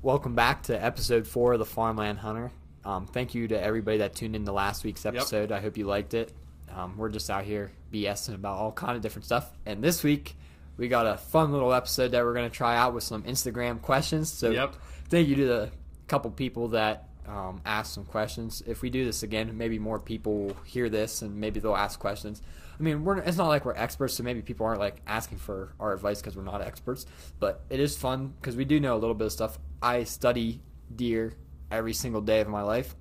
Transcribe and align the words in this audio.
Welcome 0.00 0.34
back 0.34 0.62
to 0.64 0.82
episode 0.84 1.26
four 1.26 1.54
of 1.54 1.58
the 1.58 1.64
Farmland 1.64 2.18
Hunter. 2.20 2.52
Um, 2.84 3.06
thank 3.06 3.34
you 3.34 3.48
to 3.48 3.60
everybody 3.60 3.98
that 3.98 4.14
tuned 4.14 4.36
in 4.36 4.44
to 4.44 4.52
last 4.52 4.84
week's 4.84 5.04
episode. 5.04 5.50
I 5.50 5.60
hope 5.60 5.76
you 5.76 5.86
liked 5.86 6.14
it. 6.14 6.32
Um, 6.74 6.96
we're 6.96 7.08
just 7.08 7.28
out 7.30 7.44
here 7.44 7.72
BSing 7.92 8.34
about 8.34 8.56
all 8.58 8.70
kind 8.72 8.96
of 8.96 9.02
different 9.02 9.24
stuff. 9.26 9.50
And 9.66 9.82
this 9.82 10.04
week, 10.04 10.36
we 10.76 10.86
got 10.88 11.06
a 11.06 11.16
fun 11.16 11.50
little 11.52 11.72
episode 11.74 12.12
that 12.12 12.24
we're 12.24 12.34
going 12.34 12.48
to 12.48 12.56
try 12.56 12.76
out 12.76 12.94
with 12.94 13.02
some 13.02 13.24
Instagram 13.24 13.82
questions. 13.82 14.30
So 14.32 14.50
Yep. 14.50 14.76
thank 15.08 15.28
you 15.28 15.34
to 15.36 15.46
the 15.46 15.70
couple 16.06 16.30
people 16.30 16.68
that 16.68 17.08
um, 17.26 17.60
asked 17.66 17.92
some 17.92 18.04
questions. 18.04 18.62
If 18.66 18.82
we 18.82 18.90
do 18.90 19.04
this 19.04 19.22
again, 19.24 19.58
maybe 19.58 19.78
more 19.78 19.98
people 19.98 20.38
will 20.38 20.56
hear 20.64 20.88
this 20.88 21.22
and 21.22 21.36
maybe 21.36 21.58
they'll 21.60 21.74
ask 21.76 21.98
questions. 21.98 22.40
I 22.78 22.82
mean, 22.82 23.04
we're 23.04 23.18
it's 23.18 23.36
not 23.36 23.48
like 23.48 23.64
we're 23.64 23.74
experts, 23.74 24.14
so 24.14 24.22
maybe 24.22 24.40
people 24.40 24.66
aren't 24.66 24.80
like 24.80 25.00
asking 25.06 25.38
for 25.38 25.74
our 25.80 25.92
advice 25.92 26.20
because 26.20 26.36
we're 26.36 26.44
not 26.44 26.62
experts. 26.62 27.06
But 27.40 27.62
it 27.70 27.80
is 27.80 27.96
fun 27.96 28.34
because 28.40 28.56
we 28.56 28.64
do 28.64 28.78
know 28.78 28.94
a 28.94 28.98
little 28.98 29.14
bit 29.14 29.26
of 29.26 29.32
stuff. 29.32 29.58
I 29.82 30.04
study 30.04 30.60
deer 30.94 31.34
every 31.70 31.92
single 31.92 32.20
day 32.20 32.40
of 32.40 32.48
my 32.48 32.62
life. 32.62 32.94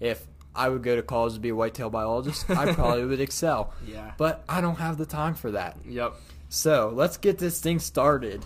If 0.00 0.26
I 0.54 0.68
would 0.68 0.82
go 0.82 0.96
to 0.96 1.02
college 1.02 1.34
to 1.34 1.40
be 1.40 1.48
a 1.48 1.54
whitetail 1.56 1.90
biologist, 1.90 2.48
I 2.50 2.72
probably 2.74 3.04
would 3.04 3.20
excel. 3.20 3.72
Yeah. 3.86 4.12
But 4.16 4.44
I 4.48 4.60
don't 4.60 4.76
have 4.76 4.96
the 4.96 5.06
time 5.06 5.34
for 5.34 5.50
that. 5.52 5.76
Yep. 5.84 6.14
So 6.48 6.92
let's 6.94 7.16
get 7.16 7.38
this 7.38 7.60
thing 7.60 7.78
started. 7.78 8.44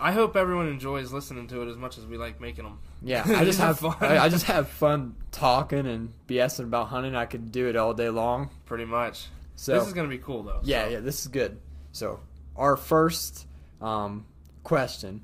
I 0.00 0.12
hope 0.12 0.36
everyone 0.36 0.68
enjoys 0.68 1.12
listening 1.12 1.48
to 1.48 1.62
it 1.62 1.68
as 1.68 1.76
much 1.76 1.98
as 1.98 2.06
we 2.06 2.16
like 2.16 2.40
making 2.40 2.64
them. 2.64 2.78
Yeah, 3.02 3.24
I 3.26 3.44
just 3.44 3.58
have 3.60 3.80
Fun. 3.80 3.96
I, 4.00 4.18
I 4.18 4.28
just 4.28 4.46
have 4.46 4.68
fun 4.68 5.16
talking 5.32 5.86
and 5.86 6.12
BSing 6.28 6.64
about 6.64 6.88
hunting. 6.88 7.16
I 7.16 7.26
could 7.26 7.50
do 7.50 7.68
it 7.68 7.76
all 7.76 7.94
day 7.94 8.08
long. 8.08 8.50
Pretty 8.66 8.84
much. 8.84 9.26
So 9.58 9.76
this 9.76 9.88
is 9.88 9.92
gonna 9.92 10.06
be 10.06 10.18
cool 10.18 10.44
though. 10.44 10.60
yeah, 10.62 10.84
so. 10.84 10.90
yeah, 10.90 11.00
this 11.00 11.20
is 11.22 11.26
good. 11.26 11.58
So 11.90 12.20
our 12.54 12.76
first 12.76 13.48
um, 13.80 14.24
question: 14.62 15.20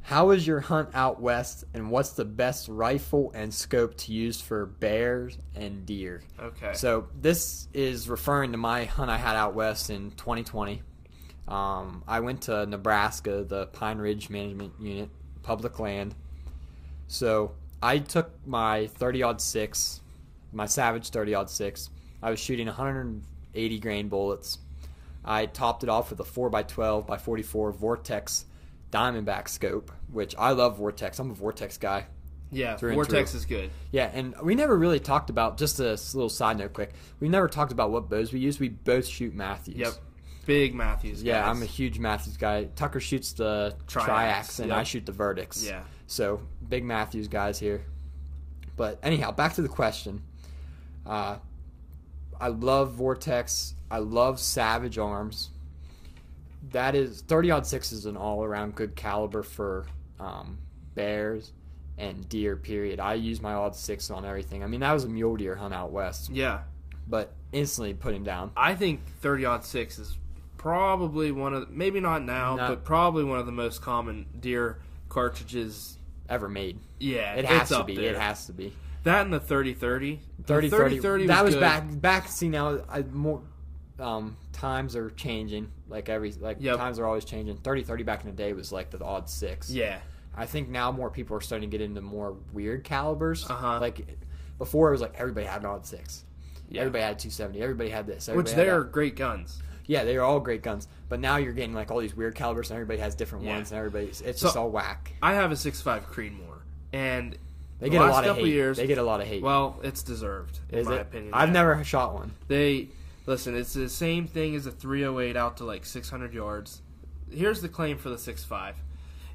How 0.00 0.30
is 0.30 0.46
your 0.46 0.60
hunt 0.60 0.90
out 0.94 1.20
west, 1.20 1.64
and 1.74 1.90
what's 1.90 2.10
the 2.10 2.24
best 2.24 2.68
rifle 2.68 3.32
and 3.34 3.52
scope 3.52 3.96
to 3.96 4.12
use 4.12 4.40
for 4.40 4.64
bears 4.64 5.38
and 5.56 5.84
deer? 5.84 6.22
Okay. 6.38 6.72
So 6.74 7.08
this 7.20 7.66
is 7.74 8.08
referring 8.08 8.52
to 8.52 8.58
my 8.58 8.84
hunt 8.84 9.10
I 9.10 9.16
had 9.16 9.34
out 9.34 9.54
west 9.54 9.90
in 9.90 10.12
2020. 10.12 10.80
Um, 11.48 12.04
I 12.06 12.20
went 12.20 12.42
to 12.42 12.64
Nebraska, 12.64 13.42
the 13.42 13.66
Pine 13.66 13.98
Ridge 13.98 14.30
Management 14.30 14.74
Unit, 14.78 15.10
public 15.42 15.80
land. 15.80 16.14
So 17.08 17.56
I 17.82 17.98
took 17.98 18.30
my 18.46 18.86
30 18.86 19.24
odd 19.24 19.40
six, 19.40 20.00
my 20.52 20.66
Savage 20.66 21.08
30 21.10 21.34
odd 21.34 21.50
six. 21.50 21.90
I 22.22 22.30
was 22.30 22.38
shooting 22.38 22.68
180 23.52 23.80
grain 23.80 24.08
bullets. 24.08 24.58
I 25.24 25.46
topped 25.46 25.82
it 25.82 25.88
off 25.88 26.10
with 26.10 26.20
a 26.20 26.24
4x12 26.24 27.06
by 27.06 27.18
44 27.18 27.72
Vortex 27.72 28.46
Diamondback 28.90 29.48
scope, 29.48 29.92
which 30.10 30.34
I 30.38 30.52
love 30.52 30.78
Vortex. 30.78 31.18
I'm 31.18 31.30
a 31.30 31.34
Vortex 31.34 31.76
guy. 31.76 32.06
yeah, 32.50 32.76
Vortex 32.76 33.34
is 33.34 33.44
good. 33.44 33.70
Yeah, 33.92 34.10
and 34.14 34.34
we 34.42 34.54
never 34.54 34.76
really 34.76 35.00
talked 35.00 35.28
about 35.28 35.58
just 35.58 35.80
a 35.80 35.98
little 36.14 36.30
side 36.30 36.58
note, 36.58 36.72
quick. 36.72 36.92
We 37.20 37.28
never 37.28 37.48
talked 37.48 37.72
about 37.72 37.90
what 37.90 38.08
bows 38.08 38.32
we 38.32 38.40
use. 38.40 38.58
We 38.58 38.70
both 38.70 39.06
shoot 39.06 39.34
Mathews. 39.34 39.76
Yep. 39.76 39.92
Big 40.46 40.74
Mathews. 40.74 41.22
Yeah, 41.22 41.42
guys. 41.42 41.56
I'm 41.56 41.62
a 41.62 41.66
huge 41.66 41.98
Mathews 41.98 42.38
guy. 42.38 42.64
Tucker 42.74 43.00
shoots 43.00 43.34
the 43.34 43.76
Triax, 43.86 44.06
Triax, 44.06 44.60
and 44.60 44.68
yep. 44.68 44.78
I 44.78 44.82
shoot 44.82 45.04
the 45.04 45.12
Vertix. 45.12 45.66
Yeah. 45.66 45.82
So 46.06 46.40
big 46.66 46.84
Mathews 46.84 47.28
guys 47.28 47.58
here. 47.58 47.84
But 48.74 48.98
anyhow, 49.02 49.30
back 49.32 49.54
to 49.54 49.62
the 49.62 49.68
question. 49.68 50.22
Uh, 51.04 51.36
I 52.40 52.48
love 52.48 52.92
Vortex. 52.92 53.74
I 53.90 53.98
love 53.98 54.38
Savage 54.38 54.98
arms. 54.98 55.50
That 56.70 56.94
is 56.94 57.22
30 57.22 57.50
odd 57.50 57.66
six 57.66 57.92
is 57.92 58.06
an 58.06 58.16
all 58.16 58.44
around 58.44 58.74
good 58.74 58.94
caliber 58.96 59.42
for 59.42 59.86
um, 60.20 60.58
bears 60.94 61.52
and 61.96 62.28
deer. 62.28 62.56
Period. 62.56 63.00
I 63.00 63.14
use 63.14 63.40
my 63.40 63.54
odd 63.54 63.74
six 63.74 64.10
on 64.10 64.24
everything. 64.24 64.62
I 64.62 64.66
mean 64.66 64.80
that 64.80 64.92
was 64.92 65.04
a 65.04 65.08
mule 65.08 65.36
deer 65.36 65.54
hunt 65.54 65.72
out 65.72 65.92
west, 65.92 66.30
Yeah. 66.30 66.60
but 67.08 67.32
instantly 67.52 67.94
put 67.94 68.14
him 68.14 68.24
down. 68.24 68.50
I 68.56 68.74
think 68.74 69.00
30 69.20 69.44
odd 69.46 69.64
six 69.64 69.98
is 69.98 70.16
probably 70.58 71.32
one 71.32 71.54
of 71.54 71.70
maybe 71.70 72.00
not 72.00 72.22
now, 72.24 72.56
Not- 72.56 72.68
but 72.68 72.84
probably 72.84 73.24
one 73.24 73.38
of 73.38 73.46
the 73.46 73.52
most 73.52 73.80
common 73.80 74.26
deer 74.40 74.78
cartridges. 75.08 75.94
Ever 76.28 76.46
made. 76.46 76.78
Yeah, 77.00 77.32
It 77.36 77.46
has 77.46 77.70
to 77.70 77.84
be. 77.84 77.96
There. 77.96 78.10
It 78.10 78.18
has 78.18 78.44
to 78.46 78.52
be. 78.52 78.74
That 79.08 79.22
and 79.24 79.32
the 79.32 79.40
30 79.40 79.74
30. 79.74 80.20
30 80.44 80.68
30, 81.00 81.26
that 81.26 81.44
was 81.44 81.54
good. 81.54 81.60
back 81.60 82.00
back 82.00 82.28
see 82.28 82.48
now 82.48 82.80
I 82.88 83.02
more 83.02 83.42
um 83.98 84.36
times 84.52 84.94
are 84.96 85.10
changing 85.10 85.70
like 85.88 86.08
every 86.08 86.32
like 86.32 86.58
Yep. 86.60 86.76
times 86.76 86.98
are 86.98 87.06
always 87.06 87.24
changing 87.24 87.56
30 87.58 87.82
30 87.82 88.02
back 88.04 88.20
in 88.24 88.30
the 88.30 88.36
day 88.36 88.52
was 88.52 88.70
like 88.72 88.90
the 88.90 89.02
odd 89.04 89.28
6 89.28 89.70
Yeah. 89.70 89.98
i 90.36 90.46
think 90.46 90.68
now 90.68 90.92
more 90.92 91.10
people 91.10 91.36
are 91.36 91.40
starting 91.40 91.68
to 91.68 91.76
get 91.76 91.84
into 91.84 92.00
more 92.00 92.36
weird 92.52 92.84
calibers 92.84 93.44
Uh-huh. 93.50 93.80
like 93.80 94.06
before 94.58 94.88
it 94.88 94.92
was 94.92 95.00
like 95.00 95.14
everybody 95.18 95.46
had 95.46 95.60
an 95.62 95.66
odd 95.66 95.84
6 95.84 96.24
Yeah. 96.68 96.82
everybody 96.82 97.02
had 97.02 97.18
270 97.18 97.60
everybody 97.60 97.90
had 97.90 98.06
this 98.06 98.28
Which 98.28 98.32
everybody 98.34 98.50
had 98.56 98.66
they're 98.66 98.84
great 98.84 99.16
guns. 99.16 99.60
yeah 99.86 100.04
they 100.04 100.16
are 100.16 100.22
all 100.22 100.38
great 100.40 100.62
guns 100.62 100.86
but 101.08 101.18
now 101.18 101.36
you're 101.36 101.52
getting 101.52 101.74
like 101.74 101.90
all 101.90 101.98
these 101.98 102.14
weird 102.14 102.36
calibers 102.36 102.70
and 102.70 102.76
everybody 102.76 103.00
has 103.00 103.14
different 103.16 103.44
Yeah. 103.44 103.54
ones 103.56 103.72
and 103.72 103.78
everybody's 103.78 104.20
it's 104.20 104.40
So- 104.40 104.46
just 104.46 104.56
all 104.56 104.70
whack 104.70 105.12
I 105.22 105.34
have 105.34 105.50
a 105.50 105.56
6.5 105.56 106.04
Creedmoor, 106.06 106.58
and 106.92 107.36
they 107.80 107.86
the 107.86 107.90
get 107.90 108.02
a 108.02 108.06
lot 108.10 108.26
of 108.26 108.36
hate 108.36 108.46
years, 108.46 108.76
they 108.76 108.86
get 108.86 108.98
a 108.98 109.02
lot 109.02 109.20
of 109.20 109.26
hate 109.26 109.42
well, 109.42 109.78
it's 109.82 110.02
deserved 110.02 110.58
in 110.70 110.80
is 110.80 110.86
my 110.86 110.96
it 110.96 111.00
opinion. 111.02 111.34
i've 111.34 111.48
yeah. 111.48 111.52
never 111.52 111.84
shot 111.84 112.14
one 112.14 112.32
They 112.48 112.88
listen. 113.28 113.54
It's 113.56 113.74
the 113.74 113.88
same 113.88 114.26
thing 114.26 114.56
as 114.56 114.66
a 114.66 114.72
308 114.72 115.36
out 115.36 115.58
to 115.58 115.64
like 115.64 115.84
600 115.86 116.32
yards. 116.32 116.82
Here's 117.30 117.60
the 117.60 117.68
claim 117.68 117.98
for 117.98 118.08
the 118.08 118.16
6.5. 118.16 118.74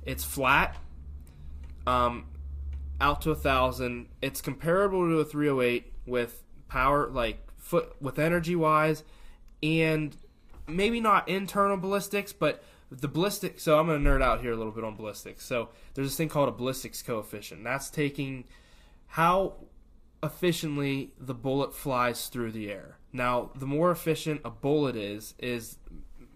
It's 0.04 0.24
flat, 0.24 0.76
um, 1.86 2.26
out 3.00 3.22
to 3.22 3.32
a 3.32 3.36
thousand. 3.36 4.08
It's 4.22 4.42
comparable 4.42 5.08
to 5.08 5.20
a 5.20 5.26
308 5.26 5.94
with 6.06 6.42
power, 6.68 7.08
like 7.10 7.38
foot 7.58 7.96
with 8.02 8.18
energy 8.20 8.56
wise, 8.56 9.04
and 9.62 10.18
maybe 10.68 11.00
not 11.00 11.30
internal 11.30 11.78
ballistics, 11.78 12.34
but 12.34 12.64
the 13.02 13.08
ballistic. 13.08 13.60
So 13.60 13.80
I'm 13.80 13.88
gonna 13.88 14.00
nerd 14.08 14.22
out 14.22 14.42
here 14.42 14.52
a 14.52 14.56
little 14.56 14.72
bit 14.72 14.84
on 14.84 14.96
ballistics. 14.96 15.46
So 15.46 15.70
there's 15.94 16.08
this 16.10 16.18
thing 16.18 16.30
called 16.30 16.50
a 16.50 16.52
ballistics 16.52 17.02
coefficient. 17.02 17.64
That's 17.64 17.90
taking 17.90 18.44
how 19.08 19.56
efficiently 20.22 21.14
the 21.20 21.34
bullet 21.34 21.76
flies 21.76 22.28
through 22.28 22.52
the 22.52 22.72
air. 22.72 22.98
Now, 23.12 23.52
the 23.56 23.66
more 23.68 23.92
efficient 23.92 24.42
a 24.46 24.50
bullet 24.50 24.96
is, 24.96 25.34
is 25.38 25.78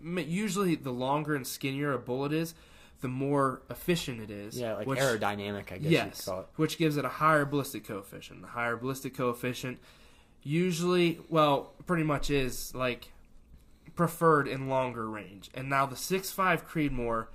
usually 0.03 0.75
the 0.75 0.91
longer 0.91 1.35
and 1.35 1.45
skinnier 1.47 1.93
a 1.93 1.97
bullet 1.99 2.31
is, 2.33 2.53
the 3.01 3.07
more 3.07 3.61
efficient 3.69 4.19
it 4.21 4.29
is. 4.31 4.57
yeah 4.59 4.73
like 4.75 4.87
which- 4.87 4.99
aerodynamic 4.99 5.71
i 5.71 5.77
guess 5.77 5.91
Yes, 5.91 6.25
call 6.25 6.39
it 6.41 6.47
which 6.55 6.77
gives 6.79 6.97
it 6.97 7.05
a 7.05 7.09
higher 7.09 7.45
ballistic 7.45 7.85
coefficient. 7.87 8.41
The 8.41 8.47
higher 8.49 8.75
ballistic 8.75 9.15
coefficient 9.15 9.79
usually, 10.43 11.19
well, 11.29 11.73
pretty 11.85 12.03
much 12.03 12.29
is 12.29 12.73
like 12.75 13.11
preferred 13.97 14.47
in 14.47 14.69
longer 14.69 15.09
range. 15.09 15.49
And 15.53 15.67
now 15.69 15.85
the 15.85 15.95
6.5 15.95 16.63
Creedmoor 16.65 17.27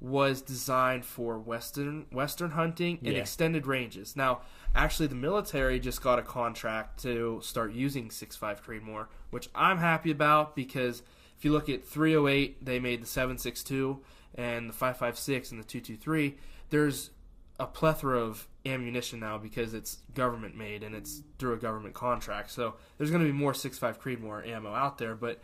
was 0.00 0.42
designed 0.42 1.04
for 1.04 1.38
western 1.38 2.04
western 2.10 2.50
hunting 2.50 2.98
and 2.98 3.14
Yeah. 3.14 3.20
extended 3.20 3.66
ranges. 3.66 4.14
Now, 4.16 4.40
actually 4.74 5.06
the 5.06 5.14
military 5.14 5.78
just 5.80 6.02
got 6.02 6.18
a 6.18 6.22
contract 6.22 7.00
to 7.02 7.40
start 7.42 7.72
using 7.72 8.10
6.5 8.10 8.62
Creedmoor, 8.62 9.06
which 9.30 9.48
I'm 9.54 9.78
happy 9.78 10.10
about 10.10 10.54
because 10.56 11.02
if 11.38 11.44
you 11.44 11.52
look 11.52 11.68
at 11.68 11.84
308, 11.84 12.64
they 12.64 12.78
made 12.78 13.00
the 13.02 13.06
7.62 13.06 14.00
and 14.34 14.68
the 14.68 14.74
5.56 14.74 15.50
and 15.50 15.60
the 15.60 15.64
223. 15.64 16.36
There's 16.70 17.10
a 17.58 17.66
plethora 17.66 18.18
of 18.18 18.46
ammunition 18.66 19.18
now 19.20 19.38
because 19.38 19.72
it's 19.72 19.98
government 20.14 20.54
made 20.56 20.82
and 20.82 20.94
it's 20.94 21.22
through 21.38 21.54
a 21.54 21.56
government 21.56 21.94
contract. 21.94 22.50
So 22.50 22.74
there's 22.98 23.10
going 23.10 23.24
to 23.24 23.32
be 23.32 23.36
more 23.38 23.52
6.5 23.54 23.98
Creedmoor 23.98 24.46
ammo 24.46 24.74
out 24.74 24.98
there, 24.98 25.14
but 25.14 25.40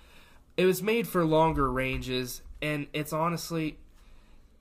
it 0.56 0.66
was 0.66 0.82
made 0.82 1.06
for 1.08 1.24
longer 1.24 1.70
ranges 1.70 2.42
and 2.60 2.86
it's 2.92 3.12
honestly 3.12 3.78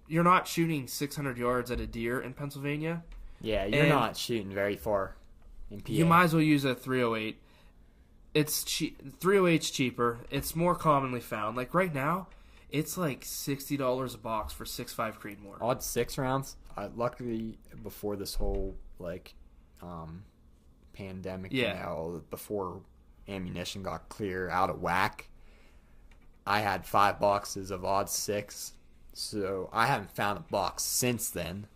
you're 0.07 0.23
not 0.23 0.47
shooting 0.47 0.87
600 0.87 1.37
yards 1.37 1.71
at 1.71 1.79
a 1.79 1.87
deer 1.87 2.19
in 2.19 2.33
Pennsylvania. 2.33 3.03
Yeah, 3.39 3.65
you're 3.65 3.81
And- 3.81 3.89
not 3.89 4.17
shooting 4.17 4.49
very 4.53 4.75
far 4.75 5.15
in 5.69 5.79
PA. 5.81 5.91
You 5.93 6.05
might 6.05 6.23
as 6.25 6.33
well 6.33 6.43
use 6.43 6.65
a 6.65 6.75
308. 6.75 7.39
It's 8.33 8.63
cheap. 8.63 9.19
308's 9.19 9.71
cheaper. 9.71 10.19
It's 10.29 10.55
more 10.55 10.75
commonly 10.75 11.19
found. 11.21 11.55
Like 11.57 11.73
right 11.73 11.93
now, 11.93 12.27
it's 12.69 12.97
like 12.97 13.25
sixty 13.25 13.75
dollars 13.77 14.13
a 14.13 14.17
box 14.17 14.53
for 14.53 14.65
six 14.65 14.93
five 14.93 15.19
Creedmoor. 15.19 15.57
odd 15.61 15.83
six 15.83 16.17
rounds. 16.17 16.55
I, 16.77 16.85
luckily, 16.87 17.57
before 17.83 18.15
this 18.15 18.35
whole 18.35 18.75
like 18.99 19.33
um, 19.81 20.23
pandemic, 20.93 21.51
Yeah. 21.51 21.73
you 21.73 21.79
know, 21.83 22.21
before 22.29 22.81
ammunition 23.27 23.83
got 23.83 24.07
clear 24.07 24.49
out 24.49 24.69
of 24.69 24.81
whack, 24.81 25.27
I 26.45 26.59
had 26.61 26.85
five 26.85 27.19
boxes 27.19 27.71
of 27.71 27.85
odd 27.85 28.09
six. 28.09 28.73
So 29.13 29.69
I 29.73 29.87
haven't 29.87 30.11
found 30.11 30.37
a 30.39 30.41
box 30.41 30.83
since 30.83 31.29
then, 31.29 31.67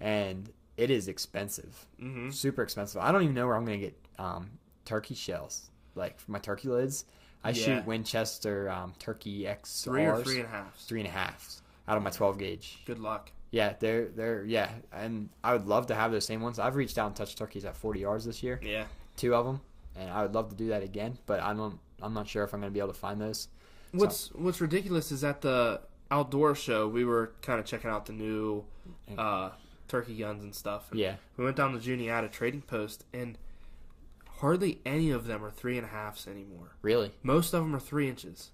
and 0.00 0.50
it 0.76 0.90
is 0.90 1.08
expensive, 1.08 1.86
Mm-hmm. 2.00 2.30
super 2.30 2.62
expensive. 2.62 3.00
I 3.02 3.12
don't 3.12 3.22
even 3.22 3.34
know 3.34 3.46
where 3.46 3.56
I'm 3.56 3.64
gonna 3.64 3.78
get 3.78 3.98
um, 4.18 4.50
turkey 4.84 5.14
shells, 5.14 5.70
like 5.94 6.18
for 6.20 6.30
my 6.32 6.38
turkey 6.38 6.68
lids. 6.68 7.04
I 7.42 7.50
Yeah. 7.50 7.54
shoot 7.64 7.86
Winchester 7.86 8.70
um, 8.70 8.94
turkey 8.98 9.46
X 9.46 9.82
Three 9.84 10.04
or 10.06 10.22
three 10.22 10.36
and 10.38 10.46
a 10.46 10.50
half. 10.50 10.76
three 10.78 11.00
and 11.00 11.08
a 11.08 11.12
half 11.12 11.60
out 11.88 11.96
of 11.96 12.02
my 12.02 12.10
12 12.10 12.38
gauge. 12.38 12.78
Good 12.86 12.98
luck. 12.98 13.32
Yeah, 13.50 13.74
they're 13.80 14.06
they're 14.08 14.44
yeah, 14.44 14.70
and 14.92 15.30
I 15.42 15.52
would 15.54 15.66
love 15.66 15.86
to 15.88 15.94
have 15.94 16.12
those 16.12 16.24
same 16.26 16.40
ones. 16.40 16.58
I've 16.58 16.76
reached 16.76 16.96
out 16.98 17.08
and 17.08 17.16
touched 17.16 17.36
turkeys 17.38 17.64
at 17.64 17.76
40 17.76 18.00
yards 18.00 18.24
this 18.24 18.42
year, 18.42 18.60
Yeah. 18.62 18.84
two 19.16 19.34
of 19.34 19.44
them, 19.46 19.60
and 20.00 20.10
I 20.10 20.22
would 20.22 20.34
love 20.34 20.48
to 20.48 20.56
do 20.56 20.68
that 20.68 20.82
again. 20.82 21.18
But 21.26 21.40
I 21.40 21.52
don't. 21.52 21.78
I'm 22.02 22.14
not 22.14 22.26
sure 22.26 22.42
if 22.44 22.54
I'm 22.54 22.60
going 22.60 22.72
to 22.72 22.74
be 22.74 22.80
able 22.80 22.92
to 22.92 22.98
find 22.98 23.20
those. 23.20 23.48
What's 23.92 24.28
What's 24.34 24.60
ridiculous 24.60 25.12
is 25.12 25.22
at 25.24 25.40
the 25.42 25.80
outdoor 26.10 26.54
show 26.54 26.88
we 26.88 27.04
were 27.04 27.32
kind 27.42 27.60
of 27.60 27.66
checking 27.66 27.90
out 27.90 28.06
the 28.06 28.12
new 28.12 28.64
uh, 29.16 29.50
turkey 29.88 30.16
guns 30.16 30.42
and 30.42 30.54
stuff. 30.54 30.88
Yeah, 30.92 31.16
We 31.36 31.44
went 31.44 31.56
down 31.56 31.72
to 31.72 31.78
the 31.78 31.84
Juniata 31.84 32.28
Trading 32.28 32.62
Post, 32.62 33.04
and 33.12 33.36
hardly 34.38 34.80
any 34.86 35.10
of 35.10 35.26
them 35.26 35.44
are 35.44 35.50
three 35.50 35.76
and 35.76 35.86
a 35.86 35.90
halfs 35.90 36.26
anymore. 36.26 36.72
really. 36.82 37.12
Most 37.22 37.52
of 37.52 37.62
them 37.62 37.74
are 37.76 37.80
three 37.80 38.08
inches, 38.08 38.50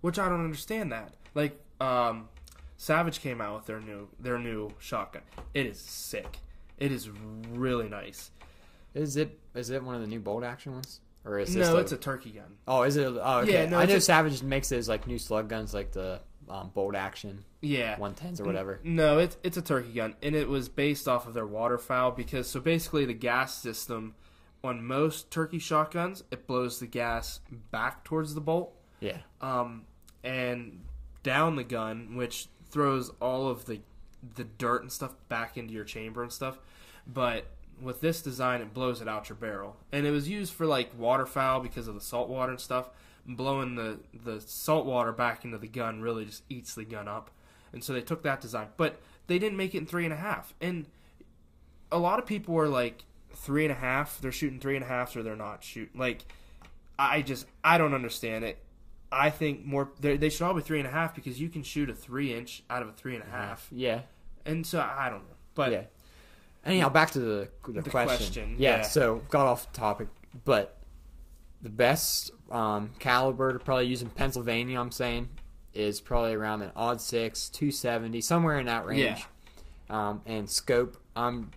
which 0.00 0.18
I 0.18 0.28
don't 0.28 0.44
understand. 0.44 0.92
That 0.92 1.12
like 1.34 1.58
um, 1.80 2.28
Savage 2.76 3.20
came 3.20 3.40
out 3.40 3.56
with 3.56 3.66
their 3.66 3.80
new 3.80 4.08
their 4.18 4.38
new 4.38 4.72
shotgun. 4.78 5.22
It 5.54 5.66
is 5.66 5.78
sick. 5.78 6.38
It 6.78 6.92
is 6.92 7.10
really 7.50 7.88
nice. 7.88 8.30
Is 8.94 9.16
it 9.16 9.38
is 9.54 9.70
it 9.70 9.82
one 9.82 9.94
of 9.94 10.00
the 10.00 10.06
new 10.06 10.20
bolt 10.20 10.44
action 10.44 10.72
ones, 10.72 11.00
or 11.24 11.38
is 11.38 11.54
this 11.54 11.66
No, 11.68 11.74
the- 11.74 11.80
it's 11.80 11.92
a 11.92 11.96
turkey 11.96 12.30
gun. 12.30 12.56
Oh, 12.66 12.82
is 12.82 12.96
it? 12.96 13.06
Oh, 13.06 13.38
okay. 13.40 13.52
Yeah, 13.52 13.68
no, 13.68 13.78
I 13.78 13.86
know 13.86 13.96
a- 13.96 14.00
Savage 14.00 14.42
makes 14.42 14.68
those 14.68 14.88
like 14.88 15.06
new 15.06 15.18
slug 15.18 15.48
guns, 15.48 15.72
like 15.74 15.92
the 15.92 16.20
um, 16.48 16.70
bolt 16.74 16.96
action 16.96 17.44
Yeah. 17.60 17.96
110s 17.98 18.40
or 18.40 18.44
whatever. 18.44 18.80
No, 18.82 19.18
it's 19.18 19.36
it's 19.44 19.56
a 19.56 19.62
turkey 19.62 19.92
gun, 19.92 20.16
and 20.22 20.34
it 20.34 20.48
was 20.48 20.68
based 20.68 21.06
off 21.06 21.26
of 21.28 21.34
their 21.34 21.46
waterfowl 21.46 22.10
because 22.12 22.48
so 22.48 22.58
basically 22.60 23.04
the 23.04 23.14
gas 23.14 23.54
system 23.56 24.14
on 24.64 24.84
most 24.84 25.30
turkey 25.30 25.58
shotguns 25.58 26.22
it 26.30 26.46
blows 26.46 26.80
the 26.80 26.86
gas 26.86 27.40
back 27.70 28.02
towards 28.04 28.34
the 28.34 28.40
bolt, 28.40 28.74
Yeah, 29.00 29.18
um, 29.40 29.84
and 30.24 30.80
down 31.22 31.54
the 31.56 31.64
gun, 31.64 32.16
which 32.16 32.48
throws 32.70 33.10
all 33.20 33.48
of 33.48 33.66
the 33.66 33.80
the 34.34 34.44
dirt 34.44 34.82
and 34.82 34.90
stuff 34.92 35.14
back 35.28 35.56
into 35.56 35.72
your 35.72 35.84
chamber 35.84 36.22
and 36.22 36.30
stuff. 36.32 36.58
But 37.06 37.46
with 37.82 38.00
this 38.00 38.22
design, 38.22 38.60
it 38.60 38.74
blows 38.74 39.00
it 39.00 39.08
out 39.08 39.28
your 39.28 39.36
barrel, 39.36 39.76
and 39.92 40.06
it 40.06 40.10
was 40.10 40.28
used 40.28 40.52
for 40.52 40.66
like 40.66 40.90
waterfowl 40.98 41.60
because 41.60 41.88
of 41.88 41.94
the 41.94 42.00
salt 42.00 42.28
water 42.28 42.52
and 42.52 42.60
stuff. 42.60 42.90
Blowing 43.26 43.74
the 43.74 44.00
the 44.24 44.40
salt 44.40 44.86
water 44.86 45.12
back 45.12 45.44
into 45.44 45.58
the 45.58 45.68
gun 45.68 46.00
really 46.00 46.24
just 46.24 46.42
eats 46.48 46.74
the 46.74 46.84
gun 46.84 47.08
up, 47.08 47.30
and 47.72 47.82
so 47.84 47.92
they 47.92 48.00
took 48.00 48.22
that 48.22 48.40
design, 48.40 48.68
but 48.76 49.00
they 49.26 49.38
didn't 49.38 49.56
make 49.56 49.74
it 49.74 49.78
in 49.78 49.86
three 49.86 50.04
and 50.04 50.12
a 50.12 50.16
half. 50.16 50.54
And 50.60 50.86
a 51.92 51.98
lot 51.98 52.18
of 52.18 52.26
people 52.26 52.54
were 52.54 52.68
like 52.68 53.04
three 53.34 53.64
and 53.64 53.72
a 53.72 53.76
half. 53.76 54.20
They're 54.20 54.32
shooting 54.32 54.58
three 54.58 54.74
and 54.74 54.84
a 54.84 54.88
half, 54.88 55.14
or 55.16 55.22
they're 55.22 55.36
not 55.36 55.62
shooting. 55.62 55.98
Like 55.98 56.24
I 56.98 57.22
just 57.22 57.46
I 57.62 57.78
don't 57.78 57.94
understand 57.94 58.44
it. 58.44 58.58
I 59.12 59.30
think 59.30 59.64
more 59.64 59.90
they 60.00 60.16
they 60.16 60.28
should 60.28 60.44
all 60.44 60.54
be 60.54 60.62
three 60.62 60.78
and 60.78 60.88
a 60.88 60.90
half 60.90 61.14
because 61.14 61.40
you 61.40 61.48
can 61.48 61.62
shoot 61.62 61.90
a 61.90 61.94
three 61.94 62.34
inch 62.34 62.62
out 62.70 62.82
of 62.82 62.88
a 62.88 62.92
three 62.92 63.14
and 63.14 63.22
a 63.22 63.26
mm-hmm. 63.26 63.36
half, 63.36 63.68
yeah, 63.70 64.02
and 64.44 64.66
so 64.66 64.80
I 64.80 65.08
don't 65.08 65.22
know. 65.28 65.36
But 65.54 65.72
yeah. 65.72 65.82
Anyhow, 66.64 66.88
back 66.90 67.10
to 67.12 67.20
the 67.20 67.48
the, 67.66 67.80
The 67.82 67.90
question. 67.90 68.16
question, 68.16 68.54
Yeah, 68.58 68.78
yeah. 68.78 68.82
So 68.82 69.22
got 69.30 69.46
off 69.46 69.72
topic, 69.72 70.08
but 70.44 70.76
the 71.62 71.70
best 71.70 72.30
um, 72.50 72.90
caliber 72.98 73.52
to 73.52 73.58
probably 73.58 73.86
use 73.86 74.02
in 74.02 74.10
Pennsylvania, 74.10 74.78
I'm 74.80 74.90
saying, 74.90 75.28
is 75.72 76.00
probably 76.00 76.34
around 76.34 76.62
an 76.62 76.72
odd 76.76 77.00
six, 77.00 77.48
two 77.48 77.70
seventy, 77.70 78.20
somewhere 78.20 78.58
in 78.58 78.66
that 78.66 78.84
range. 78.86 79.00
Yeah. 79.00 79.18
Um, 80.10 80.20
and 80.26 80.48
scope, 80.48 80.96
I'm 81.16 81.50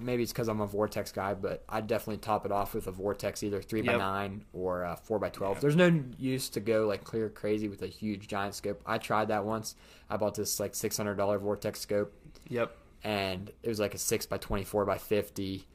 maybe 0.00 0.22
it's 0.22 0.30
because 0.32 0.46
I'm 0.48 0.60
a 0.60 0.66
Vortex 0.66 1.10
guy, 1.10 1.34
but 1.34 1.64
I'd 1.68 1.88
definitely 1.88 2.18
top 2.18 2.46
it 2.46 2.52
off 2.52 2.72
with 2.74 2.86
a 2.86 2.92
Vortex, 2.92 3.42
either 3.42 3.60
three 3.60 3.82
by 3.82 3.92
Yep. 3.92 3.98
nine 3.98 4.44
or 4.52 4.84
uh, 4.84 4.94
four 4.94 5.18
by 5.18 5.28
twelve. 5.30 5.56
Yeah. 5.56 5.60
There's 5.62 5.76
no 5.76 6.00
use 6.18 6.48
to 6.50 6.60
go 6.60 6.86
like 6.86 7.02
clear 7.02 7.28
crazy 7.28 7.66
with 7.68 7.82
a 7.82 7.88
huge 7.88 8.28
giant 8.28 8.54
scope. 8.54 8.80
I 8.86 8.98
tried 8.98 9.28
that 9.28 9.44
once. 9.44 9.74
I 10.08 10.16
bought 10.18 10.34
this 10.36 10.60
like 10.60 10.74
six 10.76 10.96
hundred 10.96 11.16
dollar 11.16 11.38
Vortex 11.38 11.80
scope 11.80 12.12
yep, 12.48 12.76
and 13.04 13.50
it 13.62 13.68
was 13.68 13.80
like 13.80 13.94
a 13.94 13.98
six 13.98 14.26
by 14.26 14.38
twenty 14.38 14.64
four 14.64 14.84
by 14.84 14.98
fifty, 14.98 15.66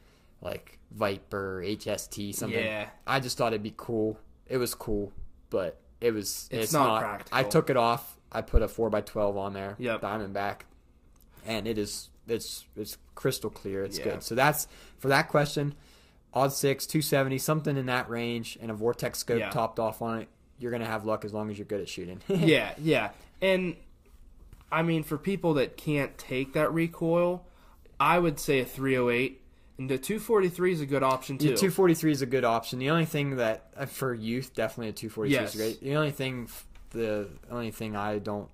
like 0.42 0.80
Viper 0.92 1.62
HST 1.66 2.34
something. 2.36 2.64
Yeah. 2.64 2.88
I 3.08 3.20
just 3.20 3.38
thought 3.38 3.54
it'd 3.54 3.64
be 3.64 3.74
cool. 3.76 4.20
It 4.48 4.58
was 4.58 4.74
cool, 4.76 5.12
but 5.50 5.80
it 6.02 6.12
was 6.14 6.48
It's 6.52 6.66
it's, 6.66 6.74
not 6.74 6.88
not. 6.88 7.02
practical. 7.02 7.38
I 7.38 7.44
took 7.44 7.70
it 7.70 7.78
off. 7.78 8.18
I 8.32 8.42
put 8.42 8.62
a 8.62 8.68
four 8.68 8.90
by 8.90 9.02
twelve 9.02 9.38
on 9.38 9.54
there. 9.54 9.76
Yep. 9.80 10.02
Diamondback, 10.02 10.62
and 11.46 11.68
it 11.68 11.78
is 11.78 12.10
it's 12.28 12.66
it's 12.76 12.98
crystal 13.16 13.50
clear. 13.50 13.84
It's 13.84 13.98
Yeah. 13.98 14.04
good. 14.06 14.24
So 14.24 14.36
that's 14.36 14.68
for 14.98 15.08
that 15.10 15.30
question. 15.30 15.74
Odd 16.34 16.52
six, 16.52 16.86
two 16.86 17.02
seventy, 17.02 17.38
something 17.38 17.78
in 17.78 17.86
that 17.86 18.10
range, 18.10 18.58
and 18.62 18.70
a 18.70 18.74
Vortex 18.74 19.20
scope 19.20 19.40
Yeah. 19.40 19.50
topped 19.52 19.80
off 19.80 20.02
on 20.02 20.20
it. 20.20 20.28
You're 20.60 20.72
gonna 20.72 20.86
have 20.86 21.06
luck 21.06 21.24
as 21.26 21.34
long 21.34 21.50
as 21.50 21.58
you're 21.58 21.66
good 21.66 21.82
at 21.82 21.88
shooting. 21.90 22.22
yeah, 22.28 22.74
yeah, 22.78 23.12
and 23.42 23.76
I 24.76 24.82
mean 24.82 25.04
for 25.04 25.18
people 25.18 25.54
that 25.54 25.78
can't 25.78 26.18
take 26.18 26.52
that 26.54 26.74
recoil, 26.74 27.46
I 27.98 28.20
would 28.20 28.40
say 28.42 28.60
a 28.60 28.66
308 28.66 29.42
and 29.78 29.90
the 29.90 29.98
243 29.98 30.74
is 30.74 30.82
a 30.82 30.86
good 30.86 31.02
option 31.02 31.38
too. 31.38 31.48
The 31.50 31.56
243 31.56 32.12
is 32.12 32.22
a 32.22 32.26
good 32.26 32.44
option. 32.44 32.80
The 32.80 32.90
only 32.90 33.06
thing 33.06 33.38
that 33.38 33.68
uh, 33.78 33.86
for 33.86 34.14
youth, 34.14 34.54
definitely 34.54 34.90
a 34.90 34.94
243 34.94 35.32
Yes. 35.34 35.56
is 35.56 35.62
great. 35.62 35.82
The 35.82 35.96
only 35.96 36.12
thing, 36.12 36.50
the 36.92 37.30
only 37.50 37.72
thing 37.72 37.96
I 37.96 38.20
don't, 38.20 38.50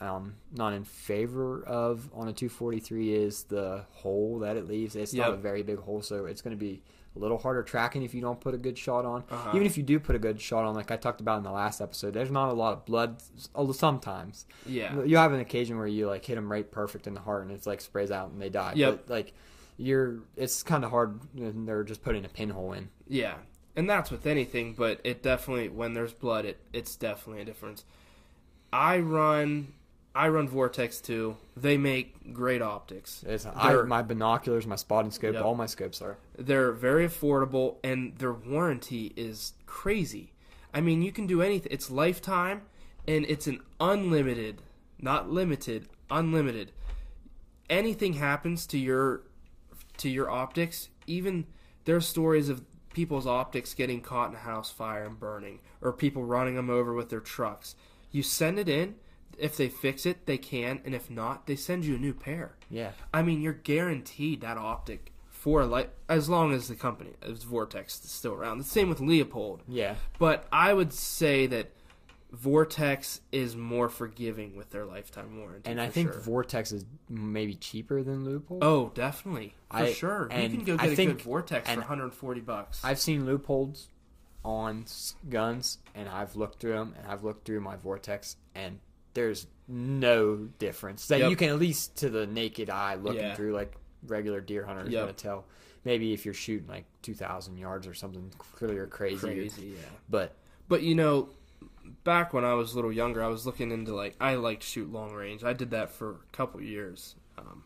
um, 0.00 0.36
not 0.50 0.72
in 0.72 0.84
favor 0.84 1.62
of 1.64 2.08
on 2.14 2.28
a 2.28 2.32
243 2.32 3.14
is 3.14 3.42
the 3.44 3.84
hole 3.90 4.38
that 4.40 4.56
it 4.56 4.66
leaves. 4.66 4.96
It's 4.96 5.12
not 5.12 5.30
a 5.34 5.36
very 5.36 5.62
big 5.62 5.78
hole, 5.78 6.00
so 6.00 6.24
it's 6.24 6.40
going 6.40 6.56
to 6.56 6.60
be 6.60 6.82
a 7.16 7.18
little 7.18 7.38
harder 7.38 7.62
tracking 7.62 8.02
if 8.02 8.14
you 8.14 8.20
don't 8.20 8.40
put 8.40 8.54
a 8.54 8.58
good 8.58 8.76
shot 8.78 9.04
on. 9.04 9.24
Uh-huh. 9.30 9.50
Even 9.54 9.66
if 9.66 9.76
you 9.76 9.82
do 9.82 9.98
put 9.98 10.14
a 10.14 10.18
good 10.18 10.40
shot 10.40 10.64
on, 10.64 10.74
like 10.74 10.90
I 10.90 10.96
talked 10.96 11.20
about 11.20 11.38
in 11.38 11.44
the 11.44 11.50
last 11.50 11.80
episode, 11.80 12.14
there's 12.14 12.30
not 12.30 12.50
a 12.50 12.52
lot 12.52 12.72
of 12.74 12.84
blood. 12.84 13.22
Sometimes 13.72 14.46
yeah, 14.66 15.02
you 15.02 15.16
have 15.16 15.32
an 15.32 15.40
occasion 15.40 15.78
where 15.78 15.86
you 15.86 16.06
like 16.06 16.24
hit 16.24 16.34
them 16.36 16.50
right 16.50 16.70
perfect 16.70 17.06
in 17.06 17.14
the 17.14 17.20
heart 17.20 17.42
and 17.42 17.52
it's 17.52 17.66
like 17.66 17.80
sprays 17.80 18.10
out 18.10 18.30
and 18.30 18.40
they 18.40 18.48
die. 18.50 18.72
Yep. 18.76 19.06
But 19.06 19.12
like 19.12 19.32
you're, 19.78 20.20
it's 20.36 20.62
kind 20.62 20.84
of 20.84 20.90
hard. 20.90 21.20
And 21.36 21.66
they're 21.68 21.84
just 21.84 22.02
putting 22.02 22.24
a 22.24 22.28
pinhole 22.28 22.72
in. 22.72 22.88
yeah, 23.08 23.34
and 23.74 23.88
that's 23.90 24.10
with 24.10 24.26
anything, 24.26 24.72
but 24.72 25.00
it 25.04 25.22
definitely 25.22 25.68
when 25.68 25.92
there's 25.94 26.12
blood, 26.12 26.44
it 26.44 26.58
it's 26.72 26.96
definitely 26.96 27.42
a 27.42 27.44
difference. 27.44 27.84
I 28.72 28.98
run, 28.98 29.74
I 30.16 30.28
run 30.28 30.48
Vortex 30.48 31.00
too. 31.02 31.36
They 31.56 31.76
make 31.76 32.32
great 32.32 32.62
optics. 32.62 33.22
It's 33.26 33.44
I, 33.44 33.74
my 33.82 34.00
binoculars, 34.02 34.66
my 34.66 34.76
spotting 34.76 35.10
scope, 35.10 35.34
Yep. 35.34 35.44
all 35.44 35.54
my 35.54 35.66
scopes 35.66 36.00
are. 36.00 36.16
They're 36.38 36.72
very 36.72 37.06
affordable, 37.06 37.76
and 37.84 38.16
their 38.16 38.32
warranty 38.32 39.12
is 39.16 39.52
crazy. 39.66 40.32
I 40.72 40.80
mean, 40.80 41.02
you 41.02 41.12
can 41.12 41.26
do 41.26 41.42
anything. 41.42 41.70
It's 41.70 41.90
lifetime, 41.90 42.62
and 43.06 43.26
it's 43.26 43.46
an 43.46 43.60
unlimited, 43.78 44.62
not 44.98 45.28
limited, 45.30 45.88
unlimited. 46.10 46.72
Anything 47.68 48.14
happens 48.14 48.66
to 48.68 48.78
your 48.78 49.22
to 49.98 50.08
your 50.08 50.30
optics, 50.30 50.88
even 51.06 51.46
there 51.84 51.96
are 51.96 52.00
stories 52.00 52.48
of 52.48 52.62
people's 52.92 53.26
optics 53.26 53.74
getting 53.74 54.00
caught 54.00 54.30
in 54.30 54.36
a 54.36 54.38
house 54.40 54.70
fire 54.70 55.04
and 55.04 55.18
burning, 55.20 55.60
or 55.82 55.92
people 55.92 56.24
running 56.24 56.54
them 56.54 56.70
over 56.70 56.94
with 56.94 57.08
their 57.10 57.20
trucks. 57.20 57.74
You 58.10 58.22
send 58.22 58.58
it 58.58 58.68
in. 58.68 58.94
If 59.38 59.56
they 59.56 59.68
fix 59.68 60.06
it, 60.06 60.26
they 60.26 60.38
can, 60.38 60.80
and 60.84 60.94
if 60.94 61.10
not, 61.10 61.46
they 61.46 61.56
send 61.56 61.84
you 61.84 61.94
a 61.96 61.98
new 61.98 62.14
pair. 62.14 62.56
Yeah. 62.70 62.92
I 63.12 63.22
mean, 63.22 63.40
you're 63.42 63.52
guaranteed 63.52 64.40
that 64.40 64.56
optic 64.56 65.12
for 65.28 65.64
like 65.64 65.90
as 66.08 66.28
long 66.28 66.52
as 66.52 66.68
the 66.68 66.74
company 66.74 67.10
as 67.22 67.42
Vortex 67.42 68.02
is 68.04 68.10
still 68.10 68.32
around. 68.32 68.58
The 68.58 68.64
same 68.64 68.88
with 68.88 68.98
Leupold, 69.00 69.60
Yeah. 69.68 69.94
but 70.18 70.46
I 70.50 70.72
would 70.72 70.92
say 70.92 71.46
that 71.48 71.70
Vortex 72.32 73.20
is 73.32 73.54
more 73.56 73.88
forgiving 73.88 74.56
with 74.56 74.70
their 74.70 74.84
lifetime 74.84 75.38
warranty. 75.38 75.70
And 75.70 75.80
I 75.80 75.88
think 75.88 76.12
sure. 76.12 76.20
Vortex 76.20 76.72
is 76.72 76.84
maybe 77.08 77.54
cheaper 77.54 78.02
than 78.02 78.24
Leupold. 78.26 78.58
oh, 78.62 78.90
definitely 78.94 79.54
for 79.70 79.76
I- 79.76 79.92
sure. 79.92 80.22
You 80.32 80.48
can 80.48 80.64
go 80.64 80.76
get 80.76 80.92
a 80.92 80.96
think- 80.96 81.12
good 81.18 81.22
Vortex 81.22 81.70
for 81.70 81.76
140 81.80 82.40
bucks. 82.40 82.80
I've 82.84 82.98
seen 82.98 83.24
Leupolds 83.26 83.86
on 84.44 84.84
guns, 85.28 85.78
and 85.94 86.08
I've 86.08 86.36
looked 86.36 86.60
through 86.60 86.72
them, 86.74 86.94
and 86.98 87.06
I've 87.06 87.24
looked 87.24 87.46
through 87.46 87.60
my 87.60 87.76
Vortex, 87.76 88.36
and 88.54 88.80
there's 89.16 89.48
no 89.66 90.36
difference 90.58 91.08
that 91.08 91.18
Yep. 91.18 91.30
you 91.30 91.36
can 91.36 91.48
at 91.48 91.58
least 91.58 91.96
to 91.96 92.08
the 92.08 92.26
naked 92.28 92.70
eye 92.70 92.94
looking 92.94 93.20
Yeah. 93.22 93.34
through 93.34 93.52
like 93.54 93.74
regular 94.06 94.40
deer 94.40 94.64
hunter 94.64 94.84
is 94.84 94.90
Yep. 94.90 95.02
gonna 95.02 95.12
tell. 95.14 95.44
Maybe 95.84 96.12
if 96.12 96.24
you're 96.24 96.34
shooting 96.34 96.68
like 96.68 96.84
2,000 97.02 97.56
yards 97.58 97.86
or 97.86 97.94
something 97.94 98.30
clear 98.38 98.86
crazy, 98.86 99.18
Crazy, 99.18 99.66
yeah. 99.68 99.88
but 100.08 100.36
But 100.68 100.82
you 100.82 100.94
know, 100.94 101.30
back 102.04 102.32
when 102.32 102.44
I 102.44 102.54
was 102.54 102.72
a 102.72 102.76
little 102.76 102.92
younger, 102.92 103.22
I 103.22 103.28
was 103.28 103.46
looking 103.46 103.70
into 103.72 103.94
like 103.94 104.14
I 104.20 104.34
like 104.34 104.60
to 104.60 104.66
shoot 104.66 104.92
long 104.92 105.12
range. 105.14 105.42
I 105.44 105.52
did 105.52 105.70
that 105.70 105.90
for 105.90 106.10
a 106.10 106.32
couple 106.36 106.60
years, 106.60 107.14
um, 107.38 107.62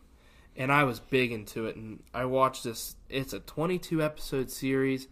and 0.55 0.71
I 0.71 0.83
was 0.83 0.99
big 0.99 1.31
into 1.31 1.65
it. 1.65 1.75
And 1.75 2.03
I 2.13 2.25
watched 2.25 2.63
this. 2.63 2.95
It's 3.09 3.33
a 3.33 3.39
22 3.39 4.01
episode 4.03 4.49
series, 4.51 5.07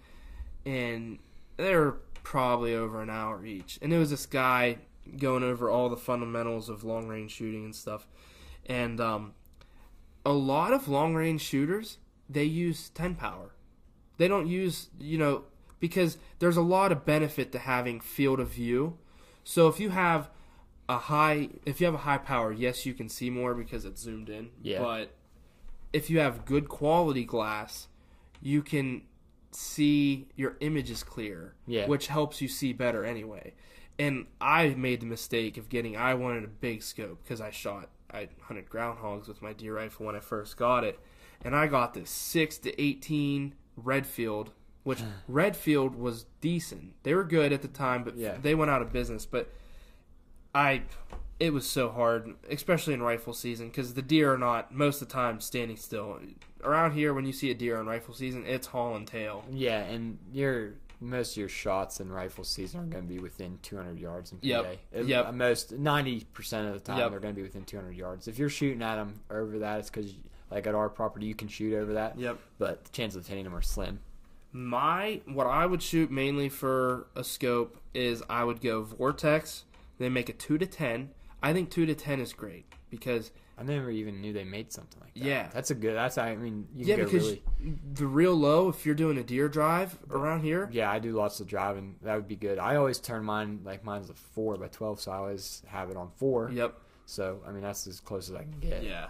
and 0.65 1.17
they're 1.57 1.93
probably 2.23 2.75
over 2.75 3.01
an 3.01 3.09
hour 3.09 3.43
each. 3.45 3.79
And 3.81 3.91
it 3.91 3.97
was 3.97 4.11
this 4.11 4.25
guy 4.27 4.77
going 5.17 5.43
over 5.43 5.69
all 5.69 5.89
the 5.89 5.97
fundamentals 5.97 6.69
of 6.69 6.83
long 6.83 7.07
range 7.07 7.31
shooting 7.31 7.65
and 7.65 7.75
stuff. 7.75 8.07
And 8.65 8.99
um, 8.99 9.33
a 10.25 10.33
lot 10.33 10.73
of 10.73 10.87
long 10.87 11.15
range 11.15 11.41
shooters 11.41 11.97
they 12.29 12.43
use 12.43 12.89
10 12.89 13.15
power. 13.15 13.51
They 14.17 14.27
don't 14.27 14.47
use 14.47 14.89
you 14.99 15.17
know 15.17 15.43
because 15.79 16.17
there's 16.39 16.57
a 16.57 16.61
lot 16.61 16.91
of 16.91 17.05
benefit 17.05 17.51
to 17.53 17.59
having 17.59 17.99
field 17.99 18.39
of 18.39 18.49
view. 18.49 18.97
So 19.43 19.67
if 19.67 19.79
you 19.79 19.89
have 19.89 20.29
a 20.87 20.97
high 20.97 21.49
if 21.65 21.79
you 21.79 21.85
have 21.85 21.95
a 21.95 21.99
high 21.99 22.17
power, 22.17 22.51
yes, 22.51 22.85
you 22.85 22.93
can 22.93 23.09
see 23.09 23.29
more 23.29 23.55
because 23.55 23.85
it's 23.85 24.01
zoomed 24.01 24.29
in. 24.29 24.49
Yeah. 24.61 24.79
But 24.79 25.15
if 25.91 26.09
you 26.09 26.19
have 26.19 26.45
good 26.45 26.69
quality 26.69 27.25
glass, 27.25 27.87
you 28.41 28.61
can 28.61 29.03
see 29.51 30.27
your 30.35 30.57
image 30.59 30.91
is 30.91 31.03
clear. 31.03 31.55
Yeah. 31.65 31.87
Which 31.87 32.07
helps 32.07 32.41
you 32.41 32.47
see 32.47 32.73
better 32.73 33.05
anyway. 33.05 33.53
And 33.99 34.25
I 34.39 34.69
made 34.69 35.01
the 35.01 35.05
mistake 35.05 35.57
of 35.57 35.67
getting 35.69 35.95
I 35.97 36.13
wanted 36.15 36.45
a 36.45 36.47
big 36.47 36.81
scope 36.81 37.21
because 37.23 37.41
I 37.41 37.51
shot 37.51 37.89
I 38.11 38.29
hunted 38.41 38.69
groundhogs 38.69 39.27
with 39.27 39.41
my 39.41 39.53
deer 39.53 39.75
rifle 39.75 40.05
when 40.07 40.15
I 40.15 40.19
first 40.19 40.57
got 40.57 40.83
it. 40.83 40.99
And 41.43 41.55
I 41.55 41.67
got 41.67 41.93
this 41.93 42.09
six 42.09 42.57
to 42.59 42.81
eighteen 42.81 43.53
Redfield, 43.75 44.51
which 44.83 44.99
Redfield 45.27 45.95
was 45.95 46.25
decent. 46.41 46.93
They 47.03 47.13
were 47.13 47.23
good 47.25 47.51
at 47.53 47.61
the 47.61 47.67
time, 47.67 48.03
but 48.03 48.15
Yeah. 48.17 48.37
they 48.41 48.55
went 48.55 48.71
out 48.71 48.81
of 48.81 48.91
business. 48.93 49.25
But 49.25 49.49
I, 50.55 50.83
it 51.39 51.53
was 51.53 51.69
so 51.69 51.89
hard, 51.89 52.33
especially 52.49 52.93
in 52.95 53.03
rifle 53.03 53.33
season, 53.33 53.67
because 53.67 53.93
the 53.93 54.01
deer 54.01 54.33
are 54.33 54.37
not 54.37 54.73
most 54.73 55.01
of 55.01 55.07
the 55.07 55.13
time 55.13 55.39
standing 55.41 55.77
still. 55.77 56.19
Around 56.63 56.93
here, 56.93 57.13
when 57.13 57.25
you 57.25 57.31
see 57.33 57.51
a 57.51 57.53
deer 57.53 57.77
on 57.77 57.85
rifle 57.85 58.13
season, 58.13 58.45
it's 58.45 58.67
hauling 58.67 59.05
tail. 59.05 59.45
Yeah, 59.51 59.79
and 59.81 60.17
your 60.33 60.73
most 61.01 61.31
of 61.33 61.37
your 61.37 61.49
shots 61.49 61.99
in 61.99 62.11
rifle 62.11 62.43
season 62.43 62.81
are 62.81 62.85
going 62.85 63.03
to 63.07 63.13
be 63.13 63.19
within 63.19 63.57
200 63.61 63.97
yards 63.99 64.31
in 64.31 64.37
PA. 64.39 64.47
Yep, 64.47 64.77
It- 64.91 65.05
yep. 65.05 65.33
Most 65.33 65.71
90% 65.73 66.67
of 66.67 66.73
the 66.73 66.79
time 66.79 66.97
Yep. 66.97 67.11
they're 67.11 67.19
going 67.19 67.33
to 67.33 67.37
be 67.37 67.43
within 67.43 67.63
200 67.63 67.95
yards. 67.95 68.27
If 68.27 68.37
you're 68.37 68.49
shooting 68.49 68.81
at 68.81 68.95
them 68.95 69.21
over 69.29 69.59
that, 69.59 69.79
it's 69.79 69.89
because 69.89 70.13
like 70.51 70.67
at 70.67 70.75
our 70.75 70.89
property 70.89 71.25
you 71.27 71.35
can 71.35 71.47
shoot 71.47 71.73
over 71.75 71.93
that. 71.93 72.17
Yep. 72.19 72.39
But 72.57 72.83
the 72.85 72.91
chances 72.91 73.17
of 73.17 73.27
hitting 73.27 73.43
them 73.45 73.55
are 73.55 73.61
slim. 73.61 73.99
My 74.51 75.21
what 75.25 75.45
I 75.47 75.65
would 75.67 75.81
shoot 75.83 76.09
mainly 76.09 76.49
for 76.49 77.07
a 77.15 77.23
scope 77.23 77.77
is 77.93 78.23
I 78.29 78.43
would 78.43 78.61
go 78.61 78.81
Vortex. 78.81 79.65
They 79.99 80.09
make 80.09 80.27
a 80.27 80.33
two 80.33 80.57
to 80.57 80.65
ten. 80.65 81.11
I 81.43 81.53
think 81.53 81.69
two 81.69 81.85
to 81.85 81.93
ten 81.95 82.19
is 82.19 82.33
great 82.33 82.65
because 82.89 83.31
I 83.59 83.63
never 83.63 83.91
even 83.91 84.21
knew 84.21 84.31
they 84.31 84.45
made 84.45 84.71
something 84.71 85.01
like 85.01 85.13
that. 85.13 85.23
Yeah. 85.23 85.49
that's 85.53 85.69
a 85.69 85.75
good. 85.75 85.95
That's 85.95 86.17
I 86.17 86.35
mean 86.35 86.67
you 86.73 86.85
yeah, 86.85 86.95
can 86.95 87.05
go 87.05 87.11
because 87.11 87.27
really. 87.27 87.43
the 87.93 88.07
real 88.07 88.33
low 88.33 88.69
if 88.69 88.85
you're 88.85 88.95
doing 88.95 89.17
a 89.17 89.23
deer 89.23 89.49
drive 89.49 89.97
around 90.09 90.41
here. 90.41 90.69
Yeah, 90.71 90.89
I 90.89 90.99
do 90.99 91.11
lots 91.11 91.39
of 91.41 91.47
driving. 91.47 91.95
That 92.03 92.15
would 92.15 92.27
be 92.27 92.37
good. 92.37 92.57
I 92.57 92.77
always 92.77 92.99
turn 92.99 93.25
mine 93.25 93.61
like 93.65 93.83
mine's 93.83 94.09
a 94.09 94.13
four 94.13 94.55
by 94.55 94.67
twelve, 94.67 95.01
so 95.01 95.11
I 95.11 95.17
always 95.17 95.61
have 95.67 95.89
it 95.89 95.97
on 95.97 96.09
four. 96.15 96.49
Yep. 96.51 96.79
So 97.05 97.41
I 97.45 97.51
mean 97.51 97.61
that's 97.61 97.85
as 97.85 97.99
close 97.99 98.29
as 98.29 98.35
I 98.35 98.43
can 98.43 98.59
get. 98.61 98.83
Yeah. 98.83 99.07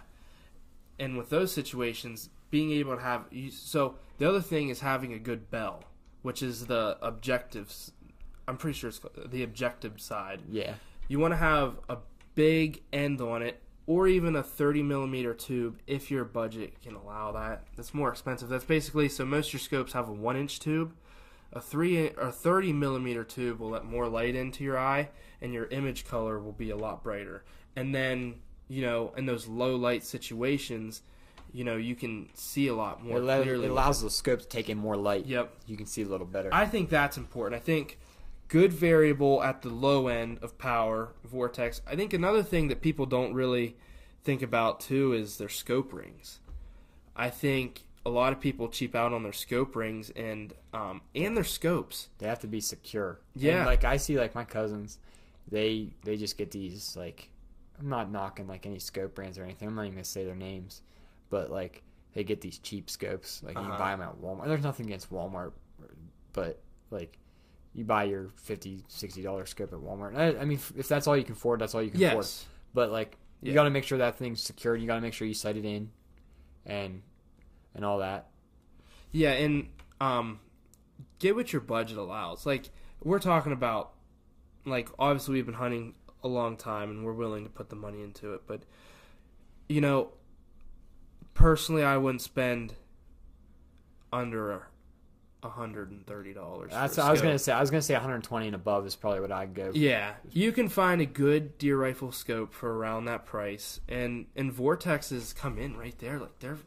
And 0.98 1.15
with 1.15 1.29
those 1.29 1.51
situations, 1.51 2.29
being 2.50 2.72
able 2.72 2.96
to 2.96 3.01
have 3.01 3.25
you, 3.32 3.51
so 3.51 3.96
the 4.18 4.27
other 4.27 4.41
thing 4.41 4.70
is 4.70 4.79
having 4.79 5.13
a 5.13 5.20
good 5.20 5.51
bell, 5.51 5.84
which 6.24 6.41
is 6.41 6.65
the 6.65 6.98
objectives. 7.01 7.91
I'm 8.48 8.58
pretty 8.58 8.77
sure 8.77 8.89
it's 8.89 9.01
the 9.27 9.44
objective 9.44 10.01
side. 10.01 10.41
Yeah. 10.50 10.74
You 11.08 11.20
want 11.20 11.34
to 11.34 11.38
have 11.38 11.79
a 11.88 11.98
big 12.36 12.82
end 12.91 13.22
on 13.22 13.41
it, 13.44 13.62
or 13.89 14.08
even 14.08 14.36
a 14.36 14.43
30 14.43 14.84
millimeter 14.84 15.34
tube 15.34 15.79
if 15.88 16.12
your 16.12 16.24
budget 16.24 16.79
can 16.79 16.93
allow 16.93 17.31
that. 17.31 17.63
That's 17.75 17.91
more 17.91 18.10
expensive. 18.10 18.48
That's 18.48 18.63
basically 18.63 19.10
so 19.10 19.25
most 19.25 19.48
of 19.48 19.53
your 19.53 19.60
scopes 19.62 19.93
have 19.93 20.08
a 20.08 20.12
one 20.13 20.38
inch 20.38 20.60
tube. 20.60 20.93
A 21.53 21.60
three 21.60 22.10
or 22.10 22.29
30 22.29 22.72
millimeter 22.72 23.24
tube 23.24 23.60
will 23.60 23.72
let 23.72 23.84
more 23.86 24.08
light 24.08 24.36
into 24.36 24.63
your 24.63 24.77
eye, 24.77 25.10
and 25.41 25.51
your 25.55 25.65
image 25.65 26.05
color 26.05 26.38
will 26.38 26.51
be 26.51 26.69
a 26.69 26.77
lot 26.77 27.03
brighter. 27.03 27.43
And 27.75 27.93
then 27.96 28.36
you 28.67 28.84
know, 28.84 29.12
in 29.17 29.25
those 29.25 29.48
low 29.48 29.75
light 29.75 30.03
situations, 30.03 31.01
you 31.51 31.63
know, 31.63 31.75
you 31.75 31.96
can 31.96 32.29
see 32.36 32.67
a 32.67 32.75
lot 32.75 33.03
more 33.03 33.17
It, 33.17 33.24
allows, 33.24 33.43
clearly. 33.43 33.65
it 33.65 33.72
allows 33.72 34.03
the 34.03 34.12
scope 34.12 34.41
to 34.41 34.48
take 34.48 34.69
in 34.69 34.77
more 34.77 34.96
light. 34.98 35.25
Yep. 35.25 35.51
You 35.65 35.75
can 35.75 35.88
see 35.88 36.03
a 36.03 36.08
little 36.08 36.27
better. 36.27 36.50
I 36.53 36.67
think 36.67 36.91
that's 36.91 37.17
important. 37.17 37.60
I 37.60 37.65
think 37.65 37.98
good 38.50 38.74
variable 38.74 39.41
at 39.41 39.62
the 39.62 39.70
low 39.70 40.08
end 40.08 40.39
of 40.41 40.58
power 40.58 41.13
vortex. 41.24 41.82
I 41.88 41.96
think 41.96 42.13
another 42.13 42.44
thing 42.44 42.68
that 42.68 42.82
people 42.82 43.06
don't 43.06 43.34
really 43.34 43.77
think 44.24 44.41
about 44.41 44.82
too 44.82 45.13
is 45.13 45.38
their 45.38 45.50
scope 45.50 45.94
rings. 45.94 46.39
I 47.15 47.29
think 47.29 47.84
a 48.06 48.10
lot 48.10 48.34
of 48.34 48.39
people 48.39 48.68
cheap 48.70 48.96
out 48.96 49.13
on 49.13 49.24
their 49.24 49.34
scope 49.34 49.75
rings 49.75 50.10
and 50.12 50.53
um, 50.74 51.01
and 51.15 51.38
their 51.38 51.44
scopes. 51.44 52.10
They 52.18 52.27
have 52.27 52.39
to 52.39 52.48
be 52.48 52.60
secure. 52.60 53.20
Yeah. 53.36 53.58
And, 53.60 53.65
like 53.65 53.84
I 53.86 53.98
see 53.98 54.18
like 54.20 54.36
my 54.36 54.44
cousins, 54.46 55.00
they 55.50 55.89
they 56.03 56.18
just 56.18 56.38
get 56.38 56.51
these 56.51 56.96
like 56.98 57.29
I'm 57.79 57.88
not 57.89 58.12
knocking 58.12 58.48
like 58.48 58.65
any 58.65 58.79
scope 58.79 59.15
brands 59.15 59.38
or 59.38 59.44
anything. 59.44 59.68
I'm 59.68 59.75
not 59.75 59.84
even 59.84 59.94
gonna 59.96 60.03
say 60.06 60.24
their 60.25 60.36
names, 60.36 60.82
but 61.29 61.50
like 61.51 61.84
they 62.13 62.24
get 62.24 62.41
these 62.41 62.58
cheap 62.58 62.89
scopes. 62.89 63.44
Like 63.44 63.53
you 63.56 63.62
Uh-huh. 63.62 63.70
can 63.72 63.79
buy 63.79 63.91
them 63.91 64.01
at 64.01 64.20
Walmart. 64.20 64.48
There's 64.48 64.63
nothing 64.63 64.88
against 64.88 65.12
Walmart, 65.12 65.51
but 66.34 66.60
like 66.89 67.18
you 67.73 67.85
buy 67.85 68.03
your 68.05 68.29
50 68.35 68.83
60 68.88 69.21
dollar 69.21 69.45
scope 69.45 69.71
at 69.73 69.79
Walmart. 69.79 70.15
I, 70.17 70.39
I 70.41 70.45
mean, 70.45 70.59
if 70.75 70.88
that's 70.88 71.07
all 71.07 71.15
you 71.17 71.23
can 71.23 71.33
afford, 71.33 71.61
that's 71.61 71.75
all 71.75 71.81
you 71.83 71.91
can 71.91 71.99
afford. 72.03 72.25
But 72.73 72.91
like 72.91 73.17
you 73.41 73.49
Yeah. 73.49 73.55
got 73.55 73.63
to 73.65 73.69
make 73.69 73.83
sure 73.83 73.99
that 73.99 74.17
thing's 74.17 74.41
secured. 74.43 74.81
You 74.81 74.88
got 74.88 74.95
to 74.95 75.01
make 75.01 75.13
sure 75.13 75.27
you 75.27 75.33
sight 75.33 75.55
it 75.57 75.65
in, 75.65 75.91
and 76.65 77.01
and 77.75 77.85
all 77.85 77.99
that. 77.99 78.27
Yeah, 79.11 79.31
and 79.31 79.69
um, 80.01 80.39
get 81.19 81.35
what 81.35 81.51
your 81.53 81.61
budget 81.61 81.97
allows. 81.97 82.45
Like 82.45 82.69
we're 83.03 83.19
talking 83.19 83.51
about, 83.53 83.93
like 84.65 84.89
obviously 84.99 85.35
we've 85.35 85.45
been 85.45 85.55
hunting 85.55 85.95
a 86.23 86.27
long 86.27 86.57
time 86.57 86.89
and 86.89 87.05
we're 87.05 87.13
willing 87.13 87.43
to 87.45 87.49
put 87.49 87.69
the 87.69 87.75
money 87.75 88.01
into 88.03 88.33
it, 88.33 88.41
but 88.45 88.63
you 89.69 89.79
know, 89.81 90.09
personally, 91.33 91.83
I 91.83 91.95
wouldn't 91.97 92.21
spend 92.21 92.73
under 94.11 94.51
a 94.51 94.61
hundred 95.43 95.91
and 95.91 96.05
thirty 96.05 96.34
dollars. 96.34 96.72
That's 96.72 96.98
I 96.98 97.12
was 97.12 97.22
gonna 97.22 97.39
say. 97.39 97.53
I 97.53 97.62
was 97.62 97.69
gonna 97.69 97.81
say 97.81 97.93
120 97.93 98.48
and 98.48 98.55
above 98.55 98.86
is 98.86 98.96
probably 98.96 99.22
what 99.22 99.31
I'd 99.31 99.53
go. 99.53 99.72
Yeah, 99.74 100.13
you 100.31 100.51
can 100.51 100.67
find 100.69 101.00
a 101.01 101.05
good 101.05 101.58
deer 101.58 101.77
rifle 101.77 102.12
scope 102.12 102.53
for 102.53 102.77
around 102.77 103.05
that 103.05 103.25
price, 103.25 103.79
and 103.88 104.25
and 104.36 104.53
vortexes 104.53 105.36
come 105.36 105.58
in 105.58 105.77
right 105.77 105.98
there. 106.00 106.19
Like 106.19 106.38
they're, 106.39 106.58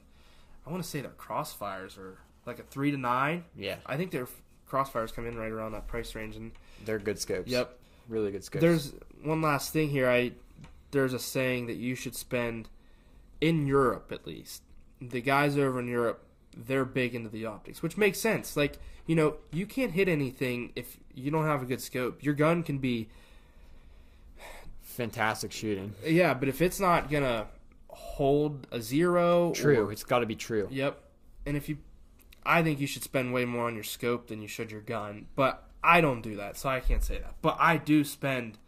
I 0.67 0.71
want 0.71 0.83
to 0.83 0.89
say 0.89 1.01
their 1.01 1.11
crossfires 1.11 1.99
are 1.99 2.19
like 2.47 2.59
a 2.59 2.63
three 2.63 2.91
to 2.91 2.97
nine. 2.97 3.45
Yeah, 3.57 3.77
I 3.85 3.97
think 3.97 4.11
their 4.11 4.27
crossfires 4.69 5.13
come 5.13 5.27
in 5.27 5.37
right 5.37 5.53
around 5.53 5.73
that 5.73 5.87
price 5.87 6.15
range. 6.15 6.37
And 6.37 6.53
they're 6.85 6.99
good 6.99 7.19
scopes. 7.19 7.51
yep, 7.51 7.79
really 8.09 8.31
good 8.31 8.43
scopes. 8.45 8.63
there's 8.63 8.95
one 9.23 9.43
last 9.43 9.73
thing 9.73 9.91
here. 9.91 10.09
I 10.09 10.33
there's 10.93 11.13
a 11.13 11.19
saying 11.19 11.67
that 11.67 11.77
you 11.77 11.95
should 11.95 12.15
spend 12.15 12.69
in 13.41 13.67
Europe 13.67 14.13
at 14.13 14.27
least. 14.27 14.63
The 15.01 15.21
guys 15.21 15.59
over 15.59 15.81
in 15.81 15.89
Europe, 15.89 16.25
they're 16.57 16.85
big 16.85 17.15
into 17.15 17.29
the 17.29 17.47
optics, 17.47 17.83
which 17.83 17.97
makes 17.97 18.19
sense. 18.19 18.57
Like 18.57 18.79
you 19.07 19.15
know, 19.17 19.37
you 19.53 19.67
can't 19.67 19.93
hit 19.93 20.09
anything 20.09 20.73
if 20.77 20.97
you 21.15 21.31
don't 21.31 21.45
have 21.47 21.63
a 21.63 21.67
good 21.67 21.81
scope. 21.81 22.23
Your 22.23 22.35
gun 22.35 22.63
can 22.63 22.79
be 22.79 23.09
fantastic 24.83 25.53
shooting. 25.53 25.95
yeah, 26.07 26.35
but 26.35 26.49
if 26.49 26.61
it's 26.63 26.79
not 26.81 27.11
gonna 27.11 27.47
hold 27.89 28.67
a 28.71 28.81
zero, 28.81 29.53
True, 29.55 29.87
or- 29.87 29.93
it's 29.93 30.05
got 30.05 30.21
to 30.21 30.27
be 30.27 30.37
true. 30.37 30.69
Yep. 30.71 31.01
And 31.47 31.57
if 31.57 31.69
you, 31.69 31.79
I 32.45 32.63
think 32.63 32.79
you 32.81 32.87
should 32.87 33.03
spend 33.03 33.33
way 33.33 33.45
more 33.45 33.67
on 33.67 33.75
your 33.75 33.85
scope 33.85 34.29
than 34.29 34.41
you 34.43 34.49
should 34.49 34.71
your 34.71 34.81
gun. 34.81 35.27
But 35.35 35.65
I 35.83 36.01
don't 36.01 36.23
do 36.23 36.37
that, 36.37 36.57
so 36.57 36.69
I 36.69 36.81
can't 36.81 37.03
say 37.03 37.19
that. 37.19 37.35
But 37.43 37.57
I 37.59 37.77
do 37.79 38.05
spend 38.05 38.59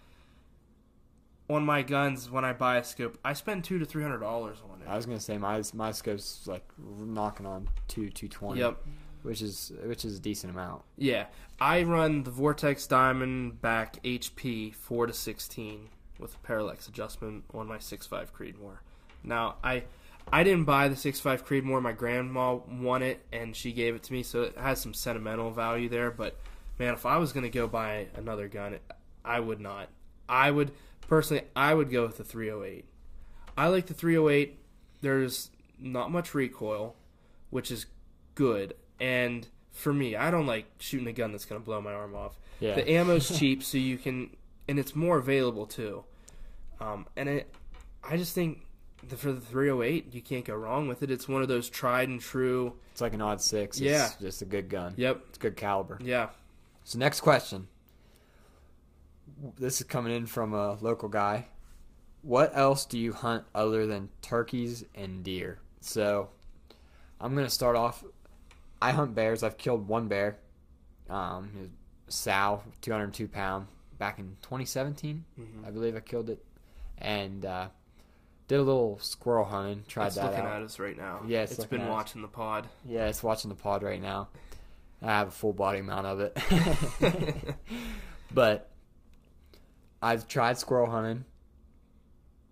on 1.55 1.65
my 1.65 1.83
guns 1.83 2.31
when 2.31 2.45
I 2.45 2.53
buy 2.53 2.79
a 2.79 2.85
scope. 2.85 3.19
I 3.25 3.33
spend 3.33 3.65
two 3.65 3.79
to 3.79 3.85
three 3.85 4.03
hundred 4.03 4.21
dollars 4.21 4.59
on 4.71 4.81
it. 4.83 4.89
I 4.89 4.97
was 4.97 5.07
gonna 5.07 5.21
say 5.21 5.39
my 5.39 5.63
my 5.73 5.93
scope's 5.93 6.47
like 6.47 6.65
knocking 6.79 7.47
on 7.47 7.69
two 7.89 8.11
two 8.11 8.29
twenty. 8.29 8.61
Yep. 8.61 8.85
Which 9.23 9.41
is 9.41 9.73
which 9.85 10.05
is 10.05 10.19
a 10.19 10.21
decent 10.21 10.53
amount. 10.53 10.83
Yeah, 10.99 11.27
I 11.59 11.83
run 11.83 12.25
the 12.25 12.31
Vortex 12.31 12.87
Diamond 12.87 13.61
back 13.63 14.03
HP 14.03 14.75
four 14.75 15.07
to 15.07 15.15
sixteen 15.15 15.89
with 16.19 16.35
a 16.35 16.39
parallax 16.39 16.89
adjustment 16.89 17.45
on 17.55 17.67
my 17.67 17.79
six 17.79 18.07
five 18.07 18.35
Creedmoor. 18.35 18.79
Now 19.23 19.57
I. 19.65 19.85
I 20.33 20.43
didn't 20.43 20.65
buy 20.65 20.89
the 20.89 20.97
six 20.97 21.21
five 21.21 21.47
Creedmoor. 21.47 21.83
My 21.83 21.93
grandma 21.93 22.55
won 22.55 23.03
it, 23.03 23.21
and 23.31 23.55
she 23.55 23.73
gave 23.73 23.95
it 23.95 24.05
to 24.05 24.13
me, 24.15 24.23
so 24.23 24.45
it 24.45 24.57
has 24.57 24.81
some 24.81 24.95
sentimental 24.95 25.51
value 25.51 25.91
there. 25.91 26.11
But 26.11 26.39
man, 26.79 26.95
if 26.95 27.05
I 27.05 27.19
was 27.19 27.35
gonna 27.35 27.51
go 27.51 27.67
buy 27.67 28.07
another 28.15 28.49
gun, 28.49 28.79
I 29.23 29.41
would 29.41 29.61
not. 29.61 29.91
I 30.27 30.51
would 30.51 30.73
personally, 31.09 31.45
I 31.55 31.75
would 31.75 31.91
go 31.91 32.07
with 32.07 32.17
the 32.19 32.25
308. 32.25 32.85
I 33.57 33.69
like 33.69 33.87
the 33.87 33.95
308. 33.95 34.59
There's 35.01 35.51
not 35.79 36.11
much 36.11 36.35
recoil, 36.35 36.97
which 37.51 37.71
is 37.71 37.87
good. 38.35 38.75
And 39.01 39.47
for 39.73 39.93
me, 39.93 40.17
I 40.17 40.31
don't 40.31 40.47
like 40.47 40.67
shooting 40.79 41.07
a 41.09 41.13
gun 41.13 41.33
that's 41.33 41.45
gonna 41.45 41.61
blow 41.61 41.81
my 41.81 41.93
arm 41.93 42.15
off. 42.15 42.39
Yeah. 42.61 42.75
The 42.77 42.89
ammo's 42.91 43.37
cheap, 43.39 43.63
so 43.63 43.77
you 43.79 43.99
can, 43.99 44.31
and 44.69 44.79
it's 44.79 44.95
more 44.95 45.19
available 45.19 45.67
too. 45.67 46.05
Um, 46.81 47.07
and 47.17 47.29
it, 47.29 47.55
I 48.03 48.17
just 48.17 48.35
think 48.35 48.67
the, 49.09 49.17
for 49.17 49.33
the 49.33 49.41
308, 49.41 50.15
you 50.15 50.23
can't 50.23 50.45
go 50.45 50.55
wrong 50.55 50.89
with 50.89 51.03
it. 51.03 51.11
It's 51.11 51.29
one 51.29 51.43
of 51.43 51.49
those 51.49 51.69
tried 51.69 52.09
and 52.09 52.21
true. 52.21 52.75
It's 52.93 53.01
like 53.01 53.15
an 53.15 53.21
odd 53.21 53.41
six. 53.41 53.77
It's 53.79 53.85
Yeah. 53.85 54.09
just 54.21 54.43
a 54.43 54.45
good 54.45 54.69
gun. 54.69 54.95
Yep. 54.97 55.21
It's 55.29 55.39
good 55.39 55.57
caliber. 55.57 55.99
Yeah. 56.03 56.29
So 56.85 56.99
next 56.99 57.21
question. 57.21 57.67
This 59.59 59.81
is 59.81 59.87
coming 59.87 60.15
in 60.15 60.27
from 60.27 60.55
a 60.55 60.75
local 60.81 61.09
guy. 61.09 61.47
What 62.23 62.57
else 62.57 62.85
do 62.87 62.99
you 62.99 63.13
hunt 63.13 63.45
other 63.55 63.87
than 63.87 64.09
turkeys 64.23 64.85
and 64.95 65.23
deer? 65.23 65.59
So 65.81 66.31
I'm 67.21 67.35
gonna 67.35 67.51
start 67.51 67.77
off. 67.77 68.05
I 68.81 68.93
hunt 68.93 69.15
bears. 69.15 69.43
I've 69.43 69.59
killed 69.59 69.87
one 69.89 70.09
bear. 70.09 70.39
Um, 71.11 71.71
sow, 72.09 72.63
202 72.81 73.29
pound. 73.29 73.67
back 73.99 74.19
in 74.19 74.37
2017. 74.43 75.25
Mhm. 75.39 75.67
I 75.67 75.71
believe 75.71 75.95
I 75.97 76.01
killed 76.01 76.29
it, 76.31 76.45
and 76.99 77.45
uh, 77.45 77.69
did 78.49 78.59
a 78.59 78.63
little 78.63 78.99
squirrel 78.99 79.45
hunting. 79.45 79.85
Tried 79.87 80.09
It's 80.09 80.17
that 80.17 80.25
looking 80.31 80.45
out. 80.45 80.57
at 80.57 80.63
us 80.63 80.79
right 80.79 80.97
now. 80.97 81.21
Yeah, 81.27 81.43
it's 81.43 81.53
it's 81.53 81.65
been 81.65 81.81
at 81.83 81.87
us. 81.89 81.93
watching 81.93 82.23
the 82.23 82.29
pod. 82.29 82.69
Yeah, 82.85 83.07
it's 83.07 83.23
watching 83.23 83.51
the 83.51 83.55
pod 83.55 83.83
right 83.83 84.01
now. 84.03 84.29
I 85.03 85.07
have 85.13 85.29
a 85.29 85.31
full 85.31 85.53
body 85.53 85.81
mount 85.83 86.07
of 86.07 86.21
it. 86.21 86.37
but 88.33 88.71
I've 90.05 90.29
tried 90.29 90.59
squirrel 90.59 90.91
hunting. 90.91 91.25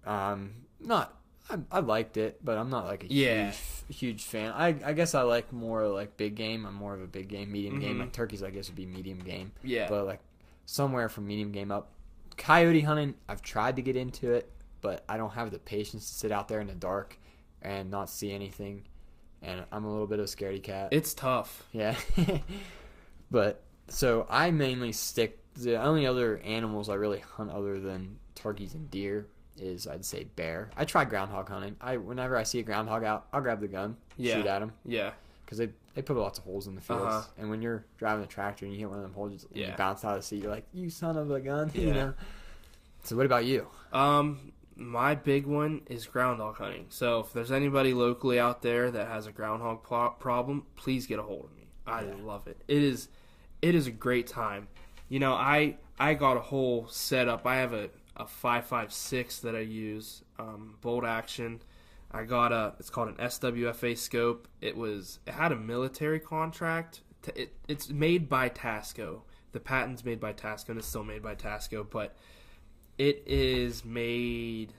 Um, 0.05 0.53
not 0.81 1.15
I, 1.51 1.59
I 1.71 1.81
liked 1.81 2.17
it, 2.17 2.45
but 2.45 2.57
I'm 2.59 2.71
not 2.71 2.87
like 2.87 3.05
a 3.05 3.13
Yeah. 3.13 3.51
huge 3.89 3.99
huge 3.99 4.23
fan. 4.25 4.53
I 4.53 4.69
I 4.85 4.93
guess 4.95 5.15
I 5.15 5.23
like 5.23 5.53
more 5.53 5.87
like 5.89 6.17
big 6.17 6.35
game. 6.35 6.65
I'm 6.67 6.75
more 6.75 6.95
of 6.95 7.03
a 7.03 7.07
big 7.07 7.29
game, 7.29 7.53
medium 7.53 7.79
game. 7.79 7.97
Mhm. 7.97 8.01
Like 8.01 8.13
turkeys, 8.13 8.43
I 8.43 8.51
guess 8.51 8.69
would 8.69 8.77
be 8.77 8.87
medium 8.87 9.19
game. 9.19 9.53
Yeah. 9.63 9.89
But 9.89 10.07
like 10.07 10.21
somewhere 10.67 11.09
from 11.09 11.27
medium 11.27 11.53
game 11.53 11.71
up. 11.71 11.93
Coyote 12.37 12.81
hunting, 12.81 13.15
I've 13.29 13.43
tried 13.43 13.77
to 13.77 13.83
get 13.83 13.95
into 13.97 14.33
it, 14.33 14.51
but 14.81 15.05
I 15.09 15.17
don't 15.19 15.33
have 15.33 15.51
the 15.51 15.59
patience 15.59 16.07
to 16.09 16.15
sit 16.15 16.33
out 16.33 16.49
there 16.49 16.61
in 16.61 16.67
the 16.67 16.75
dark 16.75 17.19
and 17.61 17.91
not 17.91 18.09
see 18.09 18.33
anything. 18.33 18.85
And 19.43 19.65
I'm 19.71 19.85
a 19.85 19.91
little 19.91 20.07
bit 20.07 20.19
of 20.21 20.25
a 20.25 20.29
scaredy 20.29 20.63
cat. 20.63 20.89
it's 20.93 21.13
tough. 21.15 21.65
Yeah. 21.73 21.95
but 23.31 23.63
so 23.89 24.27
I 24.31 24.51
mainly 24.51 24.93
stick 24.93 25.39
the 25.57 25.77
only 25.83 26.07
other 26.07 26.39
animals 26.39 26.89
I 26.89 26.95
really 26.95 27.21
hunt 27.21 27.51
other 27.51 27.79
than 27.81 28.19
turkeys 28.35 28.75
and 28.75 28.91
deer 28.91 29.27
is 29.59 29.87
I'd 29.87 30.05
say 30.05 30.25
bear. 30.37 30.71
I 30.77 30.85
try 30.85 31.05
groundhog 31.05 31.49
hunting. 31.49 31.77
I 31.81 31.97
whenever 31.99 32.37
I 32.37 32.43
see 32.43 32.59
a 32.59 32.63
groundhog 32.63 33.05
out, 33.05 33.27
I'll 33.33 33.41
grab 33.43 33.61
the 33.61 33.69
gun, 33.69 33.97
Yeah. 34.17 34.37
shoot 34.37 34.47
at 34.47 34.61
them 34.61 34.73
Yeah. 34.85 35.13
because 35.45 35.59
they 35.59 35.69
they 35.95 36.01
put 36.01 36.17
lots 36.17 36.39
of 36.39 36.45
holes 36.45 36.67
in 36.69 36.75
the 36.75 36.81
fields. 36.81 37.05
Uh-huh. 37.05 37.23
And 37.37 37.51
when 37.51 37.61
you're 37.61 37.85
driving 37.99 38.25
a 38.25 38.27
tractor 38.27 38.65
and 38.65 38.73
you 38.73 38.81
hit 38.81 38.89
one 38.89 38.97
of 38.99 39.03
them 39.03 39.13
holes, 39.13 39.45
and 39.53 39.61
you 39.61 39.75
bounce 39.77 40.03
out 40.07 40.15
of 40.15 40.21
the 40.21 40.27
seat, 40.27 40.43
you're 40.43 40.51
like, 40.51 40.65
"You 40.73 40.89
son 40.89 41.19
of 41.19 41.31
a 41.31 41.39
gun!" 41.39 41.71
you 41.75 41.89
Yeah. 41.89 41.93
know. 41.93 42.15
So 43.05 43.15
what 43.17 43.27
about 43.27 43.45
you? 43.45 43.67
Um, 43.93 44.53
my 44.75 45.15
big 45.15 45.45
one 45.47 45.83
is 45.91 46.07
groundhog 46.07 46.57
hunting. 46.57 46.87
So 46.89 47.21
if 47.21 47.35
there's 47.35 47.53
anybody 47.53 47.93
locally 47.93 48.41
out 48.41 48.63
there 48.63 48.91
that 48.91 49.09
has 49.09 49.27
a 49.27 49.33
groundhog 49.33 49.83
problem, 50.19 50.65
please 50.77 51.07
get 51.07 51.19
a 51.19 51.23
hold 51.23 51.45
of 51.45 51.55
me. 51.57 51.67
I 51.87 52.05
Yeah. 52.07 52.15
love 52.23 52.47
it. 52.47 52.63
It 52.69 52.83
is, 52.83 53.09
it 53.61 53.75
is 53.75 53.87
a 53.87 53.91
great 53.91 54.27
time. 54.27 54.69
You 55.13 55.19
know, 55.19 55.35
I 55.35 55.77
I 55.99 56.15
got 56.15 56.39
a 56.39 56.41
whole 56.41 56.87
setup. 56.89 57.47
I 57.47 57.57
have 57.57 57.75
a 57.75 57.91
a 58.17 58.27
five 58.27 58.65
five 58.65 58.95
six 58.95 59.41
that 59.41 59.55
I 59.55 59.59
use, 59.61 60.23
um, 60.39 60.77
bolt 60.81 61.05
action. 61.05 61.61
I 62.11 62.23
got 62.23 62.51
a. 62.51 62.73
It's 62.79 62.89
called 62.89 63.09
an 63.09 63.17
SWFA 63.17 63.99
scope. 63.99 64.49
It 64.63 64.75
was. 64.75 65.19
It 65.27 65.33
had 65.33 65.53
a 65.53 65.57
military 65.57 66.19
contract. 66.19 67.03
It, 67.37 67.53
it's 67.69 67.91
made 67.91 68.31
by 68.31 68.49
Tasco. 68.49 69.21
The 69.53 69.61
patent's 69.61 70.03
made 70.03 70.19
by 70.19 70.33
Tasco, 70.33 70.71
and 70.71 70.79
it's 70.79 70.89
still 70.89 71.05
made 71.05 71.23
by 71.23 71.35
Tasco. 71.35 71.87
But 71.91 72.17
it 72.97 73.23
is 73.27 73.85
made. 73.85 74.73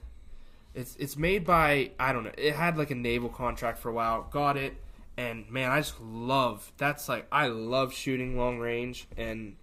It's 0.74 0.96
it's 0.96 1.16
made 1.16 1.44
by 1.44 1.92
I 1.96 2.12
don't 2.12 2.24
know. 2.24 2.32
It 2.36 2.56
had 2.56 2.76
like 2.76 2.90
a 2.90 2.96
naval 2.96 3.28
contract 3.28 3.78
for 3.78 3.88
a 3.88 3.94
while. 3.94 4.26
Got 4.32 4.56
it, 4.56 4.74
and 5.16 5.48
man, 5.48 5.70
I 5.70 5.78
just 5.78 6.00
love. 6.00 6.72
That's 6.76 7.08
like 7.08 7.28
I 7.30 7.46
love 7.46 7.94
shooting 7.94 8.36
long 8.36 8.58
range, 8.58 9.06
and 9.16 9.54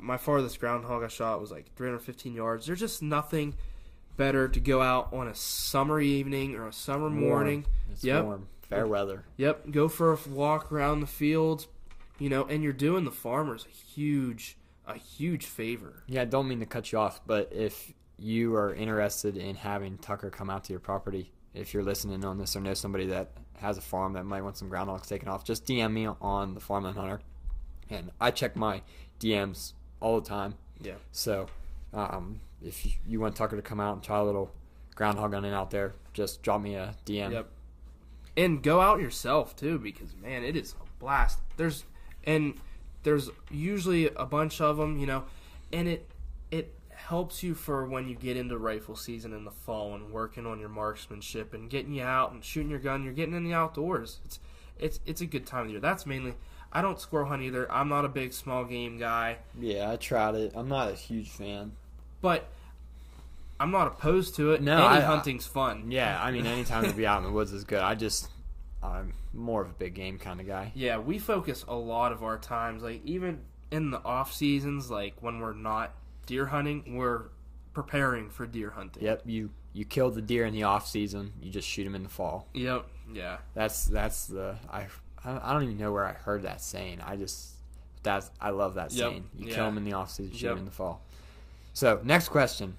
my 0.00 0.16
farthest 0.16 0.58
groundhog 0.60 1.02
I 1.02 1.08
shot 1.08 1.40
was 1.40 1.50
like 1.50 1.74
315 1.76 2.34
yards. 2.34 2.66
There's 2.66 2.80
just 2.80 3.02
nothing 3.02 3.54
better 4.16 4.48
to 4.48 4.60
go 4.60 4.82
out 4.82 5.12
on 5.12 5.28
a 5.28 5.34
summer 5.34 6.00
evening 6.00 6.56
or 6.56 6.66
a 6.66 6.72
summer 6.72 7.08
morning. 7.10 7.64
It's 7.92 8.02
Yep. 8.04 8.24
warm, 8.24 8.48
fair 8.62 8.86
weather. 8.86 9.24
Yep, 9.36 9.70
go 9.70 9.88
for 9.88 10.12
a 10.12 10.18
walk 10.28 10.72
around 10.72 11.00
the 11.00 11.06
fields, 11.06 11.68
you 12.18 12.28
know, 12.28 12.44
and 12.44 12.62
you're 12.62 12.72
doing 12.72 13.04
the 13.04 13.10
farmers 13.12 13.64
a 13.66 13.68
huge, 13.68 14.56
a 14.86 14.94
huge 14.96 15.46
favor. 15.46 16.02
Yeah, 16.06 16.22
I 16.22 16.24
don't 16.24 16.48
mean 16.48 16.60
to 16.60 16.66
cut 16.66 16.90
you 16.90 16.98
off, 16.98 17.20
but 17.26 17.52
if 17.52 17.92
you 18.18 18.56
are 18.56 18.74
interested 18.74 19.36
in 19.36 19.54
having 19.54 19.98
Tucker 19.98 20.30
come 20.30 20.50
out 20.50 20.64
to 20.64 20.72
your 20.72 20.80
property, 20.80 21.30
if 21.54 21.72
you're 21.72 21.84
listening 21.84 22.24
on 22.24 22.38
this 22.38 22.56
or 22.56 22.60
know 22.60 22.74
somebody 22.74 23.06
that 23.06 23.30
has 23.58 23.78
a 23.78 23.80
farm 23.80 24.12
that 24.14 24.24
might 24.24 24.42
want 24.42 24.56
some 24.56 24.68
groundhogs 24.68 25.06
taken 25.06 25.28
off, 25.28 25.44
just 25.44 25.64
DM 25.64 25.92
me 25.92 26.08
on 26.20 26.54
the 26.54 26.60
Farmland 26.60 26.96
Hunter, 26.96 27.20
and 27.88 28.10
I 28.20 28.32
check 28.32 28.56
my 28.56 28.82
DMs 29.20 29.74
all 30.00 30.20
the 30.20 30.28
time. 30.28 30.54
Yeah. 30.80 30.94
So, 31.12 31.46
um, 31.92 32.40
if 32.64 32.84
you, 32.84 32.92
you 33.06 33.20
want 33.20 33.36
Tucker 33.36 33.56
to 33.56 33.62
come 33.62 33.80
out 33.80 33.94
and 33.94 34.02
try 34.02 34.18
a 34.18 34.24
little 34.24 34.52
groundhog 34.94 35.32
hunting 35.32 35.52
out 35.52 35.70
there, 35.70 35.94
just 36.12 36.42
drop 36.42 36.60
me 36.60 36.74
a 36.74 36.94
DM. 37.06 37.32
Yep. 37.32 37.48
And 38.36 38.62
go 38.62 38.80
out 38.80 39.00
yourself 39.00 39.56
too, 39.56 39.78
because 39.78 40.14
man, 40.22 40.44
it 40.44 40.56
is 40.56 40.74
a 40.80 41.00
blast. 41.00 41.38
There's 41.56 41.84
and 42.24 42.54
there's 43.02 43.30
usually 43.50 44.08
a 44.08 44.26
bunch 44.26 44.60
of 44.60 44.76
them, 44.76 44.98
you 44.98 45.06
know, 45.06 45.24
and 45.72 45.88
it 45.88 46.08
it 46.50 46.74
helps 46.90 47.42
you 47.42 47.54
for 47.54 47.86
when 47.86 48.08
you 48.08 48.14
get 48.14 48.36
into 48.36 48.58
rifle 48.58 48.96
season 48.96 49.32
in 49.32 49.44
the 49.44 49.50
fall 49.50 49.94
and 49.94 50.12
working 50.12 50.46
on 50.46 50.60
your 50.60 50.68
marksmanship 50.68 51.54
and 51.54 51.70
getting 51.70 51.94
you 51.94 52.02
out 52.02 52.32
and 52.32 52.44
shooting 52.44 52.70
your 52.70 52.78
gun. 52.78 53.02
You're 53.02 53.12
getting 53.12 53.34
in 53.34 53.44
the 53.44 53.54
outdoors. 53.54 54.18
It's 54.24 54.40
it's 54.78 55.00
it's 55.06 55.20
a 55.20 55.26
good 55.26 55.46
time 55.46 55.66
of 55.66 55.70
year. 55.70 55.80
That's 55.80 56.06
mainly. 56.06 56.34
I 56.72 56.82
don't 56.82 57.00
squirrel 57.00 57.26
hunt 57.28 57.42
either. 57.42 57.70
I'm 57.72 57.88
not 57.88 58.04
a 58.04 58.08
big 58.08 58.32
small 58.32 58.64
game 58.64 58.98
guy, 58.98 59.38
Yeah, 59.58 59.90
I 59.90 59.96
tried 59.96 60.34
it. 60.34 60.52
I'm 60.54 60.68
not 60.68 60.90
a 60.90 60.94
huge 60.94 61.30
fan. 61.30 61.72
but 62.20 62.46
I'm 63.60 63.70
not 63.70 63.86
opposed 63.88 64.36
to 64.36 64.52
it. 64.52 64.62
No, 64.62 64.76
Any 64.76 64.98
I- 64.98 65.00
hunting's 65.00 65.46
fun. 65.46 65.90
Yeah, 65.90 66.22
I 66.22 66.30
mean, 66.30 66.46
anytime 66.46 66.84
to 66.84 66.92
be 66.92 67.06
out 67.06 67.18
in 67.18 67.24
the 67.24 67.32
woods 67.32 67.52
is 67.52 67.64
good. 67.64 67.80
I 67.80 67.94
just, 67.96 68.28
I'm 68.82 69.14
more 69.34 69.62
of 69.62 69.70
a 69.70 69.74
big 69.74 69.94
game 69.94 70.18
kind 70.18 70.40
of 70.40 70.46
guy. 70.46 70.70
Yeah, 70.74 70.98
we 70.98 71.18
focus 71.18 71.64
a 71.66 71.74
lot 71.74 72.12
of 72.12 72.22
our 72.22 72.38
times, 72.38 72.82
like 72.82 73.00
even 73.04 73.40
in 73.70 73.90
the 73.90 74.02
off 74.04 74.32
seasons, 74.32 74.90
like 74.90 75.14
when 75.20 75.40
we're 75.40 75.54
not 75.54 75.92
deer 76.26 76.46
hunting, 76.46 76.96
we're 76.96 77.24
preparing 77.72 78.30
for 78.30 78.46
deer 78.46 78.70
hunting. 78.70 79.02
Yep, 79.02 79.22
you 79.26 79.50
you 79.72 79.84
kill 79.84 80.10
the 80.10 80.22
deer 80.22 80.44
in 80.46 80.52
the 80.54 80.62
off 80.62 80.86
season. 80.88 81.32
You 81.42 81.50
just 81.50 81.68
shoot 81.68 81.84
them 81.84 81.94
in 81.94 82.02
the 82.04 82.08
fall. 82.08 82.48
Yep. 82.54 82.86
Yeah. 83.12 83.38
That's 83.54 83.86
that's 83.86 84.26
the 84.26 84.56
I 84.70 84.86
I 85.24 85.50
I 85.50 85.52
don't 85.52 85.64
even 85.64 85.78
know 85.78 85.92
where 85.92 86.04
I 86.04 86.12
heard 86.12 86.42
that 86.42 86.60
saying. 86.60 87.00
I 87.04 87.16
just 87.16 87.54
that's 88.02 88.30
I 88.40 88.50
love 88.50 88.74
that 88.74 88.92
Yep, 88.92 89.10
saying. 89.10 89.30
You 89.36 89.48
yeah. 89.48 89.54
kill 89.54 89.64
them 89.66 89.76
in 89.78 89.84
the 89.84 89.92
off 89.94 90.10
season, 90.10 90.32
shoot 90.32 90.42
Yep. 90.46 90.50
them 90.52 90.58
in 90.60 90.64
the 90.64 90.70
fall. 90.70 91.02
So 91.74 92.00
next 92.04 92.28
question: 92.28 92.76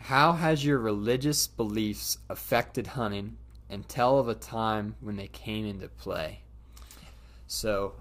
How 0.00 0.32
has 0.32 0.64
your 0.64 0.78
religious 0.78 1.46
beliefs 1.46 2.18
affected 2.28 2.88
hunting, 2.88 3.36
and 3.70 3.88
tell 3.88 4.18
of 4.18 4.28
a 4.28 4.34
time 4.34 4.94
when 5.00 5.16
they 5.16 5.28
came 5.28 5.66
into 5.66 5.88
play? 5.88 6.40
So 7.46 7.94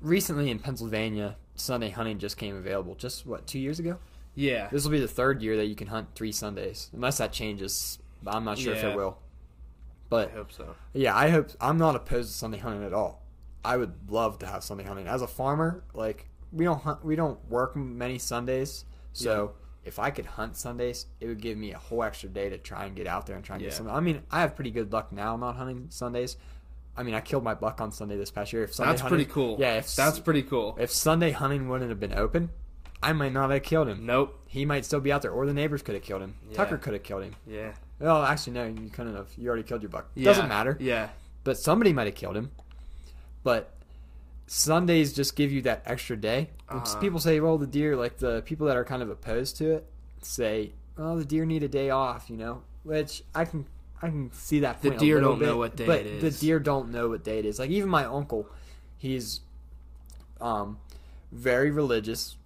recently 0.00 0.50
in 0.50 0.58
Pennsylvania, 0.58 1.36
Sunday 1.54 1.90
hunting 1.90 2.18
just 2.18 2.36
came 2.36 2.56
available. 2.56 2.94
Just 2.94 3.26
what 3.26 3.46
two 3.46 3.58
years 3.58 3.78
ago? 3.78 3.98
Yeah. 4.34 4.68
This 4.70 4.84
will 4.84 4.90
be 4.90 5.00
the 5.00 5.08
third 5.08 5.42
year 5.42 5.56
that 5.56 5.66
you 5.66 5.76
can 5.76 5.86
hunt 5.88 6.08
three 6.14 6.32
Sundays, 6.32 6.90
unless 6.92 7.18
that 7.18 7.32
changes. 7.32 7.98
I'm 8.26 8.44
not 8.44 8.58
sure 8.58 8.74
if 8.74 8.82
it 8.82 8.96
will. 8.96 9.18
I 10.14 10.28
hope 10.28 10.52
so. 10.52 10.74
yeah, 10.92 11.14
I 11.16 11.28
hope 11.30 11.50
I'm 11.60 11.78
not 11.78 11.96
opposed 11.96 12.30
to 12.32 12.38
Sunday 12.38 12.58
hunting 12.58 12.84
at 12.84 12.92
all. 12.92 13.22
I 13.64 13.76
would 13.76 13.92
love 14.10 14.38
to 14.40 14.46
have 14.46 14.62
Sunday 14.62 14.84
hunting. 14.84 15.06
As 15.08 15.22
a 15.22 15.26
farmer, 15.26 15.84
like 15.94 16.28
we 16.52 16.64
don't 16.64 16.80
hunt, 16.82 17.04
we 17.04 17.16
don't 17.16 17.38
work 17.48 17.74
many 17.76 18.18
Sundays, 18.18 18.84
so 19.12 19.52
if 19.84 19.98
I 19.98 20.10
could 20.10 20.26
hunt 20.26 20.56
Sundays, 20.56 21.06
it 21.20 21.26
would 21.26 21.40
give 21.40 21.56
me 21.58 21.72
a 21.72 21.78
whole 21.78 22.02
extra 22.02 22.28
day 22.28 22.48
to 22.48 22.58
try 22.58 22.84
and 22.86 22.94
get 22.96 23.06
out 23.06 23.26
there 23.26 23.36
and 23.36 23.44
try 23.44 23.56
and 23.56 23.62
Yeah. 23.62 23.70
get 23.70 23.76
some. 23.76 23.88
I 23.88 24.00
mean, 24.00 24.22
I 24.30 24.40
have 24.40 24.54
pretty 24.54 24.70
good 24.70 24.92
luck 24.92 25.12
now 25.12 25.36
not 25.36 25.56
hunting 25.56 25.86
Sundays. 25.90 26.36
I 26.96 27.02
mean, 27.02 27.14
I 27.14 27.20
killed 27.20 27.42
my 27.42 27.54
buck 27.54 27.80
on 27.80 27.90
Sunday 27.90 28.16
this 28.16 28.30
past 28.30 28.52
year. 28.52 28.62
If 28.64 28.74
Sunday 28.74 28.92
That's 28.92 29.00
hunting, 29.02 29.16
pretty 29.18 29.30
cool. 29.32 29.56
Yeah, 29.58 29.74
if 29.78 29.94
That's 29.96 30.18
pretty 30.20 30.42
cool. 30.42 30.76
if 30.78 30.90
Sunday 30.90 31.32
hunting 31.32 31.68
wouldn't 31.68 31.90
have 31.90 31.98
been 32.00 32.14
open, 32.14 32.50
I 33.02 33.12
might 33.12 33.32
not 33.32 33.50
have 33.50 33.62
killed 33.62 33.88
him. 33.88 34.06
Nope. 34.06 34.38
He 34.46 34.64
might 34.64 34.84
still 34.84 35.00
be 35.00 35.10
out 35.12 35.22
there, 35.22 35.32
or 35.32 35.44
the 35.44 35.52
neighbors 35.52 35.82
could 35.82 35.94
have 35.96 36.04
killed 36.04 36.22
him. 36.22 36.34
Yeah. 36.48 36.56
Tucker 36.56 36.78
could 36.78 36.92
have 36.94 37.02
killed 37.02 37.24
him. 37.24 37.34
Yeah. 37.46 37.72
Well, 38.04 38.22
actually, 38.22 38.52
no, 38.52 38.66
you 38.66 38.90
couldn't 38.90 39.16
have. 39.16 39.28
You 39.38 39.48
already 39.48 39.62
killed 39.62 39.82
your 39.82 39.88
buck. 39.88 40.10
yeah. 40.14 40.26
Doesn't 40.26 40.48
matter. 40.48 40.76
Yeah. 40.78 41.08
But 41.42 41.56
somebody 41.58 41.92
might 41.94 42.06
have 42.06 42.14
killed 42.14 42.36
him. 42.36 42.50
But 43.42 43.72
Sundays 44.46 45.14
just 45.14 45.36
give 45.36 45.50
you 45.50 45.62
that 45.62 45.82
extra 45.86 46.14
day. 46.16 46.50
Uh-huh. 46.68 46.98
People 46.98 47.18
say, 47.18 47.40
well, 47.40 47.56
the 47.56 47.66
deer, 47.66 47.96
like 47.96 48.18
the 48.18 48.42
people 48.42 48.66
that 48.66 48.76
are 48.76 48.84
kind 48.84 49.02
of 49.02 49.08
opposed 49.08 49.56
to 49.56 49.72
it, 49.72 49.86
say, 50.20 50.72
well, 50.98 51.16
the 51.16 51.24
deer 51.24 51.46
need 51.46 51.62
a 51.62 51.68
day 51.68 51.88
off, 51.88 52.28
you 52.28 52.36
know, 52.36 52.62
which 52.82 53.22
I 53.34 53.46
can. 53.46 53.66
I 54.02 54.08
can 54.08 54.30
see 54.32 54.60
that. 54.60 54.82
The 54.82 54.90
deer 54.90 55.18
don't 55.18 55.40
know 55.40 55.56
what 55.56 55.76
day 55.76 55.86
but 55.86 56.00
it 56.00 56.20
the 56.20 56.30
deer 56.30 56.58
don't 56.58 56.90
know 56.90 57.08
what 57.08 57.24
day 57.24 57.38
it 57.38 57.46
is. 57.46 57.58
Like 57.58 57.70
even 57.70 57.88
my 57.88 58.04
uncle, 58.04 58.46
he's 58.98 59.40
um 60.42 60.78
very 61.32 61.70
religious. 61.70 62.36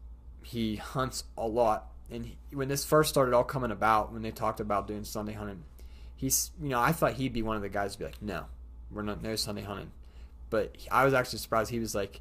He 0.45 0.77
hunts 0.77 1.25
a 1.37 1.49
lot, 1.49 1.91
and 2.11 2.27
he, 2.27 2.37
when 2.53 2.69
this 2.69 2.85
first 2.85 3.11
started 3.11 3.35
all 3.35 3.45
coming 3.45 3.71
about, 3.71 4.13
when 4.13 4.23
they 4.23 4.31
talked 4.31 4.61
about 4.61 4.87
doing 4.89 5.05
Sunday 5.05 5.33
hunting, 5.35 5.65
he's 6.17 6.51
you 6.61 6.69
know 6.69 6.81
I 6.81 6.93
thought 6.93 7.15
he'd 7.15 7.33
be 7.33 7.43
one 7.43 7.57
of 7.57 7.63
the 7.63 7.69
guys 7.69 7.93
to 7.93 7.99
be 7.99 8.05
like, 8.07 8.21
no, 8.23 8.47
we're 8.91 9.03
not 9.03 9.23
no 9.23 9.37
Sunday 9.37 9.63
hunting, 9.63 9.91
but 10.51 10.77
I 10.91 11.05
was 11.05 11.15
actually 11.15 11.39
surprised. 11.41 11.71
He 11.71 11.79
was 11.79 11.95
like, 11.95 12.21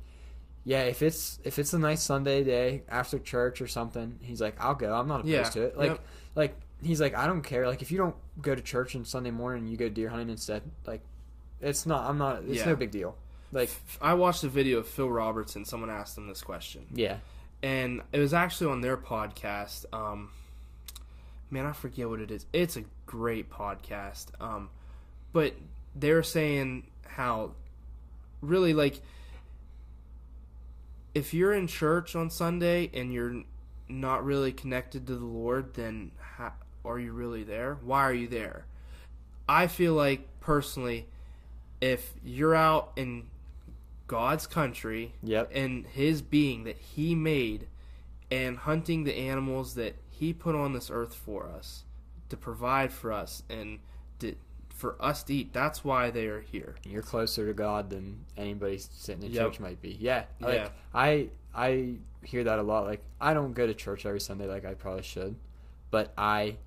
yeah, 0.64 0.82
if 0.84 1.02
it's 1.02 1.40
if 1.44 1.60
it's 1.60 1.74
a 1.74 1.80
nice 1.80 2.04
Sunday 2.04 2.44
day 2.44 2.84
after 2.90 3.20
church 3.20 3.62
or 3.62 3.68
something, 3.68 4.20
he's 4.22 4.42
like, 4.42 4.56
I'll 4.60 4.76
go. 4.76 4.94
I'm 4.94 5.08
not 5.08 5.22
opposed 5.22 5.28
Yeah, 5.30 5.44
to 5.44 5.62
it. 5.64 5.78
Like 5.78 5.92
yep. 5.92 6.06
like 6.36 6.56
he's 6.84 7.00
like, 7.02 7.16
I 7.16 7.26
don't 7.26 7.42
care. 7.42 7.68
Like 7.68 7.82
if 7.82 7.92
you 7.92 7.98
don't 7.98 8.16
go 8.42 8.54
to 8.54 8.62
church 8.62 8.96
on 8.96 9.06
Sunday 9.06 9.32
morning, 9.32 9.68
you 9.68 9.78
go 9.78 9.90
deer 9.90 10.10
hunting 10.10 10.30
instead. 10.30 10.64
Like 10.86 11.02
it's 11.62 11.86
not. 11.86 12.10
I'm 12.10 12.18
not. 12.18 12.44
It's 12.44 12.60
Yeah. 12.60 12.66
no 12.66 12.76
big 12.76 12.92
deal. 12.92 13.16
Like 13.54 13.70
I 14.02 14.14
watched 14.16 14.44
a 14.44 14.50
video 14.50 14.80
of 14.80 14.88
Phil 14.88 15.10
Robertson. 15.10 15.64
Someone 15.64 15.90
asked 15.90 16.18
him 16.18 16.28
this 16.28 16.42
question, 16.42 16.86
yeah, 16.94 17.18
and 17.64 18.02
it 18.12 18.20
was 18.20 18.34
actually 18.34 18.72
on 18.72 18.82
their 18.82 18.98
podcast. 18.98 19.86
Um, 19.94 20.30
man, 21.50 21.66
I 21.66 21.72
forget 21.72 22.10
what 22.10 22.20
it 22.20 22.32
is. 22.32 22.46
It's 22.54 22.78
a 22.78 22.84
great 23.06 23.50
podcast. 23.50 24.28
Um, 24.40 24.70
but 25.34 25.54
they're 25.96 26.24
saying 26.24 26.88
how 27.08 27.52
really 28.42 28.74
like 28.74 29.02
if 31.16 31.34
you're 31.34 31.54
in 31.54 31.66
church 31.68 32.16
on 32.16 32.30
Sunday 32.30 32.92
and 32.94 33.12
you're 33.12 33.44
not 33.90 34.24
really 34.24 34.52
connected 34.52 35.08
to 35.08 35.16
the 35.16 35.26
Lord, 35.26 35.74
then 35.74 36.12
how, 36.20 36.54
are 36.86 37.00
you 37.00 37.12
really 37.12 37.44
there? 37.44 37.78
Why 37.84 38.04
are 38.04 38.14
you 38.14 38.28
there? 38.28 38.66
I 39.50 39.68
feel 39.68 39.94
like 39.94 40.28
personally, 40.42 41.08
if 41.82 42.14
you're 42.24 42.56
out 42.56 42.92
in 42.96 43.28
God's 44.08 44.48
country 44.48 45.14
Yep. 45.24 45.52
and 45.54 45.86
His 45.88 46.22
being 46.22 46.64
that 46.64 46.78
He 46.78 47.14
made, 47.16 47.68
and 48.32 48.58
hunting 48.58 49.04
the 49.04 49.16
animals 49.16 49.76
that 49.76 49.96
He 50.10 50.34
put 50.34 50.56
on 50.56 50.74
this 50.74 50.90
earth 50.90 51.14
for 51.14 51.48
us 51.48 51.84
to 52.30 52.38
provide 52.38 52.92
for 52.92 53.12
us 53.14 53.44
and 53.50 53.80
to, 54.20 54.36
for 54.70 54.96
us 55.00 55.24
to 55.24 55.34
eat, 55.34 55.54
that's 55.54 55.84
why 55.84 56.10
they 56.10 56.28
are 56.28 56.42
here. 56.42 56.76
You're 56.86 57.02
closer 57.02 57.46
to 57.48 57.54
God 57.54 57.90
than 57.90 58.26
anybody 58.38 58.78
sitting 58.78 59.24
in 59.24 59.32
Yep. 59.32 59.46
church 59.46 59.60
might 59.60 59.82
be. 59.82 59.98
Yeah. 60.00 60.26
Like, 60.40 60.54
Yeah. 60.56 60.70
I 60.94 61.30
I 61.56 61.96
hear 62.24 62.44
that 62.44 62.60
a 62.60 62.64
lot. 62.64 62.86
Like 62.86 63.02
I 63.20 63.34
don't 63.34 63.54
go 63.54 63.66
to 63.66 63.74
church 63.74 64.06
every 64.06 64.20
Sunday 64.20 64.46
like 64.48 64.66
I 64.66 64.74
probably 64.74 65.04
should, 65.04 65.36
but 65.92 66.14
I 66.18 66.58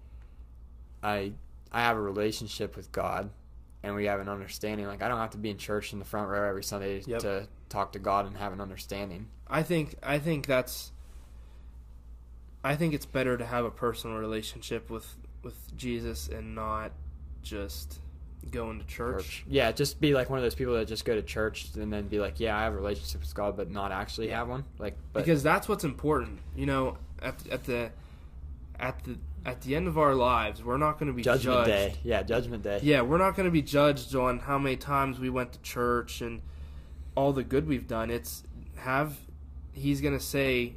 I 1.02 1.32
I 1.72 1.80
have 1.82 1.96
a 1.96 2.00
relationship 2.00 2.76
with 2.76 2.90
God 2.92 3.30
and 3.82 3.94
we 3.94 4.06
have 4.06 4.20
an 4.20 4.28
understanding. 4.28 4.86
Like 4.86 5.02
I 5.02 5.08
don't 5.08 5.18
have 5.18 5.30
to 5.30 5.38
be 5.38 5.50
in 5.50 5.58
church 5.58 5.92
in 5.92 5.98
the 5.98 6.04
front 6.04 6.28
row 6.28 6.48
every 6.48 6.64
Sunday 6.64 7.02
Yep. 7.06 7.20
to 7.20 7.48
talk 7.68 7.92
to 7.92 7.98
God 7.98 8.26
and 8.26 8.36
have 8.36 8.52
an 8.52 8.60
understanding. 8.60 9.28
I 9.48 9.62
think 9.62 9.94
I 10.02 10.18
think 10.18 10.46
that's 10.46 10.92
I 12.62 12.76
think 12.76 12.92
it's 12.94 13.06
better 13.06 13.36
to 13.38 13.44
have 13.46 13.64
a 13.64 13.70
personal 13.70 14.16
relationship 14.18 14.90
with 14.90 15.16
with 15.42 15.76
Jesus 15.76 16.28
and 16.28 16.54
not 16.54 16.92
just 17.42 18.00
going 18.50 18.78
to 18.80 18.86
church. 18.86 19.16
Church. 19.24 19.44
Yeah, 19.48 19.72
just 19.72 20.00
be 20.00 20.14
like 20.14 20.28
one 20.30 20.38
of 20.38 20.42
those 20.42 20.54
people 20.54 20.74
that 20.74 20.86
just 20.88 21.04
go 21.04 21.14
to 21.14 21.22
church 21.22 21.68
and 21.74 21.92
then 21.92 22.08
be 22.08 22.18
like, 22.18 22.40
yeah, 22.40 22.56
I 22.56 22.64
have 22.64 22.72
a 22.72 22.76
relationship 22.76 23.20
with 23.20 23.34
God, 23.34 23.56
but 23.56 23.70
not 23.70 23.92
actually 23.92 24.28
have 24.28 24.48
one. 24.48 24.64
Like, 24.78 24.96
but 25.12 25.24
because 25.24 25.42
that's 25.42 25.68
what's 25.68 25.84
important. 25.84 26.38
You 26.54 26.66
know, 26.66 26.98
at 27.22 27.34
at 27.48 27.64
the 27.64 27.90
at 28.78 29.02
the 29.04 29.16
at 29.44 29.62
the 29.62 29.74
end 29.74 29.88
of 29.88 29.98
our 29.98 30.14
lives, 30.14 30.62
we're 30.62 30.76
not 30.76 30.98
going 30.98 31.08
to 31.08 31.12
be 31.12 31.22
Judgment 31.22 31.66
judged. 31.66 31.68
Day. 31.68 31.94
Yeah, 32.02 32.22
Judgment 32.22 32.62
Day. 32.62 32.80
Yeah, 32.82 33.02
we're 33.02 33.18
not 33.18 33.36
going 33.36 33.46
to 33.46 33.50
be 33.50 33.62
judged 33.62 34.14
on 34.14 34.40
how 34.40 34.58
many 34.58 34.76
times 34.76 35.18
we 35.18 35.30
went 35.30 35.52
to 35.52 35.60
church 35.62 36.20
and 36.20 36.42
all 37.14 37.32
the 37.32 37.44
good 37.44 37.66
we've 37.66 37.86
done. 37.86 38.10
It's 38.10 38.42
have 38.76 39.16
he's 39.72 40.00
going 40.00 40.14
to 40.14 40.24
say 40.24 40.74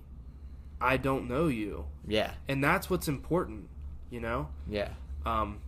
I 0.80 0.98
don't 0.98 1.28
know 1.30 1.48
you. 1.48 1.86
Yeah. 2.08 2.32
And 2.48 2.64
that's 2.64 2.90
what's 2.90 3.08
important, 3.08 3.70
you 4.10 4.20
know? 4.20 4.50
Yeah. 4.68 4.90
Um 5.26 5.60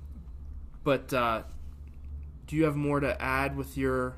but 0.84 1.14
uh 1.14 1.44
do 2.48 2.56
you 2.56 2.66
have 2.66 2.76
more 2.76 3.00
to 3.00 3.20
add 3.22 3.56
with 3.56 3.78
your 3.78 4.16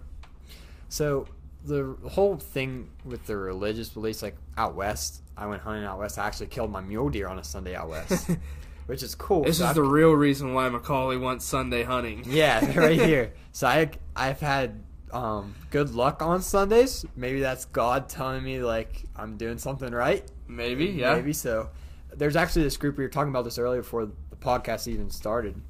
So 0.89 1.27
the 1.63 1.95
whole 2.09 2.37
thing 2.37 2.89
with 3.05 3.25
the 3.25 3.37
religious 3.37 3.89
beliefs, 3.89 4.21
like 4.23 4.35
out 4.57 4.75
west, 4.75 5.21
I 5.35 5.45
went 5.47 5.61
hunting 5.61 5.85
out 5.85 5.99
west. 5.99 6.17
I 6.17 6.25
actually 6.25 6.47
killed 6.47 6.71
my 6.71 6.81
mule 6.81 7.09
deer 7.09 7.27
on 7.27 7.37
a 7.39 7.43
Sunday 7.43 7.75
out 7.75 7.89
west, 7.89 8.29
which 8.87 9.03
is 9.03 9.13
cool. 9.15 9.43
This 9.43 9.57
is 9.57 9.61
I've- 9.61 9.75
the 9.75 9.83
real 9.83 10.11
reason 10.13 10.53
why 10.53 10.67
McCauley 10.69 11.19
wants 11.19 11.45
Sunday 11.45 11.83
hunting. 11.83 12.23
yeah, 12.27 12.77
right 12.77 12.99
here. 12.99 13.33
So 13.51 13.67
I 13.67 13.89
I've 14.15 14.39
had 14.39 14.83
um, 15.11 15.55
good 15.69 15.91
luck 15.93 16.21
on 16.21 16.41
Sundays. 16.41 17.05
Maybe 17.15 17.39
that's 17.39 17.65
God 17.65 18.09
telling 18.09 18.43
me 18.43 18.59
like 18.61 19.03
I'm 19.15 19.37
doing 19.37 19.57
something 19.59 19.93
right. 19.93 20.23
Maybe, 20.47 20.85
yeah. 20.87 21.15
Maybe 21.15 21.33
so. 21.33 21.69
There's 22.15 22.35
actually 22.35 22.63
this 22.63 22.77
group 22.77 22.97
we 22.97 23.03
were 23.03 23.09
talking 23.09 23.29
about 23.29 23.43
this 23.45 23.57
earlier 23.59 23.81
before 23.81 24.05
the 24.07 24.35
podcast 24.39 24.87
even 24.87 25.09
started, 25.11 25.61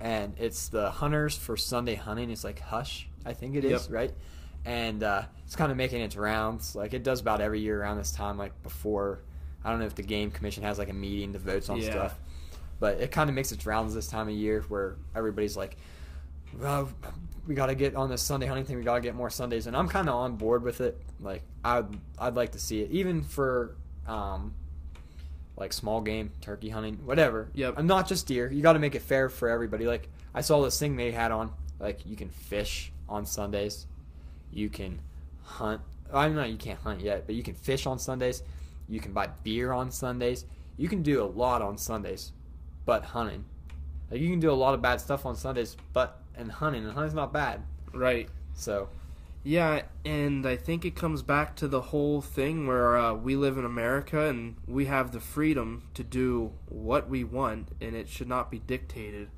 and 0.00 0.34
it's 0.38 0.68
the 0.68 0.90
Hunters 0.90 1.36
for 1.36 1.56
Sunday 1.56 1.94
Hunting. 1.94 2.30
It's 2.30 2.44
like 2.44 2.60
Hush, 2.60 3.08
I 3.24 3.32
think 3.32 3.56
it 3.56 3.64
is, 3.64 3.86
Yep. 3.88 3.90
right? 3.90 4.12
And 4.64 5.02
uh, 5.02 5.22
it's 5.44 5.56
kind 5.56 5.70
of 5.70 5.76
making 5.76 6.00
its 6.02 6.16
rounds. 6.16 6.74
Like 6.74 6.92
it 6.94 7.02
does 7.02 7.20
about 7.20 7.40
every 7.40 7.60
year 7.60 7.80
around 7.80 7.96
this 7.98 8.12
time. 8.12 8.36
Like 8.36 8.52
before, 8.62 9.20
I 9.64 9.70
don't 9.70 9.78
know 9.80 9.86
if 9.86 9.94
the 9.94 10.02
game 10.02 10.30
commission 10.30 10.62
has 10.64 10.78
like 10.78 10.88
a 10.90 10.94
meeting 10.94 11.32
to 11.32 11.38
vote 11.38 11.68
on 11.70 11.78
Yeah. 11.78 11.90
stuff, 11.90 12.18
but 12.78 13.00
it 13.00 13.10
kind 13.10 13.28
of 13.30 13.34
makes 13.34 13.52
its 13.52 13.66
rounds 13.66 13.94
this 13.94 14.06
time 14.06 14.28
of 14.28 14.34
year 14.34 14.64
where 14.68 14.96
everybody's 15.14 15.56
like, 15.56 15.76
well, 16.60 16.88
we 17.46 17.54
got 17.54 17.66
to 17.66 17.74
get 17.74 17.94
on 17.94 18.10
this 18.10 18.22
Sunday 18.22 18.46
hunting 18.46 18.64
thing. 18.64 18.76
We 18.76 18.82
got 18.82 18.96
to 18.96 19.00
get 19.00 19.14
more 19.14 19.30
Sundays, 19.30 19.66
and 19.66 19.76
I'm 19.76 19.88
kind 19.88 20.08
of 20.08 20.14
on 20.14 20.36
board 20.36 20.62
with 20.62 20.80
it. 20.80 21.00
Like 21.20 21.42
I'd 21.64 21.86
I'd 22.18 22.34
like 22.34 22.52
to 22.52 22.58
see 22.58 22.80
it, 22.80 22.90
even 22.90 23.22
for 23.22 23.76
um, 24.06 24.54
like 25.56 25.72
small 25.72 26.00
game, 26.00 26.32
turkey 26.40 26.68
hunting, 26.68 26.96
whatever. 27.04 27.48
Yep. 27.54 27.74
I'm 27.76 27.86
not 27.86 28.08
just 28.08 28.26
deer. 28.26 28.50
You 28.50 28.62
got 28.62 28.74
to 28.74 28.78
make 28.78 28.94
it 28.94 29.02
fair 29.02 29.28
for 29.28 29.48
everybody. 29.48 29.86
Like 29.86 30.08
I 30.34 30.40
saw 30.40 30.62
this 30.62 30.78
thing 30.78 30.96
they 30.96 31.12
had 31.12 31.30
on. 31.30 31.52
Like 31.78 32.06
you 32.06 32.16
can 32.16 32.30
fish 32.30 32.92
on 33.08 33.26
Sundays, 33.26 33.86
you 34.50 34.68
can 34.68 34.98
hunt. 35.42 35.80
I'm 36.12 36.34
not. 36.34 36.50
You 36.50 36.56
can't 36.56 36.78
hunt 36.80 37.00
yet, 37.00 37.26
but 37.26 37.34
you 37.34 37.42
can 37.42 37.54
fish 37.54 37.86
on 37.86 37.98
Sundays. 37.98 38.42
You 38.88 39.00
can 39.00 39.12
buy 39.12 39.28
beer 39.42 39.72
on 39.72 39.90
Sundays. 39.90 40.44
You 40.76 40.88
can 40.88 41.02
do 41.02 41.22
a 41.22 41.26
lot 41.26 41.62
on 41.62 41.78
Sundays, 41.78 42.32
but 42.86 43.04
hunting. 43.04 43.44
Like 44.10 44.20
you 44.20 44.30
can 44.30 44.40
do 44.40 44.50
a 44.50 44.54
lot 44.54 44.72
of 44.72 44.80
bad 44.80 45.00
stuff 45.00 45.26
on 45.26 45.36
Sundays, 45.36 45.76
but 45.92 46.22
and 46.36 46.50
hunting 46.50 46.84
and 46.84 46.92
hunting's 46.92 47.14
not 47.14 47.32
bad. 47.32 47.62
Right. 47.92 48.28
So 48.54 48.88
Yeah, 49.42 49.82
and 50.04 50.46
I 50.46 50.56
think 50.56 50.84
it 50.84 50.96
comes 50.96 51.22
back 51.22 51.54
to 51.56 51.68
the 51.68 51.80
whole 51.80 52.20
thing 52.22 52.66
where 52.66 52.96
uh, 52.96 53.12
we 53.14 53.36
live 53.36 53.58
in 53.58 53.64
America 53.64 54.28
and 54.28 54.56
we 54.66 54.86
have 54.86 55.12
the 55.12 55.20
freedom 55.20 55.88
to 55.94 56.02
do 56.02 56.52
what 56.68 57.08
we 57.08 57.22
want, 57.24 57.68
and 57.80 57.94
it 57.94 58.08
should 58.08 58.28
not 58.28 58.50
be 58.50 58.58
dictated 58.60 59.28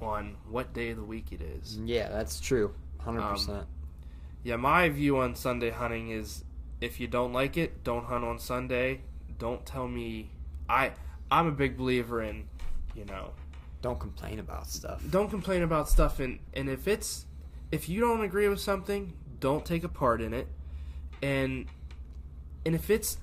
on 0.00 0.36
what 0.48 0.72
day 0.72 0.90
of 0.90 0.96
the 0.96 1.04
week 1.04 1.26
it 1.32 1.40
is. 1.42 1.78
yeah, 1.84 2.08
that's 2.08 2.40
true, 2.40 2.74
hundred 2.98 3.22
Um, 3.22 3.32
percent. 3.32 3.66
Yeah, 4.42 4.56
my 4.56 4.88
view 4.88 5.18
on 5.18 5.34
Sunday 5.34 5.70
hunting 5.70 6.10
is 6.10 6.44
if 6.80 6.98
you 7.00 7.06
don't 7.06 7.32
like 7.34 7.58
it, 7.58 7.84
don't 7.84 8.06
hunt 8.06 8.24
on 8.24 8.38
Sunday. 8.38 9.02
Don't 9.38 9.64
tell 9.66 9.86
me 9.88 10.30
I 10.68 10.92
I'm 11.30 11.46
a 11.46 11.52
big 11.52 11.76
believer 11.76 12.22
in, 12.22 12.48
you 12.94 13.04
know, 13.04 13.30
Don't 13.82 13.98
complain 13.98 14.38
about 14.38 14.66
stuff. 14.68 15.02
don't 15.10 15.30
complain 15.30 15.62
about 15.62 15.88
stuff 15.88 16.20
and 16.20 16.38
and 16.54 16.68
if 16.68 16.86
it's 16.88 17.26
if 17.72 17.88
you 17.88 18.00
don't 18.00 18.22
agree 18.22 18.48
with 18.48 18.60
something 18.60 19.12
don't 19.38 19.64
take 19.64 19.84
a 19.84 19.88
part 19.88 20.20
in 20.20 20.34
it 20.34 20.46
and 21.22 21.66
and 22.66 22.74
if 22.74 22.90
it's 22.90 23.16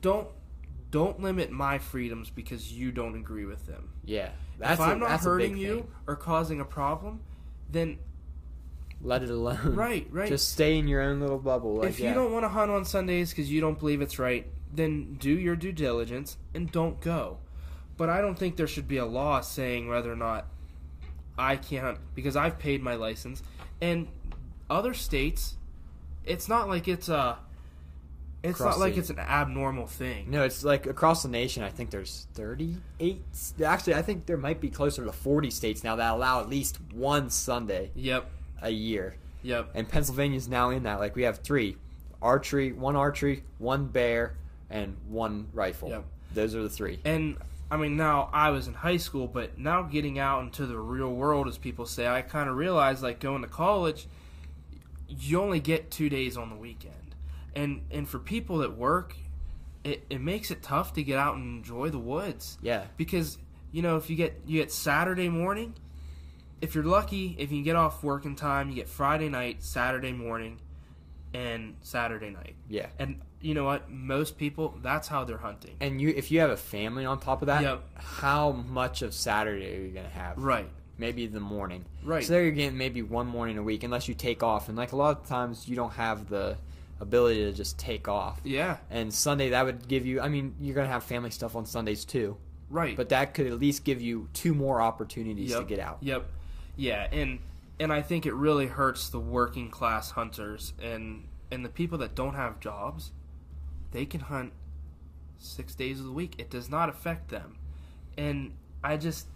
don't 0.00 0.26
don't 0.90 1.20
limit 1.20 1.50
my 1.50 1.78
freedoms 1.78 2.30
because 2.30 2.72
you 2.72 2.90
don't 2.92 3.14
agree 3.14 3.44
with 3.44 3.66
them 3.66 3.90
Yeah, 4.04 4.30
that's 4.58 4.80
if 4.80 4.86
i'm 4.86 4.98
not 4.98 5.20
hurting 5.20 5.56
you 5.56 5.86
or 6.06 6.16
causing 6.16 6.60
a 6.60 6.64
problem 6.64 7.20
then 7.70 7.98
Let 9.00 9.22
it 9.22 9.30
alone. 9.30 9.74
Right, 9.74 10.06
right. 10.10 10.28
Just 10.28 10.50
stay 10.52 10.78
in 10.78 10.86
your 10.86 11.00
own 11.02 11.18
little 11.20 11.38
bubble. 11.38 11.76
Like, 11.76 11.88
if 11.90 11.98
you 11.98 12.06
yeah. 12.06 12.14
don't 12.14 12.30
want 12.32 12.44
to 12.44 12.48
hunt 12.48 12.70
on 12.70 12.84
sundays 12.84 13.30
because 13.30 13.50
you 13.50 13.60
don't 13.60 13.78
believe 13.78 14.00
it's 14.02 14.18
right 14.18 14.46
then 14.74 15.14
do 15.20 15.30
your 15.30 15.54
due 15.56 15.72
diligence 15.72 16.36
and 16.54 16.70
don't 16.72 17.00
go 17.00 17.38
but 17.96 18.08
i 18.08 18.20
don't 18.20 18.38
think 18.38 18.56
there 18.56 18.66
should 18.66 18.88
be 18.88 18.96
a 18.98 19.06
law 19.06 19.40
saying 19.40 19.88
whether 19.88 20.12
or 20.12 20.16
not 20.16 20.46
i 21.38 21.56
can't 21.56 21.98
because 22.14 22.36
i've 22.36 22.58
paid 22.58 22.82
my 22.82 22.94
license 22.94 23.42
and 23.80 24.08
other 24.70 24.94
states 24.94 25.56
it's 26.24 26.48
not 26.48 26.68
like 26.68 26.88
it's 26.88 27.08
a 27.08 27.38
it's 28.42 28.58
Across 28.58 28.74
not 28.74 28.80
like 28.80 28.94
the- 28.94 29.00
it's 29.00 29.10
an 29.10 29.20
abnormal 29.20 29.86
thing 29.86 30.28
No, 30.28 30.42
it's 30.42 30.64
like 30.64 30.86
across 30.86 31.22
the 31.22 31.28
nation. 31.28 31.62
I 31.62 31.68
think 31.68 31.90
there's 31.90 32.26
38. 32.34 33.22
Actually, 33.64 33.94
I 33.94 34.02
think 34.02 34.26
there 34.26 34.36
might 34.36 34.60
be 34.60 34.68
closer 34.68 35.04
to 35.04 35.12
40 35.12 35.48
states 35.50 35.84
now 35.84 35.94
that 35.94 36.10
allow 36.10 36.40
at 36.40 36.48
least 36.48 36.80
one 36.92 37.30
Sunday 37.30 37.92
yep 37.94 38.28
a 38.60 38.70
year, 38.70 39.14
yep 39.44 39.70
and 39.76 39.88
Pennsylvania's 39.88 40.48
now 40.48 40.70
in 40.70 40.82
that. 40.82 40.98
Like 40.98 41.14
we 41.14 41.22
have 41.22 41.38
three: 41.38 41.76
archery, 42.20 42.72
one 42.72 42.96
archery, 42.96 43.44
one 43.58 43.86
bear, 43.86 44.34
and 44.68 44.96
one 45.08 45.46
rifle. 45.52 45.90
Yep. 45.90 46.04
Those 46.34 46.56
are 46.56 46.62
the 46.64 46.68
three. 46.70 46.98
and 47.04 47.36
i 47.72 47.76
mean 47.76 47.96
now 47.96 48.30
i 48.32 48.50
was 48.50 48.68
in 48.68 48.74
high 48.74 48.96
school 48.96 49.26
but 49.26 49.58
now 49.58 49.82
getting 49.82 50.18
out 50.18 50.42
into 50.42 50.66
the 50.66 50.78
real 50.78 51.12
world 51.12 51.48
as 51.48 51.58
people 51.58 51.86
say 51.86 52.06
i 52.06 52.22
kind 52.22 52.48
of 52.48 52.54
realized 52.54 53.02
like 53.02 53.18
going 53.18 53.42
to 53.42 53.48
college 53.48 54.06
you 55.20 55.40
only 55.40 55.60
get 55.60 55.90
two 55.90 56.08
days 56.08 56.36
on 56.36 56.50
the 56.50 56.56
weekend. 56.56 56.94
And 57.54 57.82
and 57.90 58.08
for 58.08 58.18
people 58.18 58.58
that 58.58 58.76
work 58.76 59.14
it, 59.84 60.04
it 60.08 60.20
makes 60.20 60.50
it 60.50 60.62
tough 60.62 60.92
to 60.94 61.02
get 61.02 61.18
out 61.18 61.34
and 61.34 61.58
enjoy 61.58 61.90
the 61.90 61.98
woods. 61.98 62.56
Yeah, 62.62 62.84
because 62.96 63.38
you 63.72 63.82
know 63.82 63.96
if 63.96 64.08
you 64.08 64.16
get 64.16 64.40
you 64.46 64.60
get 64.60 64.70
saturday 64.70 65.28
morning 65.28 65.74
if 66.60 66.74
you're 66.74 66.84
lucky 66.84 67.34
if 67.38 67.50
you 67.50 67.56
can 67.56 67.62
get 67.62 67.74
off 67.74 68.04
work 68.04 68.26
in 68.26 68.36
time 68.36 68.68
you 68.68 68.74
get 68.74 68.86
friday 68.86 69.30
night 69.30 69.62
saturday 69.62 70.12
morning 70.12 70.60
and 71.32 71.74
saturday 71.80 72.30
night. 72.30 72.54
Yeah. 72.68 72.88
and 72.98 73.20
you 73.42 73.54
know 73.54 73.64
what 73.64 73.90
most 73.90 74.38
people 74.38 74.78
that's 74.82 75.08
how 75.08 75.24
they're 75.24 75.36
hunting 75.38 75.74
And 75.80 76.00
you, 76.00 76.10
if 76.16 76.30
you 76.30 76.40
have 76.40 76.50
a 76.50 76.56
family 76.56 77.04
on 77.04 77.18
top 77.20 77.42
of 77.42 77.46
that, 77.46 77.62
Yep. 77.62 77.82
how 77.96 78.52
much 78.52 79.02
of 79.02 79.12
Saturday 79.14 79.76
are 79.76 79.80
you 79.82 79.88
gonna 79.90 80.08
have? 80.08 80.38
right 80.38 80.68
Maybe 80.98 81.26
the 81.26 81.40
morning. 81.40 81.84
right 82.04 82.22
So 82.22 82.32
there 82.34 82.42
you're 82.44 82.52
getting 82.52 82.78
maybe 82.78 83.02
one 83.02 83.26
morning 83.26 83.58
a 83.58 83.62
week, 83.62 83.82
unless 83.82 84.06
you 84.08 84.14
take 84.14 84.42
off. 84.42 84.68
And 84.68 84.76
like 84.78 84.92
a 84.92 84.96
lot 84.96 85.18
of 85.20 85.26
times, 85.26 85.66
you 85.66 85.74
don't 85.74 85.92
have 85.94 86.28
the 86.28 86.56
ability 87.00 87.40
to 87.44 87.52
just 87.52 87.78
take 87.78 88.06
off. 88.06 88.40
Yeah, 88.44 88.76
And 88.90 89.12
Sunday 89.12 89.50
that 89.50 89.64
would 89.64 89.88
give 89.88 90.06
you. 90.06 90.20
I 90.20 90.28
mean, 90.28 90.54
you're 90.60 90.74
gonna 90.76 90.86
have 90.88 91.02
family 91.02 91.30
stuff 91.30 91.56
on 91.56 91.66
Sundays 91.66 92.04
too, 92.04 92.36
right. 92.70 92.96
but 92.96 93.08
that 93.08 93.34
could 93.34 93.46
at 93.48 93.58
least 93.58 93.82
give 93.84 94.00
you 94.00 94.28
two 94.34 94.54
more 94.54 94.80
opportunities 94.80 95.52
to 95.56 95.64
get 95.64 95.80
out. 95.80 95.98
Yep. 96.02 96.26
Yeah, 96.76 97.08
and 97.10 97.40
and 97.80 97.92
I 97.92 98.02
think 98.02 98.24
it 98.26 98.34
really 98.34 98.66
hurts 98.66 99.08
the 99.08 99.18
working 99.18 99.70
class 99.70 100.12
hunters 100.12 100.72
and 100.80 101.24
and 101.50 101.64
the 101.64 101.68
people 101.70 101.98
that 101.98 102.14
don't 102.14 102.34
have 102.34 102.60
jobs. 102.60 103.10
They 103.92 104.04
can 104.06 104.20
hunt 104.20 104.52
six 105.38 105.74
days 105.74 106.00
of 106.00 106.06
the 106.06 106.12
week. 106.12 106.34
It 106.38 106.50
does 106.50 106.68
not 106.68 106.88
affect 106.88 107.28
them, 107.28 107.56
and 108.18 108.52
I 108.82 108.96
just 108.96 109.26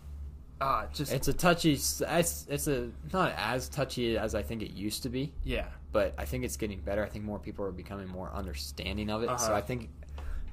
ah 0.60 0.86
just 0.92 1.12
It's 1.12 1.28
a 1.28 1.32
touchy. 1.32 1.72
It's 1.74 2.00
it's 2.48 2.66
a 2.66 2.90
not 3.12 3.32
as 3.36 3.68
touchy 3.68 4.16
as 4.18 4.34
I 4.34 4.42
think 4.42 4.62
it 4.62 4.72
used 4.72 5.02
to 5.04 5.08
be, 5.08 5.32
yeah 5.44 5.66
but 5.92 6.12
I 6.18 6.26
think 6.26 6.44
it's 6.44 6.56
getting 6.58 6.80
better. 6.80 7.02
I 7.02 7.08
think 7.08 7.24
more 7.24 7.38
people 7.38 7.64
are 7.64 7.70
becoming 7.70 8.06
more 8.08 8.30
understanding 8.30 9.08
of 9.08 9.22
it. 9.22 9.28
So 9.28 9.46
Uh-huh. 9.46 9.54
I 9.54 9.60
think, 9.62 9.88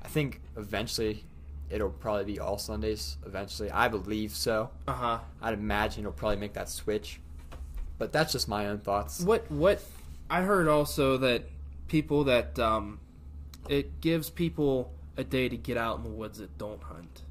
I 0.01 0.07
think 0.07 0.39
eventually, 0.55 1.25
it'll 1.69 1.89
probably 1.89 2.23
be 2.23 2.39
all 2.39 2.57
Sundays. 2.57 3.17
Eventually, 3.25 3.69
I 3.69 3.89
believe 3.89 4.31
so. 4.31 4.69
uh 4.87 4.93
huh. 4.93 5.19
I'd 5.41 5.53
imagine 5.55 6.03
it'll 6.05 6.13
probably 6.13 6.37
make 6.37 6.53
that 6.53 6.69
switch. 6.69 7.19
But 7.97 8.13
that's 8.13 8.31
just 8.31 8.47
my 8.47 8.67
own 8.67 8.79
thoughts. 8.79 9.19
What 9.21 9.49
what 9.51 9.81
I 10.29 10.43
heard 10.43 10.69
also 10.69 11.17
that 11.17 11.43
people 11.89 12.23
that 12.25 12.57
um, 12.57 12.99
it 13.69 14.01
gives 14.01 14.29
people 14.29 14.93
a 15.17 15.23
day 15.23 15.49
to 15.49 15.57
get 15.57 15.77
out 15.77 15.97
in 15.97 16.03
the 16.03 16.09
woods 16.09 16.39
that 16.39 16.57
don't 16.57 16.81
hunt. 16.81 17.21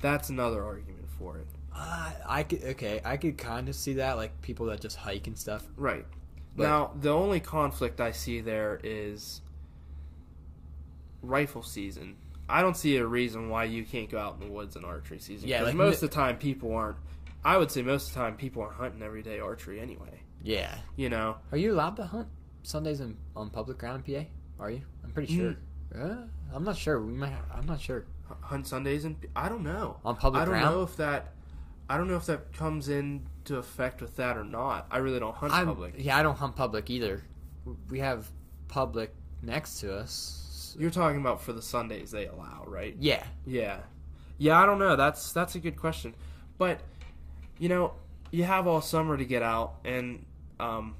That's 0.00 0.28
another 0.28 0.64
argument 0.64 1.08
for 1.18 1.38
it. 1.38 1.46
Uh, 1.74 2.12
I 2.26 2.42
could 2.42 2.64
okay. 2.64 3.00
I 3.04 3.16
could 3.16 3.38
kind 3.38 3.68
of 3.68 3.74
see 3.74 3.94
that, 3.94 4.16
like 4.16 4.40
people 4.42 4.66
that 4.66 4.80
just 4.80 4.96
hike 4.96 5.26
and 5.26 5.38
stuff. 5.38 5.66
Right. 5.76 6.06
But- 6.56 6.64
now, 6.64 6.92
the 7.00 7.10
only 7.10 7.40
conflict 7.40 8.00
I 8.00 8.12
see 8.12 8.40
there 8.40 8.80
is 8.82 9.40
rifle 11.22 11.62
season. 11.62 12.16
I 12.48 12.62
don't 12.62 12.76
see 12.76 12.96
a 12.96 13.06
reason 13.06 13.48
why 13.48 13.64
you 13.64 13.84
can't 13.84 14.10
go 14.10 14.18
out 14.18 14.34
in 14.34 14.48
the 14.48 14.52
woods 14.52 14.74
in 14.74 14.84
archery 14.84 15.20
season. 15.20 15.48
Yeah, 15.48 15.62
like 15.62 15.74
most 15.74 16.02
of 16.02 16.10
the 16.10 16.14
time 16.14 16.36
people 16.36 16.74
aren't. 16.74 16.96
I 17.44 17.56
would 17.56 17.70
say 17.70 17.82
most 17.82 18.08
of 18.08 18.14
the 18.14 18.20
time 18.20 18.36
people 18.36 18.62
aren't 18.62 18.74
hunting 18.74 19.02
everyday 19.02 19.38
archery 19.38 19.80
anyway. 19.80 20.22
Yeah. 20.42 20.74
You 20.96 21.08
know, 21.08 21.36
Are 21.52 21.58
you 21.58 21.72
allowed 21.72 21.96
to 21.96 22.04
hunt 22.06 22.28
Sundays 22.62 23.00
in, 23.00 23.16
on 23.36 23.50
public 23.50 23.78
ground 23.78 24.02
in 24.06 24.24
PA? 24.24 24.28
Are 24.60 24.70
you? 24.70 24.82
I'm 25.02 25.10
pretty 25.10 25.34
sure. 25.34 25.56
Mm. 25.94 26.20
Uh, 26.20 26.26
I'm 26.54 26.64
not 26.64 26.76
sure. 26.76 27.00
We 27.00 27.12
might. 27.12 27.30
Have, 27.30 27.44
I'm 27.52 27.66
not 27.66 27.80
sure. 27.80 28.04
Hunt 28.42 28.66
Sundays 28.66 29.04
and 29.04 29.16
I 29.34 29.48
don't 29.48 29.64
know. 29.64 29.96
On 30.04 30.14
public 30.14 30.42
I 30.42 30.44
don't 30.44 30.54
ground? 30.54 30.74
know 30.74 30.82
if 30.82 30.96
that. 30.96 31.32
I 31.88 31.96
don't 31.96 32.06
know 32.06 32.16
if 32.16 32.26
that 32.26 32.52
comes 32.52 32.88
into 32.88 33.56
effect 33.56 34.00
with 34.00 34.14
that 34.16 34.36
or 34.36 34.44
not. 34.44 34.86
I 34.90 34.98
really 34.98 35.18
don't 35.18 35.34
hunt 35.34 35.52
I'm, 35.52 35.66
public. 35.66 35.94
Yeah, 35.96 36.16
I 36.16 36.22
don't 36.22 36.36
hunt 36.36 36.54
public 36.54 36.88
either. 36.90 37.24
We 37.88 37.98
have 37.98 38.30
public 38.68 39.12
next 39.42 39.80
to 39.80 39.96
us. 39.96 40.76
You're 40.78 40.90
talking 40.90 41.20
about 41.20 41.42
for 41.42 41.52
the 41.52 41.62
Sundays 41.62 42.12
they 42.12 42.26
allow, 42.26 42.62
right? 42.66 42.94
Yeah. 43.00 43.24
Yeah, 43.44 43.78
yeah. 44.38 44.62
I 44.62 44.66
don't 44.66 44.78
know. 44.78 44.94
That's 44.94 45.32
that's 45.32 45.56
a 45.56 45.58
good 45.58 45.76
question, 45.76 46.14
but 46.58 46.80
you 47.58 47.68
know, 47.68 47.94
you 48.30 48.44
have 48.44 48.68
all 48.68 48.80
summer 48.80 49.16
to 49.16 49.24
get 49.24 49.42
out, 49.42 49.74
and 49.84 50.24
um, 50.60 50.94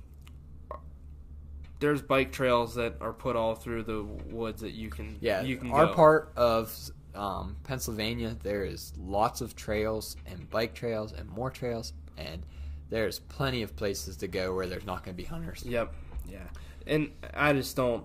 there's 1.81 2.01
bike 2.03 2.31
trails 2.31 2.75
that 2.77 2.95
are 3.01 3.13
put 3.13 3.35
all 3.37 3.55
through 3.55 3.83
the 3.85 4.03
woods 4.03 4.61
that 4.63 4.73
you 4.73 4.89
can. 4.91 5.17
Yeah. 5.21 5.43
you 5.43 5.57
can 5.57 5.71
Our 5.73 5.87
go. 5.87 5.95
part 5.95 6.33
of 6.37 6.73
um, 7.15 7.57
Pennsylvania, 7.65 8.37
there 8.43 8.65
is 8.65 8.93
lots 8.99 9.41
of 9.41 9.57
trails 9.57 10.17
and 10.27 10.49
bike 10.51 10.75
trails 10.75 11.13
and 11.13 11.29
more 11.29 11.51
trails, 11.51 11.93
and 12.17 12.45
there's 12.91 13.19
plenty 13.19 13.63
of 13.63 13.75
places 13.77 14.17
to 14.19 14.29
go 14.29 14.55
where 14.55 14.67
there's 14.67 14.85
not 14.87 15.05
going 15.05 15.17
to 15.17 15.23
be 15.23 15.27
hunters. 15.29 15.65
Yep. 15.65 15.93
Yeah. 16.29 16.39
And 16.87 17.11
I 17.35 17.53
just 17.53 17.75
don't. 17.77 18.05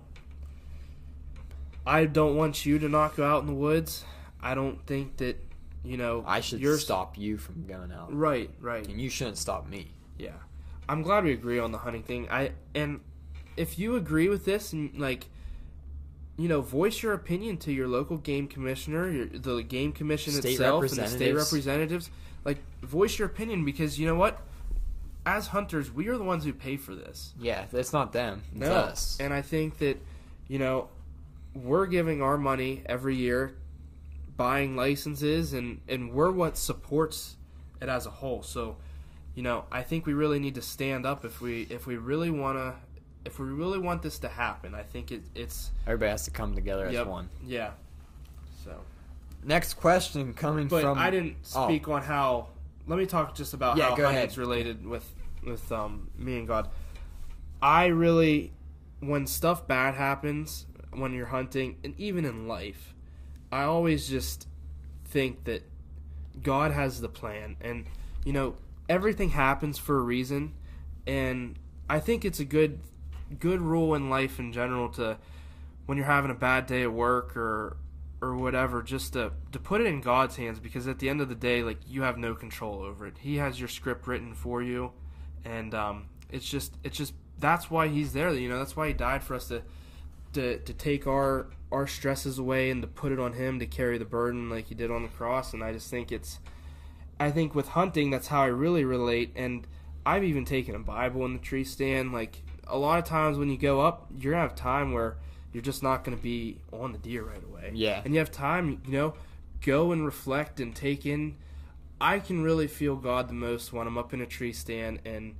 I 1.85 2.05
don't 2.05 2.35
want 2.35 2.65
you 2.65 2.79
to 2.79 2.89
not 2.89 3.15
go 3.15 3.23
out 3.25 3.41
in 3.41 3.47
the 3.47 3.53
woods. 3.53 4.03
I 4.41 4.55
don't 4.55 4.83
think 4.87 5.17
that 5.17 5.37
you 5.83 5.97
know. 5.97 6.23
I 6.25 6.39
should 6.41 6.59
you're 6.59 6.77
stop 6.77 7.17
you 7.17 7.37
from 7.37 7.67
going 7.67 7.91
out, 7.91 8.13
Right. 8.15 8.49
Right. 8.59 8.87
and 8.87 8.99
you 8.99 9.09
shouldn't 9.09 9.37
stop 9.37 9.67
me. 9.67 9.91
Yeah, 10.17 10.31
I'm 10.89 11.01
glad 11.03 11.23
we 11.25 11.33
agree 11.33 11.59
on 11.59 11.71
the 11.71 11.77
hunting 11.77 12.03
thing. 12.03 12.27
I 12.31 12.51
and 12.73 13.01
if 13.57 13.79
you 13.79 13.95
agree 13.95 14.29
with 14.29 14.45
this 14.45 14.73
and 14.73 14.97
like, 14.99 15.27
you 16.37 16.49
know, 16.49 16.61
voice 16.61 17.01
your 17.01 17.13
opinion 17.13 17.57
to 17.57 17.71
your 17.71 17.87
local 17.87 18.17
game 18.17 18.47
commissioner, 18.47 19.09
your, 19.09 19.25
the 19.25 19.63
game 19.63 19.91
commission 19.93 20.33
State 20.33 20.53
itself, 20.53 20.83
and 20.83 20.91
the 20.91 21.07
state 21.07 21.33
representatives. 21.33 22.09
Like, 22.43 22.57
voice 22.81 23.17
your 23.17 23.27
opinion 23.27 23.63
because 23.65 23.97
you 23.99 24.05
know 24.05 24.15
what? 24.15 24.41
As 25.25 25.47
hunters, 25.47 25.91
we 25.91 26.07
are 26.09 26.17
the 26.17 26.23
ones 26.23 26.43
who 26.43 26.53
pay 26.53 26.77
for 26.77 26.93
this. 26.93 27.33
Yeah, 27.39 27.65
it's 27.71 27.93
not 27.93 28.13
them. 28.13 28.43
It's 28.51 28.59
No, 28.61 28.71
us. 28.73 29.17
and 29.19 29.33
I 29.33 29.41
think 29.41 29.79
that 29.79 29.97
you 30.47 30.59
know 30.59 30.89
we're 31.55 31.87
giving 31.87 32.21
our 32.21 32.37
money 32.37 32.83
every 32.85 33.15
year, 33.15 33.55
buying 34.37 34.75
licenses, 34.75 35.53
and 35.53 35.81
and 35.87 36.11
we're 36.13 36.31
what 36.31 36.57
supports 36.57 37.37
it 37.81 37.89
as 37.89 38.05
a 38.05 38.11
whole. 38.11 38.43
So, 38.43 38.75
you 39.33 39.41
know, 39.41 39.63
I 39.71 39.81
think 39.81 40.05
we 40.05 40.13
really 40.13 40.37
need 40.37 40.55
to 40.55 40.61
stand 40.61 41.05
up 41.07 41.25
if 41.25 41.41
we 41.41 41.63
if 41.71 41.87
we 41.87 41.97
really 41.97 42.29
want 42.29 42.57
to 42.59 42.75
if 43.25 43.39
we 43.39 43.47
really 43.47 43.79
want 43.79 44.01
this 44.01 44.19
to 44.19 44.27
happen. 44.29 44.73
I 44.75 44.83
think 44.83 45.11
it, 45.11 45.21
it's 45.33 45.71
Everybody 45.87 46.11
has 46.11 46.25
to 46.25 46.31
come 46.31 46.53
together 46.55 46.89
Yep. 46.91 47.01
as 47.01 47.07
one. 47.07 47.29
yeah. 47.45 47.71
So, 48.63 48.79
Next 49.43 49.75
question 49.75 50.33
coming 50.33 50.67
but 50.67 50.81
from 50.81 50.97
I 50.97 51.09
didn't 51.11 51.35
Oh. 51.55 51.67
speak 51.67 51.87
on 51.87 52.01
how. 52.01 52.47
Let 52.87 52.97
me 52.99 53.05
talk 53.05 53.35
just 53.35 53.53
about 53.53 53.77
Yeah, 53.77 53.89
how 53.89 53.95
go 53.95 54.09
ahead. 54.09 54.35
related 54.37 54.85
with 54.85 55.07
with 55.43 55.71
um, 55.71 56.09
me 56.17 56.37
and 56.39 56.47
God. 56.47 56.69
I 57.61 57.85
really, 57.87 58.51
when 58.99 59.27
stuff 59.27 59.67
bad 59.67 59.93
happens 59.95 60.65
when 60.91 61.13
you're 61.13 61.27
hunting, 61.27 61.77
and 61.83 61.93
even 61.99 62.25
in 62.25 62.47
life, 62.47 62.93
I 63.51 63.63
always 63.63 64.07
just 64.07 64.47
think 65.05 65.43
that 65.45 65.63
God 66.41 66.71
has 66.71 67.01
the 67.01 67.09
plan, 67.09 67.55
and 67.61 67.85
you 68.23 68.33
know 68.33 68.55
everything 68.89 69.29
happens 69.29 69.77
for 69.77 69.97
a 69.97 70.01
reason, 70.01 70.53
and 71.05 71.57
I 71.89 71.99
think 71.99 72.25
it's 72.25 72.39
a 72.39 72.45
good 72.45 72.79
good 73.39 73.61
rule 73.61 73.95
in 73.95 74.09
life 74.09 74.39
in 74.39 74.53
general 74.53 74.89
to 74.89 75.17
when 75.85 75.97
you're 75.97 76.07
having 76.07 76.31
a 76.31 76.35
bad 76.35 76.65
day 76.65 76.83
at 76.83 76.91
work 76.91 77.35
or 77.35 77.77
or 78.21 78.35
whatever 78.35 78.81
just 78.81 79.13
to 79.13 79.31
to 79.51 79.59
put 79.59 79.81
it 79.81 79.87
in 79.87 80.01
God's 80.01 80.35
hands 80.35 80.59
because 80.59 80.87
at 80.87 80.99
the 80.99 81.09
end 81.09 81.21
of 81.21 81.29
the 81.29 81.35
day 81.35 81.63
like 81.63 81.77
you 81.87 82.03
have 82.03 82.17
no 82.17 82.33
control 82.33 82.81
over 82.81 83.07
it. 83.07 83.17
He 83.19 83.37
has 83.37 83.59
your 83.59 83.69
script 83.69 84.07
written 84.07 84.33
for 84.33 84.61
you 84.61 84.91
and 85.43 85.73
um 85.73 86.07
it's 86.31 86.49
just 86.49 86.75
it's 86.83 86.97
just 86.97 87.13
that's 87.37 87.69
why 87.69 87.87
he's 87.87 88.13
there, 88.13 88.33
you 88.33 88.47
know, 88.47 88.57
that's 88.57 88.75
why 88.75 88.87
he 88.87 88.93
died 88.93 89.23
for 89.23 89.35
us 89.35 89.47
to 89.49 89.61
to 90.33 90.59
to 90.59 90.73
take 90.73 91.07
our 91.07 91.47
our 91.71 91.87
stresses 91.87 92.39
away 92.39 92.69
and 92.69 92.81
to 92.81 92.87
put 92.87 93.11
it 93.11 93.19
on 93.19 93.33
him 93.33 93.59
to 93.59 93.65
carry 93.65 93.97
the 93.97 94.05
burden 94.05 94.49
like 94.49 94.67
he 94.67 94.75
did 94.75 94.91
on 94.91 95.03
the 95.03 95.09
cross 95.09 95.53
and 95.53 95.63
I 95.63 95.73
just 95.73 95.89
think 95.89 96.11
it's 96.11 96.39
I 97.19 97.31
think 97.31 97.55
with 97.55 97.69
hunting 97.69 98.11
that's 98.11 98.27
how 98.27 98.41
I 98.41 98.47
really 98.47 98.85
relate 98.85 99.31
and 99.35 99.67
I've 100.05 100.23
even 100.23 100.45
taken 100.45 100.75
a 100.75 100.79
Bible 100.79 101.25
in 101.25 101.33
the 101.33 101.39
tree 101.39 101.63
stand 101.63 102.13
like 102.13 102.41
a 102.67 102.77
lot 102.77 102.99
of 102.99 103.05
times 103.05 103.37
when 103.37 103.49
you 103.49 103.57
go 103.57 103.81
up 103.81 104.07
you're 104.17 104.33
gonna 104.33 104.41
have 104.43 104.55
time 104.55 104.91
where 104.93 105.17
you're 105.53 105.61
just 105.61 105.81
not 105.83 106.03
going 106.03 106.17
to 106.17 106.21
be 106.21 106.59
on 106.73 106.91
the 106.91 106.97
deer 106.97 107.23
right 107.23 107.41
away. 107.41 107.71
Yeah. 107.73 108.01
And 108.03 108.13
you 108.13 108.19
have 108.19 108.29
time, 108.29 108.81
you 108.85 108.91
know, 108.91 109.13
go 109.61 109.93
and 109.93 110.05
reflect 110.05 110.59
and 110.59 110.75
take 110.75 111.05
in. 111.05 111.37
I 112.01 112.19
can 112.19 112.43
really 112.43 112.67
feel 112.67 112.97
God 112.97 113.29
the 113.29 113.33
most 113.35 113.71
when 113.71 113.87
I'm 113.87 113.97
up 113.97 114.13
in 114.13 114.19
a 114.19 114.25
tree 114.25 114.51
stand 114.51 114.99
and 115.05 115.35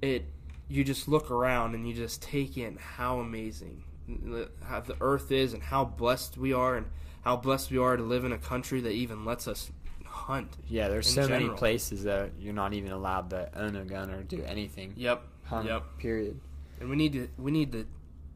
it. 0.00 0.24
You 0.68 0.84
just 0.84 1.06
look 1.06 1.30
around 1.30 1.74
and 1.74 1.86
you 1.86 1.92
just 1.92 2.22
take 2.22 2.56
in 2.56 2.78
how 2.78 3.18
amazing 3.18 3.84
the- 4.08 4.50
how 4.64 4.80
the 4.80 4.96
earth 5.02 5.30
is 5.30 5.52
and 5.52 5.62
how 5.62 5.84
blessed 5.84 6.38
we 6.38 6.54
are 6.54 6.76
and 6.76 6.86
how 7.20 7.36
blessed 7.36 7.70
we 7.70 7.76
are 7.76 7.94
to 7.98 8.02
live 8.02 8.24
in 8.24 8.32
a 8.32 8.38
country 8.38 8.80
that 8.80 8.92
even 8.92 9.26
lets 9.26 9.46
us 9.46 9.70
hunt. 10.06 10.56
Yeah, 10.66 10.88
there's 10.88 11.12
so 11.12 11.28
many 11.28 11.50
places 11.50 12.04
that 12.04 12.30
you're 12.38 12.54
not 12.54 12.72
even 12.72 12.90
allowed 12.90 13.28
to 13.30 13.50
own 13.54 13.76
a 13.76 13.84
gun 13.84 14.10
or 14.10 14.22
do 14.22 14.42
anything. 14.44 14.94
Yep. 14.96 15.26
Hunt, 15.44 15.66
Yep. 15.66 15.98
Period. 15.98 16.40
And 16.80 16.90
we 16.90 16.96
need 16.96 17.12
to 17.12 17.28
we 17.38 17.50
need 17.50 17.72
to 17.72 17.86